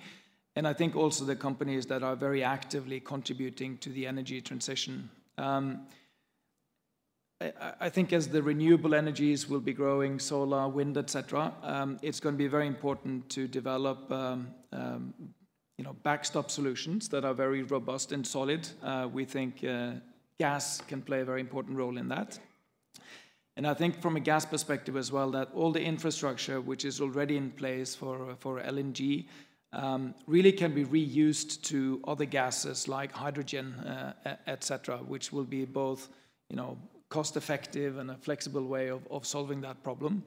And 0.55 0.69
I 0.69 0.73
think 0.73 0.95
also 0.95 1.25
the 1.25 1.35
companies 1.35 1.85
that 1.87 2.05
are 2.05 2.15
very 2.15 2.45
actively 2.45 3.01
contributing 3.01 3.79
to 3.79 3.91
the 3.91 4.07
energy 4.07 4.41
transition. 4.41 5.11
Um, 5.37 5.87
I 7.81 7.89
think 7.89 8.13
as 8.13 8.29
the 8.29 8.43
renewable 8.43 8.95
energies 8.95 9.49
will 9.49 9.61
be 9.61 9.73
growing, 9.73 10.19
solar, 10.19 10.69
wind, 10.69 10.97
etc., 10.97 11.53
um, 11.63 11.99
it's 12.03 12.21
going 12.21 12.35
to 12.35 12.39
be 12.39 12.49
very 12.49 12.67
important 12.67 13.29
to 13.31 13.49
develop, 13.49 14.11
um, 14.11 14.49
um, 14.73 15.15
you 15.77 15.85
know, 15.85 15.95
backstop 16.03 16.51
solutions 16.51 17.09
that 17.09 17.25
are 17.25 17.35
very 17.35 17.63
robust 17.63 18.13
and 18.13 18.27
solid. 18.27 18.69
Uh, 18.83 19.09
we 19.13 19.25
think 19.25 19.65
uh, 19.65 19.93
gas 20.39 20.81
can 20.83 21.03
play 21.03 21.21
a 21.21 21.25
very 21.25 21.41
important 21.41 21.77
role 21.77 21.99
in 21.99 22.09
that. 22.09 22.39
And 23.57 23.67
I 23.67 23.75
think 23.75 24.01
from 24.01 24.17
a 24.17 24.21
gas 24.21 24.45
perspective 24.45 24.97
as 24.97 25.13
well, 25.13 25.31
that 25.33 25.49
all 25.55 25.71
the 25.71 25.83
infrastructure 25.83 26.61
which 26.61 26.85
is 26.85 27.01
already 27.01 27.37
in 27.37 27.51
place 27.51 27.95
for, 27.95 28.35
for 28.41 28.61
LNG 28.61 29.27
um, 29.73 30.15
really 30.27 30.53
can 30.53 30.73
be 30.73 30.85
reused 30.85 31.63
to 31.63 32.01
other 32.07 32.25
gases 32.25 32.89
like 32.89 33.13
hydrogen, 33.13 33.75
uh, 33.75 34.37
etc., 34.47 34.99
which 34.99 35.33
will 35.33 35.45
be 35.45 35.65
both, 35.65 36.09
you 36.49 36.57
know, 36.57 36.79
cost-effective 37.17 37.99
and 38.01 38.11
a 38.11 38.19
flexible 38.27 38.67
way 38.75 38.87
of, 38.97 39.03
of 39.11 39.25
solving 39.25 39.61
that 39.61 39.83
problem. 39.83 40.23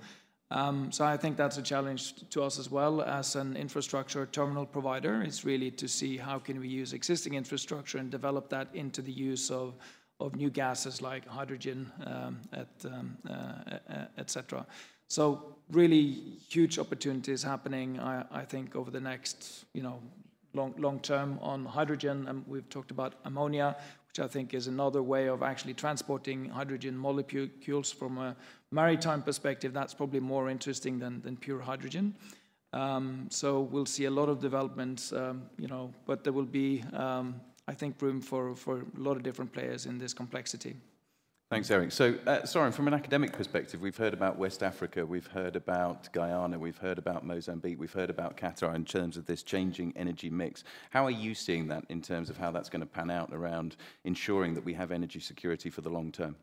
Um, 0.50 0.92
so 0.92 1.04
I 1.04 1.18
think 1.18 1.36
that's 1.36 1.58
a 1.58 1.62
challenge 1.74 2.02
to 2.30 2.42
us 2.48 2.58
as 2.58 2.72
well 2.72 3.02
as 3.02 3.36
an 3.36 3.58
infrastructure 3.58 4.26
terminal 4.26 4.66
provider. 4.66 5.22
Is 5.22 5.44
really 5.44 5.72
to 5.72 5.88
see 5.88 6.18
how 6.28 6.40
can 6.40 6.58
we 6.60 6.70
use 6.82 6.94
existing 6.94 7.34
infrastructure 7.34 7.98
and 8.02 8.10
develop 8.10 8.50
that 8.50 8.68
into 8.74 9.02
the 9.02 9.12
use 9.12 9.52
of 9.52 9.74
of 10.20 10.36
new 10.36 10.50
gases 10.50 11.02
like 11.02 11.28
hydrogen, 11.28 11.92
um, 12.06 12.40
et, 12.54 12.86
um, 12.86 13.18
uh, 13.30 14.06
etc. 14.18 14.66
So 15.08 15.58
really 15.72 16.04
huge 16.50 16.80
opportunities 16.80 17.44
happening, 17.44 18.00
I, 18.00 18.26
I, 18.32 18.44
think, 18.46 18.76
over 18.76 18.92
the 18.92 19.00
next, 19.00 19.66
you 19.74 19.84
know, 19.84 20.00
long, 20.58 20.74
long 20.78 21.00
term 21.00 21.40
on 21.42 21.66
hydrogen. 21.66 22.28
And 22.28 22.44
we've 22.48 22.70
talked 22.70 22.92
about 22.92 23.12
ammonia, 23.26 23.76
which 24.10 24.20
I 24.20 24.28
think 24.28 24.54
is 24.54 24.68
another 24.68 25.02
way 25.02 25.30
of 25.30 25.44
actually 25.44 25.76
transporting 25.76 26.50
hydrogen 26.50 26.98
molecules 26.98 27.92
from 27.92 28.18
a 28.18 28.36
maritime 28.72 29.22
perspective. 29.22 29.72
That's 29.74 29.94
probably 29.94 30.20
more 30.20 30.50
interesting 30.50 31.00
than, 31.00 31.22
than 31.22 31.38
pure 31.38 31.62
hydrogen. 31.62 32.16
Um, 32.74 33.28
so 33.30 33.62
we'll 33.62 33.86
see 33.86 34.06
a 34.06 34.12
lot 34.12 34.30
of 34.30 34.40
developments, 34.40 35.14
um, 35.14 35.44
you 35.58 35.68
know, 35.68 35.94
but 36.06 36.24
there 36.24 36.34
will 36.34 36.52
be, 36.64 36.84
um, 36.94 37.40
I 37.68 37.74
think, 37.74 38.02
room 38.02 38.22
for, 38.22 38.56
for 38.56 38.80
a 38.80 39.00
lot 39.00 39.16
of 39.18 39.24
different 39.24 39.54
players 39.54 39.86
in 39.86 39.98
this 39.98 40.14
complexity. 40.14 40.76
Thanks, 41.50 41.72
Eric. 41.72 41.94
So, 41.94 42.16
uh, 42.28 42.72
from 42.72 42.90
an 42.90 42.94
academic 42.94 43.32
perspective, 43.32 43.80
we've 43.80 43.96
heard 43.96 44.14
about 44.14 44.38
West 44.38 44.62
Africa, 44.62 45.06
we've 45.06 45.28
heard 45.28 45.56
about 45.56 46.12
Guyana, 46.12 46.60
we've 46.60 46.78
heard 46.78 46.98
about 46.98 47.26
Mozambique, 47.26 47.80
we've 47.80 47.94
heard 47.94 48.10
about 48.10 48.36
Qatar 48.36 48.76
in 48.76 48.84
terms 48.84 49.16
of 49.16 49.26
this 49.26 49.44
changing 49.44 49.94
energy 49.96 50.30
mix. 50.30 50.66
How 50.90 51.06
are 51.06 51.12
you 51.12 51.34
seeing 51.34 51.70
that 51.70 51.86
in 51.88 52.02
terms 52.02 52.30
of 52.30 52.38
how 52.38 52.52
that's 52.52 52.68
going 52.68 52.82
to 52.82 52.86
pan 52.86 53.10
out 53.10 53.34
around 53.34 53.78
ensuring 54.04 54.56
that 54.56 54.66
we 54.66 54.74
have 54.74 54.92
energy 54.92 55.22
security 55.22 55.70
for 55.70 55.80
the 55.80 55.90
long 55.90 56.12
term? 56.12 56.36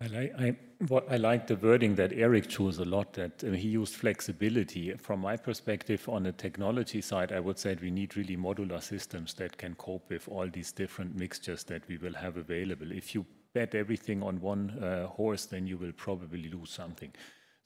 Well, 0.00 0.14
I, 0.14 0.30
I, 0.38 0.56
what, 0.86 1.10
I 1.10 1.16
like 1.16 1.46
the 1.46 1.56
wording 1.56 1.94
that 1.94 2.12
Eric 2.12 2.48
chose 2.48 2.78
a 2.78 2.84
lot, 2.84 3.14
that 3.14 3.42
uh, 3.42 3.52
he 3.52 3.68
used 3.68 3.94
flexibility. 3.94 4.92
From 4.98 5.20
my 5.20 5.38
perspective, 5.38 6.06
on 6.08 6.24
the 6.24 6.32
technology 6.32 7.00
side, 7.00 7.32
I 7.32 7.40
would 7.40 7.58
say 7.58 7.76
we 7.80 7.90
need 7.90 8.16
really 8.16 8.36
modular 8.36 8.82
systems 8.82 9.32
that 9.34 9.56
can 9.56 9.74
cope 9.74 10.10
with 10.10 10.28
all 10.28 10.46
these 10.46 10.70
different 10.70 11.16
mixtures 11.16 11.64
that 11.64 11.88
we 11.88 11.96
will 11.96 12.14
have 12.14 12.36
available. 12.36 12.92
If 12.92 13.14
you 13.14 13.26
bet 13.54 13.74
everything 13.74 14.22
on 14.22 14.40
one 14.40 14.70
uh, 14.82 15.06
horse, 15.06 15.46
then 15.46 15.66
you 15.66 15.76
will 15.76 15.92
probably 15.92 16.48
lose 16.48 16.70
something. 16.70 17.12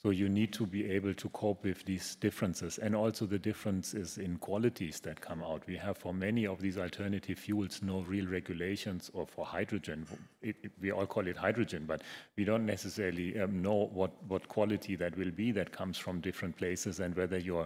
So 0.02 0.10
you 0.10 0.28
need 0.28 0.52
to 0.54 0.66
be 0.66 0.90
able 0.90 1.14
to 1.14 1.28
cope 1.28 1.62
with 1.62 1.84
these 1.84 2.16
differences 2.16 2.78
and 2.78 2.96
also 2.96 3.24
the 3.24 3.38
differences 3.38 4.18
in 4.18 4.36
qualities 4.38 4.98
that 5.00 5.20
come 5.20 5.44
out. 5.44 5.62
We 5.68 5.76
have 5.76 5.96
for 5.96 6.12
many 6.12 6.44
of 6.44 6.60
these 6.60 6.76
alternative 6.76 7.38
fuels 7.38 7.82
no 7.82 8.00
real 8.00 8.26
regulations 8.26 9.12
or 9.14 9.28
for 9.28 9.46
hydrogen. 9.46 10.04
It, 10.42 10.56
it, 10.64 10.72
we 10.80 10.90
all 10.90 11.06
call 11.06 11.28
it 11.28 11.36
hydrogen, 11.36 11.84
but 11.86 12.02
we 12.36 12.42
don't 12.42 12.66
necessarily 12.66 13.38
um, 13.38 13.62
know 13.62 13.90
what, 13.92 14.10
what 14.26 14.48
quality 14.48 14.96
that 14.96 15.16
will 15.16 15.30
be 15.30 15.52
that 15.52 15.70
comes 15.70 15.98
from 15.98 16.18
different 16.18 16.56
places 16.56 16.98
and 16.98 17.14
whether 17.14 17.38
your 17.38 17.64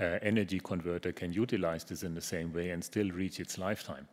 uh, 0.00 0.18
energy 0.22 0.60
converter 0.60 1.12
can 1.12 1.34
utilize 1.34 1.84
this 1.84 2.02
in 2.02 2.14
the 2.14 2.20
same 2.22 2.50
way 2.50 2.70
and 2.70 2.82
still 2.82 3.10
reach 3.10 3.40
its 3.40 3.58
lifetime. 3.58 4.08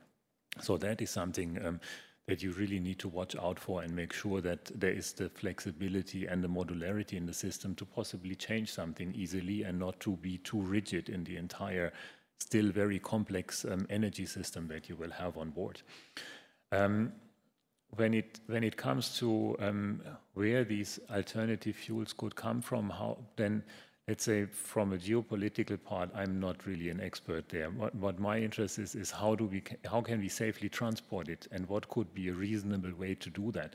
So 0.62 0.78
that 0.78 1.02
is 1.02 1.10
something 1.10 1.65
um, 1.65 1.80
that 2.28 2.42
you 2.42 2.52
really 2.54 2.80
need 2.80 2.98
to 3.00 3.08
watch 3.08 3.36
out 3.36 3.60
for 3.60 3.84
and 3.84 3.96
make 3.96 4.12
sure 4.12 4.42
that 4.42 4.66
there 4.74 4.92
is 4.92 5.14
the 5.14 5.30
flexibility 5.30 6.26
and 6.26 6.44
the 6.44 6.48
modularity 6.48 7.14
in 7.14 7.26
the 7.26 7.34
system 7.34 7.76
to 7.76 7.86
possibly 7.86 8.36
change 8.36 8.72
something 8.72 9.14
easily 9.14 9.64
and 9.64 9.78
not 9.78 10.00
to 10.00 10.12
be 10.18 10.40
too 10.40 10.60
rigid 10.60 11.10
in 11.10 11.24
the 11.24 11.38
entire 11.38 11.94
still 12.40 12.72
very 12.72 13.00
complex 13.00 13.66
um, 13.66 13.86
energy 13.90 14.26
system 14.26 14.68
that 14.68 14.90
you 14.90 14.96
will 14.96 15.12
have 15.12 15.38
on 15.38 15.52
board. 15.52 15.82
Um, 16.72 17.14
when 17.96 18.14
it 18.14 18.40
when 18.48 18.64
it 18.64 18.76
comes 18.76 19.18
to 19.20 19.56
um, 19.60 20.02
where 20.34 20.64
these 20.64 21.00
alternative 21.10 21.76
fuels 21.76 22.12
could 22.12 22.36
come 22.36 22.62
from, 22.62 22.90
how 22.90 23.18
then 23.38 23.64
let's 24.08 24.24
say 24.24 24.46
from 24.46 24.94
a 24.94 24.98
geopolitical 24.98 25.82
part, 25.84 26.10
I'm 26.13 26.39
not 26.39 26.65
really 26.65 26.89
an 26.89 27.02
expert 27.02 27.50
there. 27.50 27.70
What, 27.72 27.96
what, 27.96 28.20
my 28.20 28.38
interest 28.39 28.78
is 28.78 28.96
is 28.96 29.12
how 29.12 29.36
do 29.36 29.46
we 29.46 29.63
how 29.89 30.02
can 30.02 30.20
we 30.20 30.30
safely 30.30 30.70
transport 30.70 31.30
it, 31.30 31.48
and 31.52 31.68
what 31.68 31.89
could 31.89 32.13
be 32.13 32.30
a 32.30 32.34
reasonable 32.34 32.94
way 32.94 33.15
to 33.15 33.30
do 33.30 33.52
that. 33.54 33.74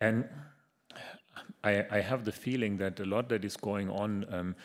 And 0.00 0.28
I, 1.64 1.84
I 1.90 2.00
have 2.00 2.24
the 2.24 2.32
feeling 2.32 2.76
that 2.78 3.00
a 3.00 3.04
lot 3.04 3.28
that 3.28 3.44
is 3.44 3.56
going 3.56 3.90
on. 3.90 4.26
Um, 4.30 4.56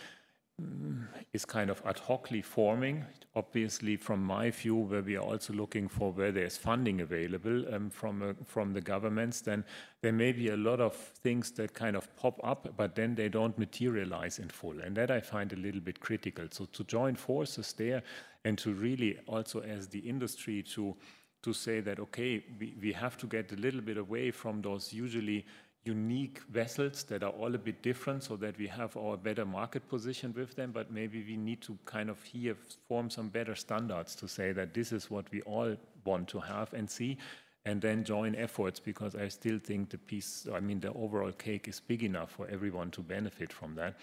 is 1.33 1.45
kind 1.45 1.69
of 1.69 1.81
ad 1.85 1.99
hocly 1.99 2.41
forming. 2.41 3.05
Obviously, 3.35 3.95
from 3.95 4.23
my 4.23 4.51
view, 4.51 4.75
where 4.75 5.01
we 5.01 5.15
are 5.15 5.23
also 5.23 5.53
looking 5.53 5.87
for 5.87 6.11
where 6.11 6.31
there's 6.31 6.57
funding 6.57 7.01
available 7.01 7.73
um, 7.73 7.89
from 7.89 8.21
uh, 8.21 8.33
from 8.45 8.73
the 8.73 8.81
governments, 8.81 9.41
then 9.41 9.63
there 10.01 10.11
may 10.11 10.31
be 10.31 10.49
a 10.49 10.57
lot 10.57 10.81
of 10.81 10.95
things 10.95 11.51
that 11.51 11.73
kind 11.73 11.95
of 11.95 12.13
pop 12.17 12.39
up, 12.43 12.73
but 12.75 12.95
then 12.95 13.15
they 13.15 13.29
don't 13.29 13.57
materialize 13.57 14.39
in 14.39 14.49
full, 14.49 14.79
and 14.81 14.95
that 14.97 15.09
I 15.09 15.21
find 15.21 15.53
a 15.53 15.55
little 15.55 15.81
bit 15.81 15.99
critical. 15.99 16.45
So 16.51 16.65
to 16.65 16.83
join 16.83 17.15
forces 17.15 17.73
there 17.73 18.03
and 18.43 18.57
to 18.57 18.73
really 18.73 19.17
also 19.27 19.61
as 19.61 19.87
the 19.87 19.99
industry 19.99 20.63
to 20.63 20.95
to 21.43 21.53
say 21.53 21.79
that 21.81 21.99
okay, 21.99 22.43
we, 22.59 22.75
we 22.81 22.93
have 22.93 23.17
to 23.17 23.27
get 23.27 23.51
a 23.51 23.55
little 23.55 23.81
bit 23.81 23.97
away 23.97 24.31
from 24.31 24.61
those 24.61 24.93
usually 24.93 25.45
unique 25.83 26.41
vessels 26.51 27.03
that 27.03 27.23
are 27.23 27.31
all 27.31 27.55
a 27.55 27.57
bit 27.57 27.81
different 27.81 28.23
so 28.23 28.35
that 28.35 28.57
we 28.57 28.67
have 28.67 28.95
our 28.95 29.17
better 29.17 29.45
market 29.45 29.87
position 29.89 30.33
with 30.37 30.55
them, 30.55 30.71
but 30.71 30.91
maybe 30.91 31.23
we 31.23 31.35
need 31.35 31.61
to 31.61 31.77
kind 31.85 32.09
of 32.09 32.21
here 32.23 32.55
form 32.87 33.09
some 33.09 33.29
better 33.29 33.55
standards 33.55 34.15
to 34.15 34.27
say 34.27 34.51
that 34.51 34.73
this 34.73 34.91
is 34.91 35.09
what 35.09 35.25
we 35.31 35.41
all 35.41 35.75
want 36.05 36.27
to 36.27 36.39
have 36.39 36.71
and 36.73 36.89
see 36.89 37.17
and 37.65 37.81
then 37.81 38.03
join 38.03 38.35
efforts 38.35 38.79
because 38.79 39.15
I 39.15 39.27
still 39.27 39.59
think 39.59 39.89
the 39.89 39.97
piece, 39.97 40.47
I 40.53 40.59
mean, 40.59 40.79
the 40.79 40.93
overall 40.93 41.31
cake 41.31 41.67
is 41.67 41.79
big 41.79 42.03
enough 42.03 42.31
for 42.31 42.47
everyone 42.47 42.91
to 42.91 43.01
benefit 43.01 43.53
from 43.53 43.75
that 43.75 43.97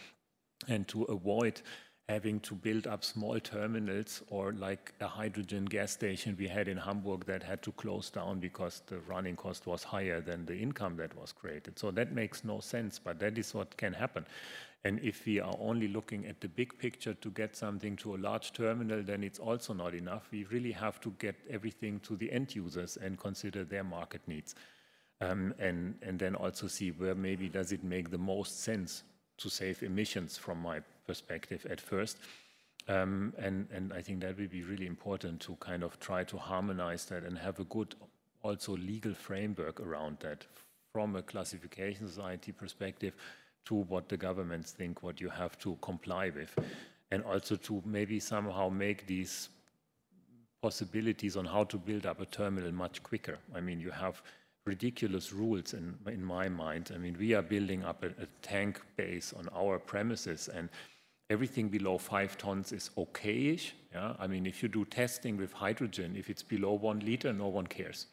and 0.69 0.87
to 0.89 1.05
avoid 1.05 1.61
having 2.09 2.41
to 2.41 2.55
build 2.55 2.87
up 2.87 3.05
small 3.05 3.39
terminals 3.39 4.23
or 4.31 4.53
like 4.53 4.95
a 5.01 5.07
hydrogen 5.07 5.67
gas 5.67 5.93
station 5.93 6.35
we 6.39 6.49
had 6.49 6.67
in 6.67 6.79
Hamburg 6.79 7.27
that 7.27 7.43
had 7.43 7.63
to 7.63 7.73
close 7.73 8.09
down 8.09 8.41
because 8.41 8.83
the 8.87 8.99
running 9.01 9.37
cost 9.37 9.67
was 9.67 9.83
higher 9.83 10.21
than 10.23 10.47
the 10.47 10.57
income 10.57 10.97
that 10.97 11.15
was 11.15 11.33
created. 11.33 11.79
So 11.79 11.91
that 11.91 12.13
makes 12.13 12.45
no 12.45 12.61
sense, 12.61 12.99
but 12.99 13.19
that 13.19 13.37
is 13.37 13.53
what 13.53 13.77
can 13.77 13.93
happen. 13.93 14.25
And 14.85 15.01
if 15.01 15.27
we 15.27 15.39
are 15.39 15.55
only 15.61 15.89
looking 15.89 16.27
at 16.27 16.41
the 16.41 16.49
big 16.49 16.79
picture 16.79 17.13
to 17.13 17.31
get 17.31 17.55
something 17.55 17.95
to 17.97 18.15
a 18.15 18.17
large 18.17 18.55
terminal, 18.55 19.03
then 19.03 19.23
it's 19.23 19.39
also 19.39 19.75
not 19.75 19.93
enough. 19.93 20.29
We 20.31 20.45
really 20.45 20.73
have 20.73 21.01
to 21.01 21.11
get 21.19 21.37
everything 21.51 22.01
to 22.01 22.17
the 22.17 22.33
end 22.33 22.55
users 22.55 22.97
and 22.97 23.19
consider 23.19 23.65
their 23.65 23.85
market 23.85 24.23
needs. 24.27 24.55
Um, 25.21 25.53
and, 25.59 25.97
and 26.01 26.19
then 26.19 26.37
also 26.37 26.69
see 26.69 26.91
where 26.91 27.15
maybe 27.15 27.51
does 27.51 27.73
it 27.73 27.85
make 27.85 28.11
the 28.11 28.19
most 28.19 28.61
sense 28.61 29.03
to 29.39 29.51
save 29.51 29.83
emissions 29.83 30.39
from 30.39 30.63
my 30.63 30.81
perspective 31.09 31.67
at 31.69 31.81
first. 31.81 32.19
Um, 32.87 33.35
and, 33.39 33.67
and 33.75 33.93
I 33.93 34.01
think 34.01 34.21
that 34.21 34.39
will 34.39 34.47
be 34.47 34.63
really 34.63 34.87
important 34.87 35.41
to 35.41 35.57
kind 35.57 35.83
of 35.83 35.99
try 35.99 36.23
to 36.25 36.37
harmonize 36.39 37.05
that 37.07 37.25
and 37.25 37.37
have 37.37 37.59
a 37.59 37.65
good 37.65 37.97
also 38.43 38.77
legal 38.77 39.15
framework 39.15 39.81
around 39.81 40.19
that 40.21 40.47
from 40.93 41.17
a 41.17 41.23
classification 41.23 42.07
society 42.09 42.53
perspective 42.53 43.15
to 43.67 43.75
what 43.75 44.09
the 44.09 44.17
governments 44.17 44.71
think 44.71 45.03
what 45.03 45.21
you 45.21 45.29
have 45.29 45.59
to 45.59 45.77
comply 45.83 46.31
with 46.31 46.57
and 47.11 47.23
also 47.25 47.57
to 47.57 47.83
maybe 47.85 48.19
somehow 48.21 48.69
make 48.69 49.07
these 49.07 49.51
possibilities 50.63 51.37
on 51.37 51.45
how 51.45 51.65
to 51.65 51.77
build 51.77 52.07
up 52.07 52.21
a 52.21 52.27
terminal 52.27 52.73
much 52.73 53.03
quicker. 53.03 53.39
I 53.55 53.61
mean, 53.61 53.81
you 53.81 53.91
have 53.91 54.23
ridiculous 54.65 55.33
rules 55.33 55.73
in, 55.73 55.95
in 56.07 56.23
my 56.23 56.49
mind. 56.49 56.91
I 56.95 56.99
mean, 56.99 57.17
we 57.19 57.35
are 57.35 57.43
building 57.43 57.85
up 57.85 58.03
a, 58.03 58.09
a 58.09 58.27
tank 58.43 58.81
base 58.97 59.33
on 59.39 59.49
our 59.55 59.79
premises 59.79 60.49
and 60.49 60.69
everything 61.31 61.69
below 61.69 61.99
five 61.99 62.39
tons 62.39 62.73
is 62.73 62.91
okayish. 62.97 63.73
Yeah? 63.93 64.15
I 64.19 64.27
mean, 64.27 64.47
if 64.47 64.63
you 64.63 64.69
do 64.69 64.85
testing 64.85 65.37
with 65.37 65.53
hydrogen, 65.53 66.17
if 66.17 66.31
it's 66.31 66.43
below 66.43 66.73
one 66.73 67.01
liter, 67.01 67.33
no 67.33 67.49
one 67.49 67.67
cares. 67.67 68.07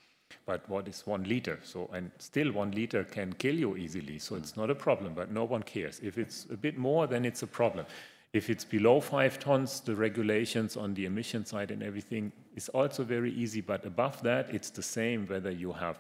But 0.46 0.68
what 0.70 0.88
is 0.88 1.06
one 1.06 1.24
liter? 1.24 1.60
So, 1.64 1.90
and 1.94 2.12
still 2.18 2.52
one 2.52 2.72
liter 2.72 3.04
can 3.04 3.34
kill 3.34 3.56
you 3.56 3.78
easily. 3.78 4.20
So 4.20 4.36
it's 4.36 4.58
not 4.58 4.70
a 4.70 4.76
problem, 4.76 5.14
but 5.14 5.32
no 5.32 5.46
one 5.46 5.64
cares. 5.64 6.00
If 6.04 6.18
it's 6.18 6.46
a 6.52 6.58
bit 6.58 6.78
more, 6.78 7.08
then 7.08 7.26
it's 7.26 7.44
a 7.44 7.48
problem. 7.48 7.86
If 8.34 8.50
it's 8.50 8.66
below 8.66 9.00
five 9.00 9.40
tons, 9.40 9.80
the 9.80 9.96
regulations 9.96 10.76
on 10.76 10.94
the 10.94 11.06
emission 11.06 11.46
side 11.46 11.72
and 11.72 11.82
everything 11.82 12.34
is 12.56 12.68
also 12.70 13.04
very 13.04 13.32
easy. 13.32 13.62
But 13.62 13.86
above 13.86 14.22
that, 14.24 14.54
it's 14.54 14.70
the 14.70 14.84
same 14.84 15.26
whether 15.28 15.52
you 15.52 15.72
have 15.72 16.00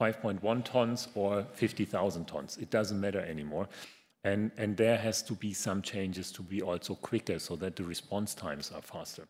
5.1 0.00 0.64
tons 0.64 1.08
or 1.14 1.44
50,000 1.52 2.24
tons. 2.26 2.56
It 2.58 2.70
doesn't 2.70 2.98
matter 2.98 3.20
anymore. 3.20 3.68
And, 4.26 4.50
and 4.56 4.76
there 4.76 4.96
has 4.96 5.22
to 5.22 5.34
be 5.34 5.52
some 5.52 5.82
changes 5.82 6.32
to 6.32 6.42
be 6.42 6.60
also 6.60 6.96
quicker 6.96 7.38
so 7.38 7.54
that 7.56 7.76
the 7.76 7.84
response 7.84 8.34
times 8.34 8.72
are 8.74 8.82
faster. 8.82 9.28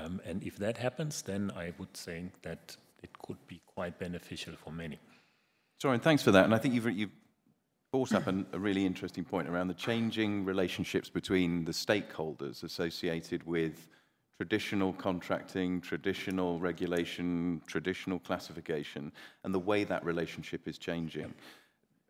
Um, 0.00 0.22
and 0.24 0.42
if 0.42 0.56
that 0.56 0.78
happens, 0.78 1.20
then 1.20 1.52
I 1.54 1.74
would 1.78 1.92
think 1.92 2.40
that 2.40 2.74
it 3.02 3.10
could 3.18 3.36
be 3.46 3.60
quite 3.66 3.98
beneficial 3.98 4.54
for 4.56 4.72
many. 4.72 4.98
Soren, 5.76 6.00
thanks 6.00 6.22
for 6.22 6.30
that. 6.30 6.46
And 6.46 6.54
I 6.54 6.58
think 6.58 6.72
you've, 6.72 6.90
you've 6.90 7.10
brought 7.92 8.14
up 8.14 8.26
an, 8.26 8.46
a 8.54 8.58
really 8.58 8.86
interesting 8.86 9.24
point 9.24 9.46
around 9.46 9.68
the 9.68 9.74
changing 9.74 10.46
relationships 10.46 11.10
between 11.10 11.66
the 11.66 11.72
stakeholders 11.72 12.64
associated 12.64 13.46
with 13.46 13.88
traditional 14.38 14.94
contracting, 14.94 15.82
traditional 15.82 16.58
regulation, 16.60 17.60
traditional 17.66 18.20
classification, 18.20 19.12
and 19.44 19.52
the 19.52 19.58
way 19.58 19.84
that 19.84 20.02
relationship 20.02 20.66
is 20.66 20.78
changing. 20.78 21.34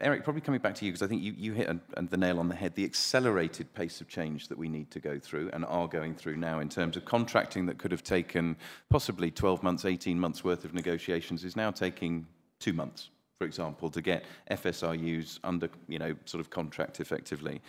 Eric, 0.00 0.22
probably 0.22 0.40
coming 0.40 0.60
back 0.60 0.76
to 0.76 0.84
you, 0.84 0.92
because 0.92 1.02
I 1.02 1.08
think 1.08 1.22
you, 1.22 1.34
you 1.36 1.52
hit 1.52 1.68
a, 1.68 1.78
a, 1.94 2.02
the 2.02 2.16
nail 2.16 2.38
on 2.38 2.48
the 2.48 2.54
head, 2.54 2.76
the 2.76 2.84
accelerated 2.84 3.72
pace 3.74 4.00
of 4.00 4.06
change 4.06 4.46
that 4.46 4.56
we 4.56 4.68
need 4.68 4.92
to 4.92 5.00
go 5.00 5.18
through 5.18 5.50
and 5.52 5.64
are 5.64 5.88
going 5.88 6.14
through 6.14 6.36
now 6.36 6.60
in 6.60 6.68
terms 6.68 6.96
of 6.96 7.04
contracting 7.04 7.66
that 7.66 7.78
could 7.78 7.90
have 7.90 8.04
taken 8.04 8.56
possibly 8.90 9.32
12 9.32 9.62
months, 9.64 9.84
18 9.84 10.18
months 10.18 10.44
worth 10.44 10.64
of 10.64 10.72
negotiations 10.72 11.42
is 11.42 11.56
now 11.56 11.72
taking 11.72 12.26
two 12.60 12.72
months, 12.72 13.10
for 13.40 13.44
example, 13.44 13.90
to 13.90 14.00
get 14.00 14.24
FSRUs 14.52 15.40
under, 15.42 15.68
you 15.88 15.98
know, 15.98 16.14
sort 16.26 16.40
of 16.40 16.48
contract 16.48 17.00
effectively. 17.00 17.60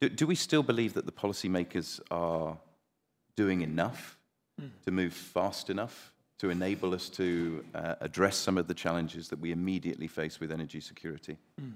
Do, 0.00 0.08
do 0.08 0.26
we 0.26 0.36
still 0.36 0.62
believe 0.62 0.94
that 0.94 1.04
the 1.04 1.12
policymakers 1.12 2.00
are 2.10 2.56
doing 3.36 3.60
enough 3.60 4.16
mm. 4.58 4.70
to 4.86 4.90
move 4.90 5.12
fast 5.12 5.68
enough 5.68 6.13
to 6.44 6.50
enable 6.50 6.92
us 6.92 7.08
to 7.08 7.64
uh, 7.74 7.94
address 8.02 8.36
some 8.36 8.58
of 8.58 8.66
the 8.68 8.74
challenges 8.74 9.28
that 9.28 9.40
we 9.40 9.50
immediately 9.50 10.06
face 10.06 10.40
with 10.40 10.52
energy 10.52 10.78
security? 10.78 11.38
Mm. 11.58 11.72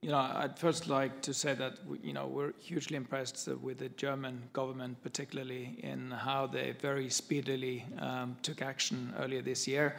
You 0.00 0.10
know, 0.12 0.16
I'd 0.16 0.58
first 0.58 0.88
like 0.88 1.20
to 1.22 1.34
say 1.34 1.52
that 1.54 1.74
you 2.02 2.14
know 2.14 2.26
we're 2.26 2.54
hugely 2.58 2.96
impressed 2.96 3.48
with 3.60 3.78
the 3.78 3.90
German 3.90 4.42
government, 4.54 5.02
particularly 5.02 5.78
in 5.82 6.10
how 6.10 6.46
they 6.46 6.74
very 6.80 7.10
speedily 7.10 7.84
um, 7.98 8.36
took 8.40 8.62
action 8.62 9.12
earlier 9.18 9.42
this 9.42 9.68
year. 9.68 9.96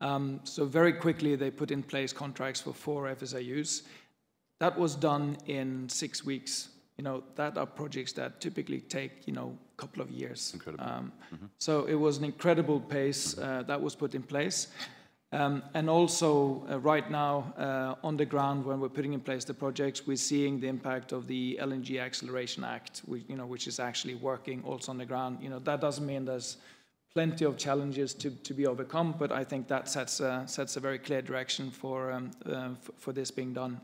Um, 0.00 0.40
so 0.42 0.64
very 0.64 0.92
quickly 0.92 1.36
they 1.36 1.50
put 1.50 1.70
in 1.70 1.82
place 1.84 2.12
contracts 2.12 2.60
for 2.60 2.72
four 2.72 3.04
FSRUs. 3.04 3.82
That 4.58 4.76
was 4.76 4.96
done 4.96 5.36
in 5.46 5.88
six 5.88 6.24
weeks 6.24 6.70
you 6.96 7.04
know, 7.04 7.22
that 7.36 7.56
are 7.56 7.66
projects 7.66 8.12
that 8.12 8.40
typically 8.40 8.80
take, 8.80 9.26
you 9.26 9.32
know, 9.32 9.56
a 9.74 9.80
couple 9.80 10.02
of 10.02 10.10
years. 10.10 10.50
Incredible. 10.54 10.84
Um, 10.84 11.12
mm-hmm. 11.34 11.46
So 11.58 11.86
it 11.86 11.94
was 11.94 12.18
an 12.18 12.24
incredible 12.24 12.80
pace 12.80 13.38
uh, 13.38 13.62
that 13.66 13.80
was 13.80 13.94
put 13.94 14.14
in 14.14 14.22
place. 14.22 14.68
Um, 15.32 15.62
and 15.72 15.88
also, 15.88 16.66
uh, 16.70 16.78
right 16.78 17.10
now, 17.10 17.54
uh, 17.56 18.06
on 18.06 18.18
the 18.18 18.26
ground, 18.26 18.66
when 18.66 18.80
we're 18.80 18.90
putting 18.90 19.14
in 19.14 19.20
place 19.20 19.44
the 19.46 19.54
projects, 19.54 20.06
we're 20.06 20.16
seeing 20.18 20.60
the 20.60 20.68
impact 20.68 21.12
of 21.12 21.26
the 21.26 21.58
LNG 21.62 21.98
Acceleration 21.98 22.64
Act, 22.64 23.00
which, 23.06 23.22
you 23.28 23.36
know, 23.36 23.46
which 23.46 23.66
is 23.66 23.80
actually 23.80 24.14
working 24.14 24.62
also 24.62 24.92
on 24.92 24.98
the 24.98 25.06
ground. 25.06 25.38
You 25.40 25.48
know, 25.48 25.58
that 25.60 25.80
doesn't 25.80 26.04
mean 26.04 26.26
there's 26.26 26.58
plenty 27.14 27.46
of 27.46 27.56
challenges 27.56 28.12
to, 28.14 28.30
to 28.30 28.52
be 28.52 28.66
overcome, 28.66 29.14
but 29.18 29.32
I 29.32 29.42
think 29.42 29.68
that 29.68 29.88
sets 29.88 30.20
a, 30.20 30.44
sets 30.46 30.76
a 30.76 30.80
very 30.80 30.98
clear 30.98 31.22
direction 31.22 31.70
for, 31.70 32.12
um, 32.12 32.30
uh, 32.44 32.70
for 32.98 33.12
this 33.12 33.30
being 33.30 33.54
done. 33.54 33.80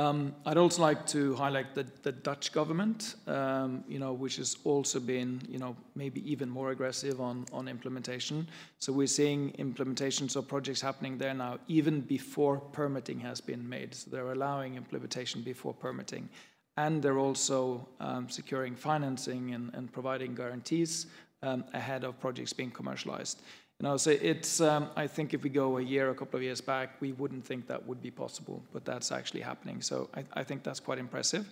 Um, 0.00 0.34
I'd 0.46 0.56
also 0.56 0.80
like 0.80 1.06
to 1.08 1.34
highlight 1.34 1.74
the, 1.74 1.84
the 2.02 2.12
Dutch 2.12 2.52
government, 2.52 3.16
um, 3.26 3.84
you 3.86 3.98
know, 3.98 4.14
which 4.14 4.36
has 4.36 4.56
also 4.64 4.98
been, 4.98 5.42
you 5.46 5.58
know, 5.58 5.76
maybe 5.94 6.20
even 6.32 6.48
more 6.48 6.70
aggressive 6.70 7.20
on, 7.20 7.44
on 7.52 7.68
implementation. 7.68 8.48
So 8.78 8.94
we're 8.94 9.06
seeing 9.06 9.52
implementations 9.58 10.36
of 10.36 10.48
projects 10.48 10.80
happening 10.80 11.18
there 11.18 11.34
now, 11.34 11.58
even 11.68 12.00
before 12.00 12.56
permitting 12.56 13.20
has 13.20 13.42
been 13.42 13.68
made. 13.68 13.94
So 13.94 14.10
they're 14.10 14.32
allowing 14.32 14.76
implementation 14.76 15.42
before 15.42 15.74
permitting. 15.74 16.30
And 16.78 17.02
they're 17.02 17.18
also 17.18 17.86
um, 18.00 18.30
securing 18.30 18.76
financing 18.76 19.52
and, 19.52 19.70
and 19.74 19.92
providing 19.92 20.34
guarantees 20.34 21.08
um, 21.42 21.62
ahead 21.74 22.04
of 22.04 22.18
projects 22.18 22.54
being 22.54 22.70
commercialized. 22.70 23.42
You 23.80 23.88
know, 23.88 23.96
so 23.96 24.10
it's, 24.10 24.60
um, 24.60 24.90
I 24.94 25.06
think 25.06 25.32
if 25.32 25.42
we 25.42 25.48
go 25.48 25.78
a 25.78 25.80
year, 25.80 26.10
a 26.10 26.14
couple 26.14 26.36
of 26.36 26.42
years 26.42 26.60
back, 26.60 27.00
we 27.00 27.12
wouldn't 27.12 27.46
think 27.46 27.66
that 27.68 27.86
would 27.86 28.02
be 28.02 28.10
possible, 28.10 28.62
but 28.74 28.84
that's 28.84 29.10
actually 29.10 29.40
happening. 29.40 29.80
So 29.80 30.10
I, 30.14 30.22
I 30.34 30.44
think 30.44 30.62
that's 30.62 30.80
quite 30.80 30.98
impressive. 30.98 31.50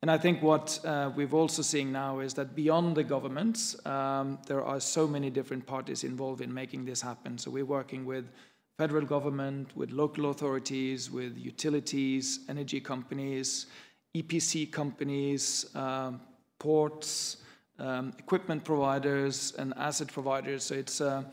And 0.00 0.08
I 0.08 0.16
think 0.16 0.40
what 0.40 0.78
uh, 0.84 1.10
we've 1.16 1.34
also 1.34 1.62
seeing 1.62 1.90
now 1.90 2.20
is 2.20 2.32
that 2.34 2.54
beyond 2.54 2.94
the 2.94 3.02
governments, 3.02 3.74
um, 3.86 4.38
there 4.46 4.62
are 4.62 4.78
so 4.78 5.08
many 5.08 5.30
different 5.30 5.66
parties 5.66 6.04
involved 6.04 6.42
in 6.42 6.54
making 6.54 6.84
this 6.84 7.00
happen. 7.00 7.38
So 7.38 7.50
we're 7.50 7.64
working 7.64 8.04
with 8.04 8.26
federal 8.78 9.04
government, 9.04 9.76
with 9.76 9.90
local 9.90 10.30
authorities, 10.30 11.10
with 11.10 11.36
utilities, 11.36 12.38
energy 12.48 12.80
companies, 12.80 13.66
EPC 14.14 14.70
companies, 14.70 15.74
um, 15.74 16.20
ports, 16.60 17.38
um, 17.80 18.12
equipment 18.16 18.62
providers, 18.62 19.54
and 19.58 19.74
asset 19.76 20.06
providers. 20.06 20.62
So 20.62 20.76
it's 20.76 21.00
uh, 21.00 21.24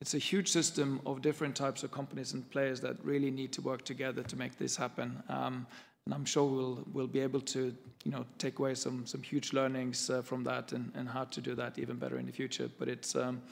it's 0.00 0.14
a 0.14 0.18
huge 0.18 0.48
system 0.48 1.00
of 1.06 1.22
different 1.22 1.56
types 1.56 1.82
of 1.82 1.90
companies 1.90 2.32
and 2.34 2.48
players 2.50 2.80
that 2.80 2.96
really 3.02 3.30
need 3.30 3.52
to 3.52 3.62
work 3.62 3.82
together 3.82 4.22
to 4.22 4.36
make 4.36 4.58
this 4.58 4.76
happen. 4.76 5.22
Um, 5.28 5.66
and 6.04 6.14
I'm 6.14 6.24
sure 6.24 6.44
we'll 6.44 6.84
we'll 6.92 7.06
be 7.08 7.20
able 7.20 7.40
to 7.40 7.74
you 8.04 8.10
know 8.10 8.24
take 8.38 8.58
away 8.58 8.74
some 8.74 9.06
some 9.06 9.22
huge 9.22 9.52
learnings 9.52 10.08
uh, 10.08 10.22
from 10.22 10.44
that 10.44 10.72
and, 10.72 10.92
and 10.94 11.08
how 11.08 11.24
to 11.24 11.40
do 11.40 11.54
that 11.56 11.78
even 11.78 11.96
better 11.96 12.18
in 12.18 12.26
the 12.26 12.32
future. 12.32 12.70
But 12.78 12.88
it's 12.88 13.16
um, 13.16 13.42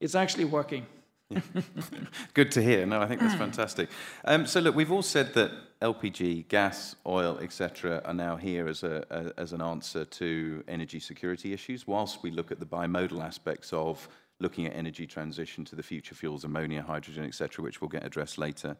it's 0.00 0.14
actually 0.14 0.44
working. 0.44 0.86
Good 2.34 2.52
to 2.52 2.62
hear. 2.62 2.86
No, 2.86 3.00
I 3.00 3.08
think 3.08 3.20
that's 3.20 3.34
fantastic. 3.34 3.88
Um, 4.24 4.46
so 4.46 4.60
look, 4.60 4.76
we've 4.76 4.92
all 4.92 5.02
said 5.02 5.32
that 5.34 5.50
LPG, 5.80 6.48
gas, 6.48 6.96
oil, 7.06 7.38
etc., 7.40 8.02
are 8.04 8.14
now 8.14 8.36
here 8.36 8.68
as 8.68 8.84
a, 8.84 9.04
a 9.10 9.40
as 9.40 9.52
an 9.52 9.60
answer 9.60 10.04
to 10.04 10.62
energy 10.68 11.00
security 11.00 11.52
issues. 11.52 11.86
Whilst 11.86 12.22
we 12.22 12.30
look 12.30 12.52
at 12.52 12.60
the 12.60 12.66
bimodal 12.66 13.24
aspects 13.24 13.72
of 13.72 14.08
looking 14.40 14.66
at 14.66 14.74
energy 14.74 15.06
transition 15.06 15.64
to 15.64 15.76
the 15.76 15.82
future 15.82 16.14
fuels, 16.14 16.44
ammonia, 16.44 16.82
hydrogen, 16.82 17.24
etc., 17.24 17.62
which 17.62 17.80
we'll 17.80 17.88
get 17.88 18.04
addressed 18.04 18.38
later. 18.38 18.76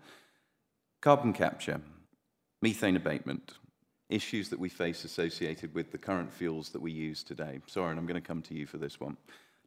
carbon 1.01 1.33
capture, 1.33 1.81
methane 2.63 2.97
abatement, 2.97 3.55
issues 4.09 4.49
that 4.49 4.59
we 4.59 4.69
face 4.69 5.05
associated 5.05 5.75
with 5.75 5.91
the 5.93 5.99
current 5.99 6.33
fuels 6.33 6.71
that 6.71 6.81
we 6.81 6.93
use 6.93 7.23
today. 7.23 7.61
Soren, 7.67 7.99
I'm 7.99 8.07
going 8.07 8.21
to 8.21 8.27
come 8.27 8.43
to 8.43 8.55
you 8.55 8.67
for 8.67 8.79
this 8.79 9.01
one. 9.01 9.17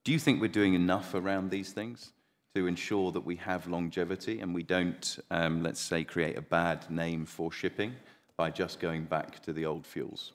Do 0.03 0.11
you 0.11 0.19
think 0.19 0.41
we're 0.41 0.47
doing 0.47 0.73
enough 0.73 1.13
around 1.13 1.51
these 1.51 1.73
things 1.73 2.11
to 2.55 2.65
ensure 2.67 3.11
that 3.11 3.25
we 3.25 3.35
have 3.35 3.67
longevity 3.67 4.39
and 4.39 4.53
we 4.53 4.63
don't, 4.63 5.19
um, 5.31 5.63
let's 5.63 5.81
say, 5.81 6.03
create 6.03 6.37
a 6.37 6.41
bad 6.41 6.89
name 6.89 7.25
for 7.25 7.51
shipping 7.51 7.93
by 8.35 8.49
just 8.49 8.79
going 8.79 9.03
back 9.05 9.41
to 9.43 9.53
the 9.53 9.65
old 9.65 9.85
fuels? 9.85 10.31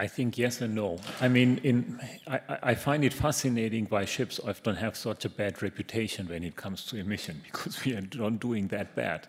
I 0.00 0.06
think 0.06 0.38
yes 0.38 0.62
and 0.62 0.74
no. 0.74 0.98
I 1.20 1.28
mean, 1.28 1.60
in, 1.62 2.00
I, 2.26 2.40
I, 2.62 2.74
find 2.74 3.04
it 3.04 3.12
fascinating 3.12 3.84
why 3.90 4.06
ships 4.06 4.40
often 4.40 4.76
have 4.76 4.96
such 4.96 5.26
a 5.26 5.28
bad 5.28 5.62
reputation 5.62 6.26
when 6.26 6.42
it 6.42 6.56
comes 6.56 6.86
to 6.86 6.96
emission, 6.96 7.42
because 7.52 7.84
we 7.84 7.92
are 7.92 8.06
not 8.16 8.40
doing 8.40 8.68
that 8.68 8.96
bad. 8.96 9.28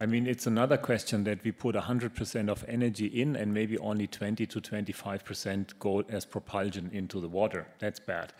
I 0.00 0.06
mean, 0.06 0.28
it's 0.28 0.46
another 0.46 0.76
question 0.76 1.24
that 1.24 1.42
we 1.42 1.50
put 1.50 1.74
100% 1.74 2.48
of 2.48 2.64
energy 2.68 3.06
in 3.06 3.34
and 3.34 3.52
maybe 3.52 3.76
only 3.78 4.06
20 4.06 4.46
to 4.46 4.60
25% 4.60 5.78
go 5.80 6.04
as 6.08 6.24
propulsion 6.24 6.88
into 6.92 7.20
the 7.20 7.28
water. 7.28 7.66
That's 7.80 7.98
bad. 7.98 8.32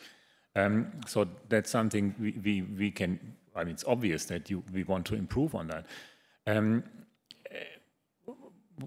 Um, 0.55 0.93
so 1.09 1.26
that's 1.49 1.70
something 1.70 2.14
we, 2.20 2.30
we, 2.45 2.62
we, 2.62 2.91
can, 2.93 3.18
I 3.57 3.64
mean, 3.64 3.74
it's 3.74 3.85
obvious 3.89 4.26
that 4.26 4.49
you, 4.49 4.62
we 4.72 4.85
want 4.85 5.05
to 5.07 5.16
improve 5.16 5.57
on 5.57 5.66
that. 5.66 5.87
Um, 6.47 6.85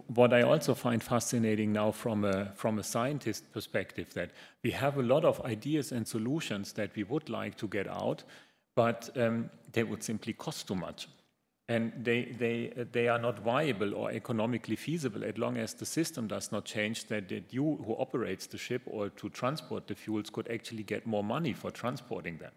what 0.07 0.33
I 0.33 0.41
also 0.41 0.73
find 0.73 1.01
fascinating 1.01 1.73
now 1.73 1.91
from 1.91 2.23
a, 2.23 2.51
from 2.55 2.79
a 2.79 2.83
scientist 2.83 3.51
perspective 3.51 4.13
that 4.13 4.31
we 4.63 4.71
have 4.71 4.97
a 4.97 5.03
lot 5.03 5.25
of 5.25 5.43
ideas 5.45 5.91
and 5.91 6.07
solutions 6.07 6.73
that 6.73 6.95
we 6.95 7.03
would 7.03 7.29
like 7.29 7.57
to 7.57 7.67
get 7.67 7.87
out, 7.87 8.23
but 8.75 9.09
um, 9.17 9.49
they 9.71 9.83
would 9.83 10.03
simply 10.03 10.33
cost 10.33 10.67
too 10.67 10.75
much. 10.75 11.07
And 11.67 11.91
they, 12.03 12.25
they, 12.37 12.85
they 12.91 13.07
are 13.07 13.17
not 13.17 13.39
viable 13.39 13.95
or 13.95 14.11
economically 14.11 14.75
feasible 14.75 15.23
as 15.23 15.37
long 15.37 15.57
as 15.57 15.73
the 15.73 15.85
system 15.85 16.27
does 16.27 16.51
not 16.51 16.65
change 16.65 17.05
that, 17.05 17.27
that 17.29 17.51
you 17.51 17.83
who 17.85 17.95
operates 17.97 18.45
the 18.45 18.57
ship 18.57 18.83
or 18.85 19.09
to 19.09 19.29
transport 19.29 19.87
the 19.87 19.95
fuels 19.95 20.29
could 20.29 20.47
actually 20.51 20.83
get 20.83 21.07
more 21.07 21.23
money 21.23 21.53
for 21.53 21.71
transporting 21.71 22.37
them. 22.37 22.51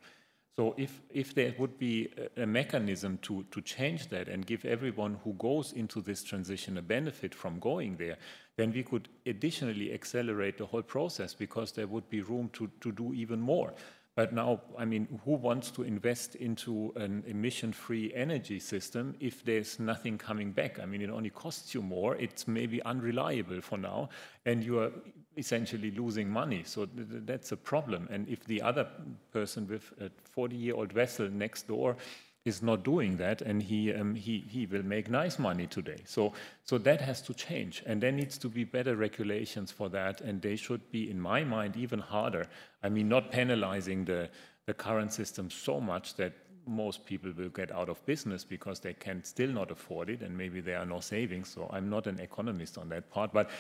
So 0.59 0.75
if, 0.77 1.03
if 1.15 1.37
there 1.37 1.55
would 1.57 1.79
be 1.79 2.09
a, 2.37 2.45
mechanism 2.45 3.19
to, 3.23 3.45
to 3.53 3.61
change 3.61 4.09
that 4.09 4.27
and 4.27 4.45
give 4.45 4.65
everyone 4.65 5.21
who 5.23 5.35
goes 5.35 5.73
into 5.73 6.01
this 6.01 6.25
transition 6.25 6.79
a 6.79 6.83
benefit 6.83 7.33
from 7.33 7.61
going 7.61 7.97
there, 7.97 8.17
then 8.57 8.73
we 8.73 8.83
could 8.83 9.09
additionally 9.25 9.93
accelerate 9.93 10.59
the 10.59 10.67
whole 10.67 10.83
process 10.83 11.33
because 11.33 11.71
there 11.71 11.87
would 11.87 12.11
be 12.11 12.23
room 12.23 12.51
to, 12.55 12.69
to 12.81 12.91
do 12.91 13.15
even 13.15 13.41
more. 13.41 13.73
But 14.19 14.33
now, 14.33 14.63
I 14.77 14.85
mean, 14.85 15.21
who 15.25 15.35
wants 15.37 15.71
to 15.71 15.85
invest 15.85 16.35
into 16.35 16.93
an 16.97 17.23
emission-free 17.29 18.13
energy 18.17 18.59
system 18.59 19.15
if 19.21 19.45
there's 19.45 19.79
nothing 19.79 20.19
coming 20.19 20.51
back? 20.51 20.81
I 20.81 20.87
mean, 20.87 21.03
it 21.03 21.11
only 21.11 21.31
costs 21.31 21.73
you 21.73 21.83
more. 21.83 22.17
It's 22.17 22.49
maybe 22.49 22.83
unreliable 22.83 23.61
for 23.61 23.79
now, 23.79 24.09
and 24.45 24.65
you 24.65 24.81
are 24.81 24.91
essentially 25.37 25.93
losing 25.93 26.29
money. 26.29 26.65
So 26.65 26.87
th 26.87 27.07
that's 27.31 27.53
a 27.53 27.57
problem. 27.57 28.09
And 28.11 28.29
if 28.29 28.41
the 28.45 28.61
other 28.61 28.87
person 29.31 29.69
with 29.69 29.93
a 30.01 30.11
40-year-old 30.35 30.93
vessel 30.93 31.31
next 31.31 31.69
door 31.69 31.97
is 32.49 32.63
not 32.63 32.83
doing 32.83 33.17
that 33.19 33.43
and 33.43 33.63
he, 33.63 33.93
um, 33.95 34.15
he, 34.15 34.45
he 34.49 34.67
will 34.67 34.83
make 34.83 35.09
nice 35.09 35.39
money 35.39 35.67
today. 35.67 36.01
So, 36.05 36.33
so 36.65 36.79
that 36.79 37.01
has 37.01 37.23
to 37.23 37.35
change 37.35 37.83
and 37.87 38.03
there 38.03 38.13
needs 38.13 38.39
to 38.39 38.49
be 38.49 38.65
better 38.65 38.97
regulations 38.97 39.71
for 39.71 39.89
that 39.91 40.21
and 40.21 40.43
they 40.43 40.57
should 40.57 40.91
be, 40.91 41.11
in 41.11 41.21
my 41.21 41.45
mind, 41.45 41.77
even 41.77 42.01
harder. 42.01 42.47
I 42.83 42.89
mean, 42.89 43.09
not 43.09 43.31
penalizing 43.31 44.05
the, 44.05 44.31
the 44.67 44.75
current 44.75 45.13
system 45.13 45.51
so 45.51 45.81
much 45.81 46.15
that 46.17 46.33
most 46.67 47.05
people 47.07 47.33
will 47.37 47.49
get 47.49 47.73
out 47.73 47.89
of 47.89 48.05
business 48.05 48.45
because 48.45 48.81
they 48.81 48.93
can 48.93 49.25
still 49.25 49.51
not 49.51 49.71
afford 49.71 50.11
it 50.11 50.21
and 50.23 50.37
maybe 50.37 50.61
there 50.61 50.79
are 50.79 50.87
no 50.87 51.01
savings. 51.01 51.49
So 51.49 51.71
I'm 51.73 51.89
not 51.89 52.07
an 52.07 52.21
economist 52.21 52.79
on 52.79 52.89
that 52.91 53.11
part, 53.11 53.33
but 53.33 53.51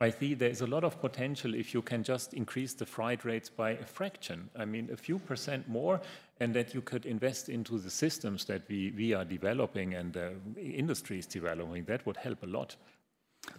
I 0.00 0.10
think 0.10 0.38
there's 0.38 0.60
a 0.60 0.66
lot 0.66 0.84
of 0.84 1.00
potential 1.00 1.54
if 1.54 1.74
you 1.74 1.82
can 1.82 2.04
just 2.04 2.32
increase 2.32 2.72
the 2.72 2.86
freight 2.86 3.24
rates 3.24 3.48
by 3.48 3.70
a 3.70 3.84
fraction. 3.84 4.48
I 4.56 4.64
mean, 4.64 4.88
a 4.92 4.96
few 4.96 5.18
percent 5.18 5.68
more, 5.68 6.00
and 6.38 6.54
that 6.54 6.72
you 6.72 6.82
could 6.82 7.04
invest 7.04 7.48
into 7.48 7.78
the 7.78 7.90
systems 7.90 8.44
that 8.44 8.62
we, 8.68 8.92
we 8.96 9.12
are 9.12 9.24
developing 9.24 9.94
and 9.94 10.12
the 10.12 10.34
industry 10.62 11.18
is 11.18 11.26
developing. 11.26 11.84
That 11.84 12.06
would 12.06 12.16
help 12.16 12.44
a 12.44 12.46
lot. 12.46 12.76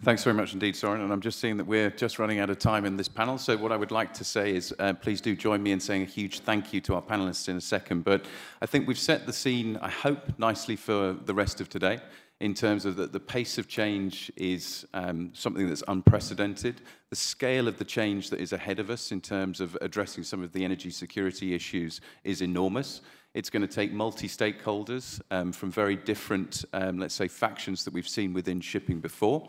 Thanks 0.02 0.24
very 0.24 0.34
much 0.34 0.54
indeed, 0.54 0.76
Soren. 0.76 1.02
And 1.02 1.12
I'm 1.12 1.20
just 1.20 1.40
seeing 1.40 1.58
that 1.58 1.66
we're 1.66 1.90
just 1.90 2.18
running 2.18 2.38
out 2.38 2.48
of 2.48 2.58
time 2.58 2.86
in 2.86 2.96
this 2.96 3.08
panel. 3.08 3.36
So 3.36 3.56
what 3.58 3.72
I 3.72 3.76
would 3.76 3.90
like 3.90 4.14
to 4.14 4.24
say 4.24 4.54
is 4.54 4.72
uh, 4.78 4.94
please 4.94 5.20
do 5.20 5.36
join 5.36 5.62
me 5.62 5.72
in 5.72 5.80
saying 5.80 6.02
a 6.02 6.06
huge 6.06 6.40
thank 6.40 6.72
you 6.72 6.80
to 6.82 6.94
our 6.94 7.02
panelists 7.02 7.50
in 7.50 7.56
a 7.56 7.60
second. 7.60 8.04
But 8.04 8.24
I 8.62 8.66
think 8.66 8.88
we've 8.88 8.98
set 8.98 9.26
the 9.26 9.32
scene, 9.32 9.78
I 9.82 9.90
hope, 9.90 10.38
nicely 10.38 10.76
for 10.76 11.12
the 11.12 11.34
rest 11.34 11.60
of 11.60 11.68
today 11.68 11.98
in 12.40 12.54
terms 12.54 12.86
of 12.86 12.96
that 12.96 13.12
the 13.12 13.20
pace 13.20 13.58
of 13.58 13.68
change 13.68 14.32
is 14.36 14.86
um, 14.94 15.30
something 15.34 15.68
that's 15.68 15.84
unprecedented. 15.88 16.80
The 17.10 17.16
scale 17.16 17.68
of 17.68 17.78
the 17.78 17.84
change 17.84 18.30
that 18.30 18.40
is 18.40 18.52
ahead 18.52 18.78
of 18.78 18.88
us 18.88 19.12
in 19.12 19.20
terms 19.20 19.60
of 19.60 19.76
addressing 19.82 20.24
some 20.24 20.42
of 20.42 20.52
the 20.52 20.64
energy 20.64 20.90
security 20.90 21.54
issues 21.54 22.00
is 22.24 22.40
enormous. 22.40 23.02
It's 23.34 23.50
going 23.50 23.62
to 23.62 23.72
take 23.72 23.92
multi-stakeholders 23.92 25.20
um, 25.30 25.52
from 25.52 25.70
very 25.70 25.96
different, 25.96 26.64
um, 26.72 26.98
let's 26.98 27.14
say, 27.14 27.28
factions 27.28 27.84
that 27.84 27.94
we've 27.94 28.08
seen 28.08 28.32
within 28.32 28.60
shipping 28.60 29.00
before. 29.00 29.48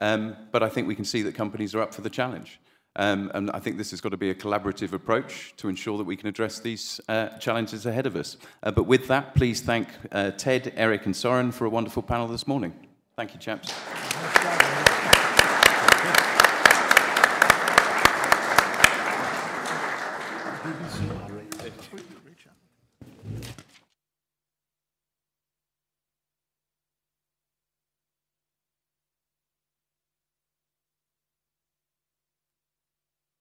Um, 0.00 0.36
but 0.50 0.62
I 0.62 0.68
think 0.68 0.88
we 0.88 0.96
can 0.96 1.04
see 1.04 1.22
that 1.22 1.34
companies 1.34 1.74
are 1.74 1.80
up 1.80 1.94
for 1.94 2.02
the 2.02 2.10
challenge. 2.10 2.60
Um, 2.96 3.30
and 3.34 3.50
I 3.52 3.58
think 3.58 3.78
this 3.78 3.90
has 3.92 4.00
got 4.00 4.10
to 4.10 4.16
be 4.16 4.30
a 4.30 4.34
collaborative 4.34 4.92
approach 4.92 5.54
to 5.56 5.68
ensure 5.68 5.96
that 5.98 6.04
we 6.04 6.16
can 6.16 6.28
address 6.28 6.60
these 6.60 7.00
uh, 7.08 7.28
challenges 7.38 7.86
ahead 7.86 8.06
of 8.06 8.16
us. 8.16 8.36
Uh, 8.62 8.70
but 8.70 8.84
with 8.84 9.08
that, 9.08 9.34
please 9.34 9.62
thank 9.62 9.88
uh, 10.12 10.32
Ted, 10.32 10.72
Eric, 10.76 11.06
and 11.06 11.16
Soren 11.16 11.52
for 11.52 11.64
a 11.64 11.70
wonderful 11.70 12.02
panel 12.02 12.28
this 12.28 12.46
morning. 12.46 12.74
Thank 13.16 13.34
you, 13.34 13.40
chaps. 13.40 14.91